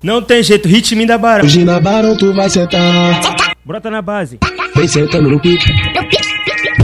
Não 0.03 0.21
tem 0.21 0.43
jeito, 0.43 0.67
ritminho 0.67 1.07
da 1.07 1.17
Barão. 1.17 1.43
Hoje 1.43 1.65
na 1.65 1.79
Barão 1.79 2.15
tu 2.15 2.31
vai 2.35 2.51
sentar. 2.51 3.19
Brota 3.65 3.89
na 3.89 4.03
base. 4.03 4.37
Vem 4.75 4.87
sentando 4.87 5.27
no 5.27 5.39
pique. 5.39 5.73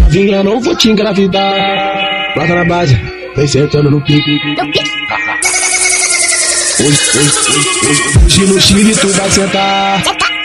Vinha, 0.09 0.43
não 0.43 0.59
vou 0.59 0.76
te 0.76 0.89
engravidar. 0.89 2.34
Bota 2.36 2.55
na 2.55 2.66
base. 2.66 2.99
Vem 3.36 3.47
sentando 3.47 3.91
no 3.91 4.03
pique. 4.03 4.39
Hoje, 6.84 8.45
no 8.45 8.59
Chile 8.59 8.93
tu 8.93 9.07
vai 9.07 9.31
sentar. 9.31 10.03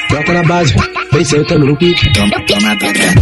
Brota 0.08 0.32
na 0.34 0.42
base, 0.44 0.72
vem 1.12 1.24
sentando 1.24 1.66
no 1.66 1.76
pique. 1.76 2.08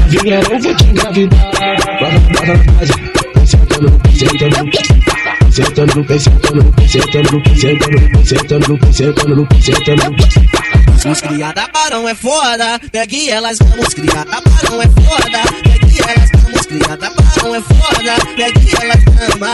Vinha, 0.09 0.41
não 0.43 0.61
vou 0.61 0.75
te 0.75 0.85
engravidar. 0.85 1.51
Brota 1.99 2.47
na 2.47 2.73
base, 2.73 2.93
vem 3.35 3.47
sentando 3.47 3.91
no 3.91 3.99
pique, 4.01 4.19
sentando 4.19 4.59
no 4.59 4.71
pique. 4.71 5.07
Sentando 5.51 5.97
no 5.97 6.05
pique, 6.05 6.21
sentando 6.21 6.63
no 6.63 6.73
pique, 6.73 6.89
sentando 6.91 7.33
no 7.33 7.43
pique, 7.43 7.59
sentando 7.59 7.89
no 7.89 8.09
pique, 8.11 8.27
sentando 8.29 8.69
no 8.69 8.79
pique, 8.79 8.95
sentando 8.95 9.37
no 9.37 9.47
pique, 9.47 9.63
sentando 9.65 10.05
no 10.05 10.17
pique. 10.17 11.11
Os 11.11 11.21
criada 11.23 11.69
barão 11.73 12.09
é 12.09 12.15
foda, 12.15 12.79
pegue 12.93 13.31
elas, 13.31 13.59
vamos 13.59 13.95
criada 13.95 14.43
barão 14.43 14.83
é 14.83 14.89
foda, 14.89 15.43
pegue 15.63 15.86
vamos 16.79 16.87
criada 16.87 17.11
barão 17.11 17.55
é 17.55 17.61
foda, 17.61 18.17
pegue 18.37 18.71
elas, 18.81 19.05
bamba. 19.05 19.53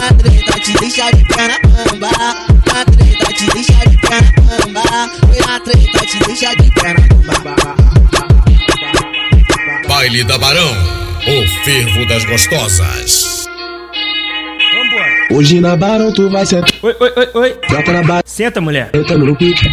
A 0.00 0.14
treta 0.14 0.60
te 0.60 0.72
deixa 0.78 1.10
de 1.12 1.24
perna 1.24 1.58
bamba, 1.62 2.08
a 2.08 2.84
treta 2.84 3.32
te 3.32 3.46
deixa 3.52 3.88
de 3.88 3.98
perna 3.98 4.32
bamba, 4.42 4.82
a 5.48 5.60
treta 5.60 6.06
te 6.06 6.18
deixa 6.26 6.56
de 6.56 6.70
perna 6.72 7.08
bamba. 7.24 7.90
Baile 9.88 10.24
da 10.24 10.38
Barão, 10.38 10.72
o 11.26 11.64
fervo 11.64 12.06
das 12.06 12.24
gostosas. 12.24 13.46
Hoje 15.32 15.60
na 15.60 15.76
Barão 15.76 16.12
tu 16.12 16.28
vai 16.30 16.44
sentar. 16.46 16.70
Oi, 16.82 16.96
oi, 16.98 17.12
oi, 17.16 17.28
oi. 17.34 17.56
Brota 17.68 17.92
na 17.92 18.02
base, 18.02 18.22
Senta, 18.26 18.60
mulher. 18.60 18.90
sentando 18.94 19.26
no 19.26 19.36
pique. 19.36 19.66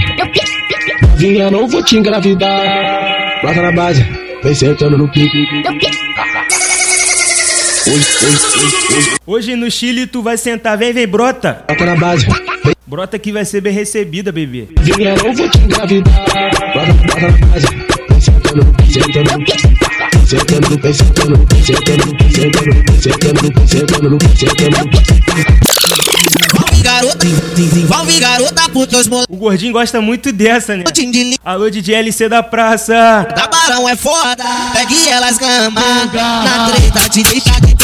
Vinha, 1.15 1.49
não 1.49 1.67
vou 1.67 1.83
te 1.83 1.97
engravidar. 1.97 3.41
Brota 3.41 3.61
na 3.61 3.71
base, 3.71 4.03
vem 4.43 4.53
sentando 4.53 4.97
no 4.97 5.07
pique. 5.11 5.37
Hoje, 5.37 5.77
hoje, 5.77 5.97
hoje, 9.25 9.55
no 9.55 9.69
Chile 9.71 10.07
tu 10.07 10.21
vai 10.21 10.37
sentar, 10.37 10.77
vem, 10.77 10.93
vem, 10.93 11.07
brota. 11.07 11.63
Brota 11.67 11.85
na 11.85 11.95
base, 11.95 12.25
Brota 12.85 13.19
que 13.19 13.31
vai 13.31 13.45
ser 13.45 13.61
bem 13.61 13.73
recebida, 13.73 14.31
bebê. 14.31 14.67
Vinha, 14.81 15.15
não 15.15 15.33
vou 15.33 15.49
te 15.49 15.57
engravidar. 15.59 16.25
Brota, 16.73 16.93
brota 16.93 17.21
na 17.21 17.47
base, 17.47 17.67
vem 18.09 18.21
sentando 18.21 18.65
no 18.65 18.73
pique, 18.73 18.93
sentando 18.93 19.31
no 19.31 19.45
pique. 19.45 19.77
Sentando 20.27 20.69
no 20.69 20.77
pique, 20.77 20.93
sentando 20.93 21.37
no 21.37 21.45
pique, 21.47 21.65
sentando 21.65 22.05
no 22.05 22.15
pique, 22.15 22.35
sentando 22.35 22.73
no 22.73 22.83
pique, 22.83 22.97
sentando 23.07 23.41
no 23.41 23.51
pique, 23.51 23.67
sentando 23.67 24.09
no 24.09 24.17
pique, 24.17 24.37
sentando 24.37 24.77
no 24.77 24.89
pique. 24.89 25.17
Desenvolve 26.27 26.81
garota, 26.81 27.25
desenvolve 27.55 28.19
garota, 28.19 28.61
os 28.97 29.07
moleques 29.07 29.35
O 29.35 29.37
gordinho 29.37 29.73
gosta 29.73 30.01
muito 30.01 30.31
dessa, 30.31 30.75
né? 30.75 30.83
Alô, 31.43 31.69
DJ 31.69 31.95
LC 31.95 32.29
da 32.29 32.43
praça. 32.43 32.93
da 33.35 33.47
barão 33.47 33.87
é 33.87 33.95
foda, 33.95 34.43
pegue 34.73 35.09
elas 35.09 35.37
gama. 35.37 35.81
Na 36.13 36.69
treta 36.71 37.09
te 37.09 37.23
deixa 37.23 37.59
de 37.61 37.76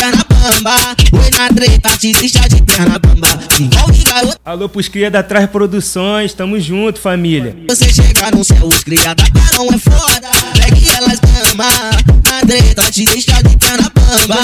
bamba, 0.44 0.76
foi 1.10 1.30
na 1.32 1.48
treta 1.50 1.98
te 1.98 2.12
deixa 2.12 2.48
de 2.50 2.62
perna 2.62 3.00
bamba. 3.00 3.40
Desenvolve 3.50 4.04
garota. 4.04 4.40
Alô 4.44 4.68
pros 4.68 4.88
cria 4.90 5.10
da 5.10 5.24
Trás 5.24 5.50
Produções, 5.50 6.34
tamo 6.34 6.60
junto, 6.60 7.00
família. 7.00 7.56
Você 7.70 7.92
chega 7.94 8.32
no 8.32 8.44
céu, 8.44 8.66
os 8.68 8.84
criados 8.84 9.30
barão 9.30 9.68
é 9.74 9.78
foda. 9.78 10.30
Pegue 10.54 10.90
elas 10.90 11.20
gama. 11.20 11.70
Na 12.24 12.42
treta 12.46 12.92
te 12.92 13.06
deixa 13.06 13.42
de 13.42 13.58
perna 13.58 13.92
bamba. 13.96 14.36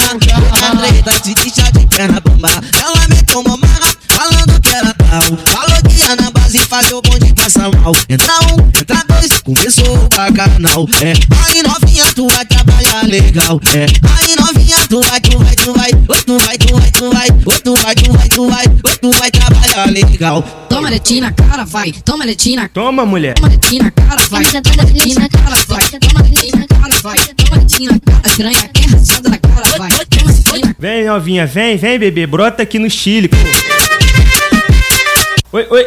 Na 0.60 0.80
treta 0.80 1.20
te 1.20 1.34
deixa 1.34 1.70
de 1.70 1.86
perna 1.86 2.20
bamba. 2.20 2.48
Ela 2.48 3.08
me 3.08 3.22
tomou 3.24 3.58
marra, 3.58 3.94
falando 4.20 4.60
que 4.60 4.68
era 4.68 4.92
tal. 4.92 5.22
Falou 5.46 5.82
que 5.88 5.98
ia 5.98 6.16
na 6.16 6.30
base 6.30 6.58
fazer 6.58 6.94
o 6.94 7.02
bonde 7.02 7.32
passar 7.34 7.70
mal. 7.70 7.94
Entra 8.08 8.34
um, 8.52 8.68
entra 8.68 9.02
dois, 9.08 9.40
começou 9.40 9.94
o 9.94 10.08
bacanal. 10.08 10.86
É, 11.00 11.12
aí 11.46 11.62
novinha, 11.62 12.04
tu 12.14 12.28
vai 12.28 12.44
trabalhar 12.44 13.06
legal. 13.06 13.60
É, 13.74 13.86
aí 14.20 14.36
novinha, 14.36 14.76
tu 14.88 15.00
vai, 15.00 15.20
tu 15.20 15.38
vai, 15.38 15.54
tu 15.56 15.72
vai. 15.72 15.90
Oi, 16.08 16.22
tu 16.22 16.38
vai, 16.38 16.58
tu 16.58 16.74
vai, 16.74 16.90
tu 16.90 17.10
vai. 17.10 17.28
Oi, 17.30 17.60
tu 17.62 17.74
vai, 17.76 17.94
tu 17.94 18.12
vai, 18.12 18.28
tu 18.28 18.50
vai. 18.50 18.66
Oi, 18.66 18.96
tu 19.00 19.10
vai 19.12 19.30
trabalhar 19.30 19.90
legal. 19.90 20.42
Toma 20.68 20.90
letinha 20.90 21.22
na 21.22 21.32
cara, 21.32 21.64
vai. 21.64 21.92
Toma 21.92 22.24
letinha 22.24 22.62
na 22.62 22.68
Toma, 22.68 23.06
mulher. 23.06 23.34
Toma 23.34 23.48
letinha 23.48 23.84
na 23.84 23.90
cara, 23.90 24.22
vai. 24.28 24.44
Toma 24.44 24.82
letinha 24.84 25.14
na 25.18 25.28
cara, 25.28 25.56
vai. 25.66 25.88
Toma 25.88 26.22
letinha 26.22 26.56
na 26.56 26.66
cara, 26.66 27.00
vai. 27.02 27.18
Toma 27.34 27.56
letinha 27.56 27.90
na 27.92 28.00
cara, 28.00 28.28
estranha. 28.28 28.70
Quem 28.74 28.86
rachada 28.86 29.28
na 29.30 29.38
cara, 29.38 29.78
vai. 29.78 29.90
Vem, 30.78 31.06
novinha, 31.06 31.46
vem, 31.46 31.76
vem, 31.76 31.98
bebê. 31.98 32.26
Brota 32.26 32.62
aqui 32.62 32.78
no 32.78 32.88
Chile, 32.90 33.28
pô. 33.28 33.36
Oi, 35.52 35.66
oi. 35.68 35.86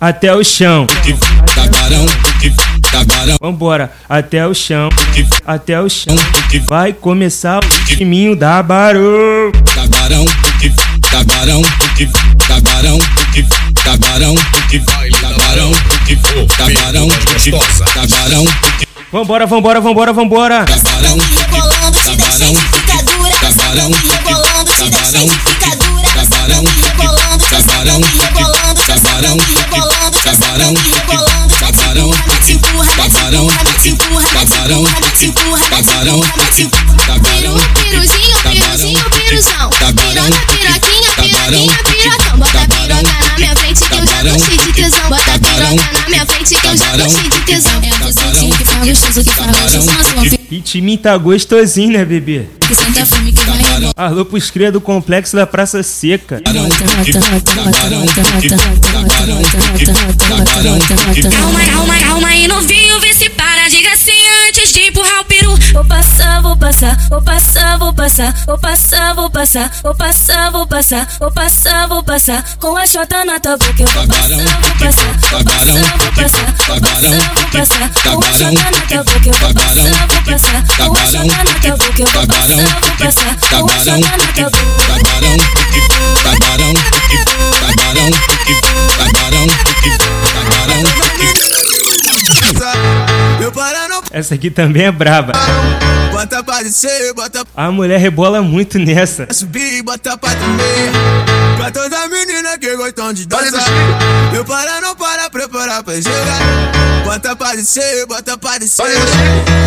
Até 0.00 0.34
o 0.34 0.42
chão. 0.42 0.88
Tagarão. 1.54 2.06
Vambora, 3.40 3.92
até 4.08 4.44
o 4.44 4.52
chão, 4.52 4.88
até 5.46 5.80
o 5.80 5.88
chão. 5.88 6.16
Vai 6.66 6.92
começar 6.92 7.62
o 7.64 7.84
timinho 7.86 8.34
da 8.34 8.60
barulho. 8.60 9.52
tabarão, 9.72 10.24
tagarão, 11.12 11.62
tabarão, 11.62 11.62
tagarão, 12.48 12.98
tabarão, 13.84 14.34
tagarão, 15.22 15.72
tabarão, 16.56 17.08
tagarão, 17.94 18.44
Vambora, 19.14 19.46
vambora, 19.46 19.80
vambora, 19.80 20.12
vambora 20.12 20.64
cabarão, 32.96 33.46
cabarão, 34.32 34.84
cabarão, 35.70 36.20
cabarão, 37.06 37.54
Piruzinho, 37.74 38.38
piruzinho, 38.42 39.04
piruzão. 39.10 39.70
Piroca, 39.70 39.92
piroquinha, 39.92 41.10
piroquinha, 41.16 41.76
pirocão. 41.84 42.38
Bota 42.38 42.66
piroca 42.68 43.02
na 43.02 43.36
minha 43.36 43.56
frente 43.56 43.80
que 43.88 43.94
eu 43.94 44.06
já 44.06 44.22
tô 44.22 44.38
cheio 44.44 44.58
de 44.58 44.72
tesão. 44.72 45.08
Bota 45.08 45.38
piroca 45.38 45.92
na 45.92 46.08
minha 46.08 46.26
frente 46.26 46.54
que 46.54 46.66
eu 46.66 46.76
já 46.76 46.90
tô 46.92 47.08
cheio 47.08 47.30
de 47.30 47.40
tesão. 47.40 47.80
É 47.82 47.94
o 47.94 47.98
gostosinho 47.98 48.56
que 48.56 48.64
fala 48.64 48.86
gostoso, 48.86 49.24
que 49.24 49.30
fala 49.30 49.52
na 49.52 49.68
sua 49.68 50.04
frente. 50.04 50.43
Ritminho 50.54 50.98
tá 50.98 51.18
gostosinho, 51.18 51.94
né, 51.94 52.04
bebê? 52.04 52.46
Alô 53.96 54.24
pros 54.24 54.52
cria 54.52 54.70
do 54.70 54.80
complexo 54.80 55.34
da 55.34 55.44
Praça 55.44 55.82
Seca. 55.82 56.40
Calma, 61.28 61.60
calma, 61.72 61.98
calma 61.98 62.28
aí, 62.28 62.46
novinho, 62.46 63.00
Vou 65.72 65.84
passar, 65.84 66.42
vou 66.42 66.56
passar, 66.56 66.96
vou 67.08 67.22
passar, 67.22 67.78
vou 67.78 67.92
passar, 67.92 68.34
vou 68.44 68.60
passar, 68.60 69.14
vou 69.14 69.30
passar, 69.30 69.70
vou 69.82 69.96
passar, 69.96 70.50
vou 70.50 70.66
passar, 70.66 71.08
vou 71.20 71.30
passar, 71.32 71.88
vou 71.88 72.02
passar. 72.02 72.44
Com 72.58 72.76
a 72.76 72.86
chota 72.86 73.24
na 73.24 73.38
tua 73.38 73.56
boca 73.56 73.82
eu 73.82 73.86
vou 73.88 74.06
passar, 74.06 74.28
vou 74.28 74.70
passar, 74.78 75.04
vou 75.30 75.44
passar, 75.44 75.76
vou 75.98 76.14
passar, 76.14 76.46
vou 76.56 76.80
passar, 76.80 77.24
vou 77.34 77.44
passar. 77.50 77.90
Com 78.02 78.24
a 78.24 78.32
chota 78.32 78.70
na 78.70 78.80
tua 78.80 79.04
boca 79.04 79.28
eu 79.28 79.34
vou 79.34 79.54
passar, 79.54 80.06
vou 80.08 80.22
passar, 80.22 80.62
com 80.76 80.92
a 80.92 81.06
chota 81.06 81.44
na 81.44 81.54
tua 81.60 81.76
boca 81.76 82.02
eu 82.02 82.10
vou 82.10 82.26
passar, 82.26 82.56
vou 82.80 82.90
passar. 82.98 83.32
Com 83.50 83.64
a 83.64 83.78
chota 83.78 84.00
na 84.00 84.26
tua 84.32 84.50
boca. 84.50 84.84
cabarão, 84.86 85.36
cabarão, 86.22 86.74
cabarão, 87.60 88.10
cabarão, 88.98 89.23
Essa 94.14 94.36
aqui 94.36 94.48
também 94.48 94.84
é 94.84 94.92
braba. 94.92 95.32
bota 96.12 96.40
pra 96.44 96.62
descer, 96.62 97.12
bota 97.14 97.44
A 97.56 97.72
mulher 97.72 97.98
rebola 97.98 98.40
muito 98.40 98.78
nessa. 98.78 99.26
pra 99.26 99.34
subir, 99.34 99.82
bota 99.82 100.16
pra 100.16 100.30
tremer. 100.30 100.92
Pra 101.56 101.72
toda 101.72 102.06
menina 102.06 102.56
que 102.56 102.76
gostam 102.76 103.12
de 103.12 103.26
dançar. 103.26 103.68
Meu 104.30 104.44
para 104.44 104.80
não 104.80 104.94
para, 104.94 105.28
prepara 105.30 105.82
pra 105.82 106.00
jogar. 106.00 106.38
Bota 107.02 107.34
pra 107.34 107.56
descer, 107.56 108.06
bota 108.06 108.38
pra 108.38 108.56
descer. 108.58 108.86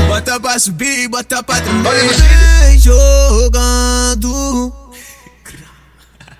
Bota 0.07 0.39
pra 0.39 0.57
subir, 0.57 1.09
bota 1.09 1.43
pra 1.43 1.59
tremer. 1.59 2.15
Vem 2.61 2.79
jogando. 2.79 4.73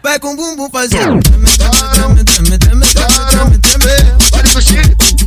Vai 0.01 0.17
com 0.17 0.31
o 0.31 0.35
bumbum 0.37 0.69
fazendo. 0.69 1.19
Treme, 1.23 1.45
treme, 1.57 2.23
treme, 2.23 2.57
treme, 2.57 2.57
treme, 2.57 2.85
treme, 2.87 3.57
treme. 3.57 3.85
Vai 4.31 4.43
com 4.43 5.26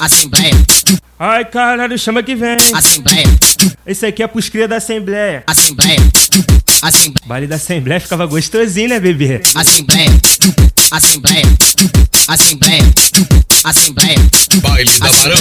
Assembleia, 0.00 0.52
Ai, 1.18 1.44
caralho, 1.44 1.98
chama 1.98 2.22
que 2.22 2.36
vem. 2.36 2.56
Assembleia, 2.72 3.24
Esse 3.84 4.06
aqui 4.06 4.22
é 4.22 4.26
pros 4.28 4.48
cria 4.48 4.68
da 4.68 4.76
Assembleia. 4.76 5.42
Assembleia, 5.44 5.98
Assembleia, 6.80 7.26
Baile 7.26 7.46
da 7.48 7.56
Assembleia 7.56 8.00
ficava 8.00 8.24
gostosinho, 8.26 8.90
né, 8.90 9.00
bebê? 9.00 9.40
Assembleia, 9.56 10.08
Assembleia, 10.92 11.42
Assembleia, 12.28 12.84
Assembleia, 13.64 14.18
Baile 14.60 14.98
da 14.98 15.10
Barão, 15.10 15.40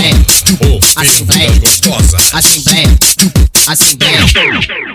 o 0.62 0.80
das 1.26 1.60
gostosas. 1.60 2.34
Assembleia, 2.34 2.98
Assembleia, 3.68 4.26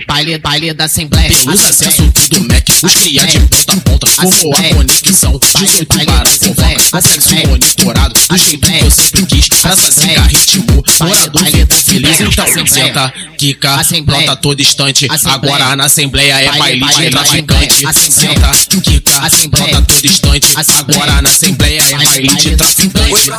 baile, 0.09 0.38
baile 0.38 0.72
da 0.72 0.84
Assembleia. 0.86 1.28
Tem 1.28 1.51
os 1.51 1.62
acessos 1.62 2.07
do 2.30 2.40
Mac, 2.49 2.66
os 2.82 2.95
cria 2.95 3.26
de 3.26 3.38
ponta 3.40 3.72
a 3.72 3.76
ponta. 3.76 4.07
Formou 4.07 4.55
a 4.55 4.74
conexão, 4.74 5.38
18 5.38 5.86
para 5.86 6.07
convoca. 6.40 6.90
Complexo 6.90 7.49
monitorado, 7.49 8.14
do 8.14 8.38
jeito 8.38 8.66
que 8.66 8.84
eu 8.84 8.90
sempre 8.90 9.26
quis. 9.26 9.49
Essa 9.62 9.90
zica 9.90 10.22
ritmo, 10.22 10.84
morador 11.01 11.45
fica 11.45 11.74
feliz. 11.76 12.20
Então 12.20 12.66
senta, 12.66 13.14
quica, 13.36 13.76
brota 14.03 14.36
todo 14.36 14.61
instante. 14.61 15.07
Agora 15.26 15.76
na 15.76 15.84
Assembleia 15.84 16.40
é 16.40 16.59
baile 16.59 16.86
de 16.86 17.11
traficante. 17.11 17.84
Senta, 17.93 18.51
quica, 18.82 19.20
brota 19.51 19.82
todo 19.82 20.07
instante. 20.07 20.55
Agora 20.78 21.20
na 21.20 21.28
Assembleia 21.28 21.82
é 21.91 21.97
baile 21.97 22.37
de 22.37 22.57
traficante. 22.57 23.30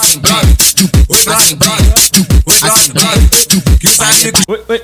Oi, 4.47 4.63
oi. 4.69 4.81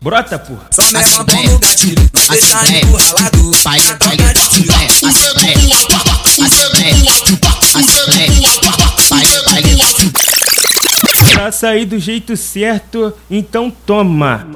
Brota, 0.00 0.38
porra. 0.38 0.66
Só 0.70 0.82
mete 0.92 1.14
a 1.14 1.24
mão 1.24 1.44
no 1.44 1.58
gatilho, 1.58 2.10
não 2.12 2.26
deixa 2.28 2.78
encurralado. 2.78 3.50
Na 3.84 3.96
troca 3.96 4.34
de 4.34 4.48
tiro. 4.48 4.72
Pra 11.32 11.52
sair 11.52 11.84
do 11.84 11.98
jeito 11.98 12.36
certo, 12.36 13.12
então 13.30 13.70
toma. 13.70 14.46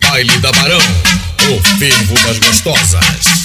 Baile 0.00 0.38
da 0.38 0.52
Barão, 0.52 0.78
o 0.78 1.78
fervo 1.78 2.14
das 2.14 2.38
gostosas. 2.38 3.35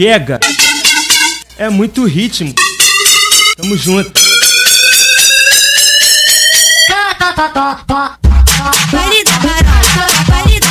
Pega. 0.00 0.40
É 1.58 1.68
muito 1.68 2.06
ritmo. 2.06 2.54
Tamo 3.58 3.76
junto. 3.76 4.10
Baile 8.90 9.24
da 9.24 9.38
Barão, 9.38 9.76
baile 10.26 10.60
da. 10.60 10.70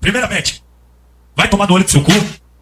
Primeiramente, 0.00 0.62
vai 1.34 1.48
tomar 1.48 1.66
no 1.66 1.74
olho 1.74 1.82
do 1.82 1.90
seu 1.90 2.04
cu. 2.04 2.12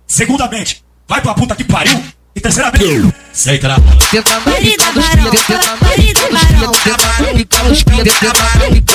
Segundamente, 0.07 0.83
vai 1.07 1.21
pra 1.21 1.35
puta 1.35 1.55
que 1.55 1.65
pariu. 1.65 2.03
E 2.35 2.41
terceiramente, 2.41 3.15
aceita 3.39 3.69
na 3.69 3.79
bola. 3.79 3.97
Baile 4.45 4.77
da 4.77 4.91
Barão, 4.91 5.31
baile 5.31 5.39
da 5.39 5.59
Barão, 5.59 5.79
baile 5.81 6.13
da 6.13 6.29
Barão. 6.29 6.75
Senta 6.75 7.23
na 7.23 7.27
picada 7.35 7.69
dos 7.69 7.83
cria. 7.85 8.05
Baile 8.05 8.21
da 8.21 8.33
Barão, 8.33 8.59
baile 8.59 8.81
da 8.81 8.93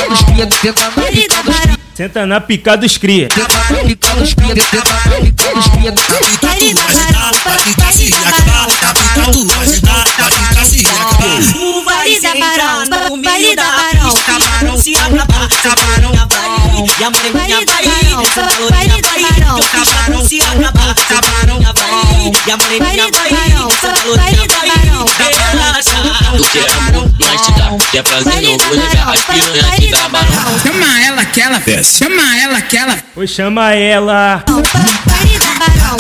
Barão. 0.68 0.92
O 0.92 1.02
Baile 1.02 1.28
da 1.28 1.83
Barão, 12.40 12.86
no 12.86 13.22
baile 13.22 13.46
milho 13.46 13.56
da 13.56 13.64
da 13.64 13.72
Barão. 13.72 14.10
pista, 14.10 14.24
camarão 14.26 14.82
se 14.82 14.96
acabar, 14.96 15.48
camarão 15.62 16.12
vai. 16.30 16.50
E 17.00 17.04
a 17.04 17.10
moreninha 17.12 17.60
vai, 17.68 17.86
essa 18.26 18.42
lourinha 18.60 18.98
vai. 19.04 19.24
O 19.60 19.68
camarão 19.70 20.28
se 20.28 20.42
acabar, 20.42 20.96
camarão. 20.96 21.60
E 22.46 22.52
a 22.52 22.58
essa 23.70 23.94
lourinha 24.06 24.48
vai. 24.48 24.74
Relaxa. 25.18 26.02
Do 26.38 26.46
é 26.58 26.72
amor, 26.72 27.12
nós 27.20 27.42
te 27.42 27.52
dá. 27.52 27.78
Que 27.92 27.98
é 27.98 28.04
prazer, 28.04 28.42
não 28.42 28.58
vou 28.58 28.76
negar. 28.76 29.10
As 29.14 29.22
piranhas 29.22 29.80
te 29.80 29.92
dá 29.92 30.10
barão. 30.10 30.60
Chama 30.62 31.00
ela 31.02 31.26
que 31.26 31.42
ela 31.42 31.60
desce. 31.60 31.83
Chama 31.84 32.38
ela 32.38 32.62
que 32.62 32.78
ela. 32.78 32.98
Oi, 33.16 33.28
chama 33.28 33.74
ela. 33.74 34.44
Barão. 34.48 35.98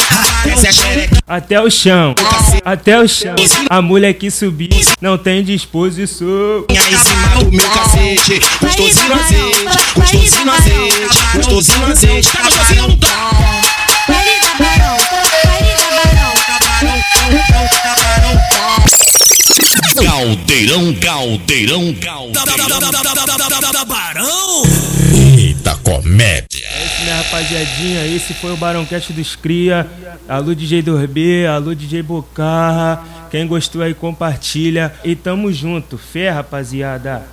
Até 1.28 1.62
o 1.62 1.70
chão. 1.70 2.16
Até 2.64 3.00
o 3.00 3.08
chão. 3.08 3.36
A 3.70 3.82
mulher 3.82 4.14
que 4.14 4.32
subir 4.32 4.70
não 5.02 5.18
tem 5.18 5.44
disposição. 5.44 6.66
Em 6.70 6.98
cima 6.98 7.28
do 7.44 7.52
meu 7.52 7.70
cacete, 7.70 8.40
gostosinho 8.62 9.14
azeite, 9.14 9.66
gostosinho 9.96 10.46
no 10.46 10.52
azeite, 10.54 11.10
gostosinho 11.36 11.86
azeite. 11.92 12.32
Tá 12.32 12.44
gostosinho 12.44 12.84
ou 12.84 12.90
não 12.90 12.98
tá? 12.98 13.08
Baile 14.08 14.40
da 14.42 14.64
Barão, 14.64 14.98
baile 15.44 15.74
da 15.76 15.90
Barão. 15.92 16.14
Caldeirão, 19.96 20.94
caldeirão, 20.96 21.94
caldeirão. 21.94 23.86
Barão! 23.86 24.64
Eita 25.38 25.76
comédia. 25.84 26.66
É 26.66 26.86
isso, 26.86 27.02
minha 27.04 27.16
rapaziadinha. 27.18 28.08
Esse 28.08 28.34
foi 28.34 28.54
o 28.54 28.58
Barãocast 28.58 29.14
dos 29.14 29.36
Cria. 29.36 29.88
Alô 30.28 30.56
DJ 30.56 30.82
Dorbe, 30.82 31.46
alô 31.46 31.76
DJ 31.76 32.02
Bocarra. 32.02 33.04
Quem 33.30 33.46
gostou 33.46 33.82
aí, 33.82 33.94
compartilha. 33.94 34.94
E 35.04 35.16
tamo 35.16 35.54
junto. 35.54 35.98
Fé, 35.98 36.30
rapaziada. 36.30 37.24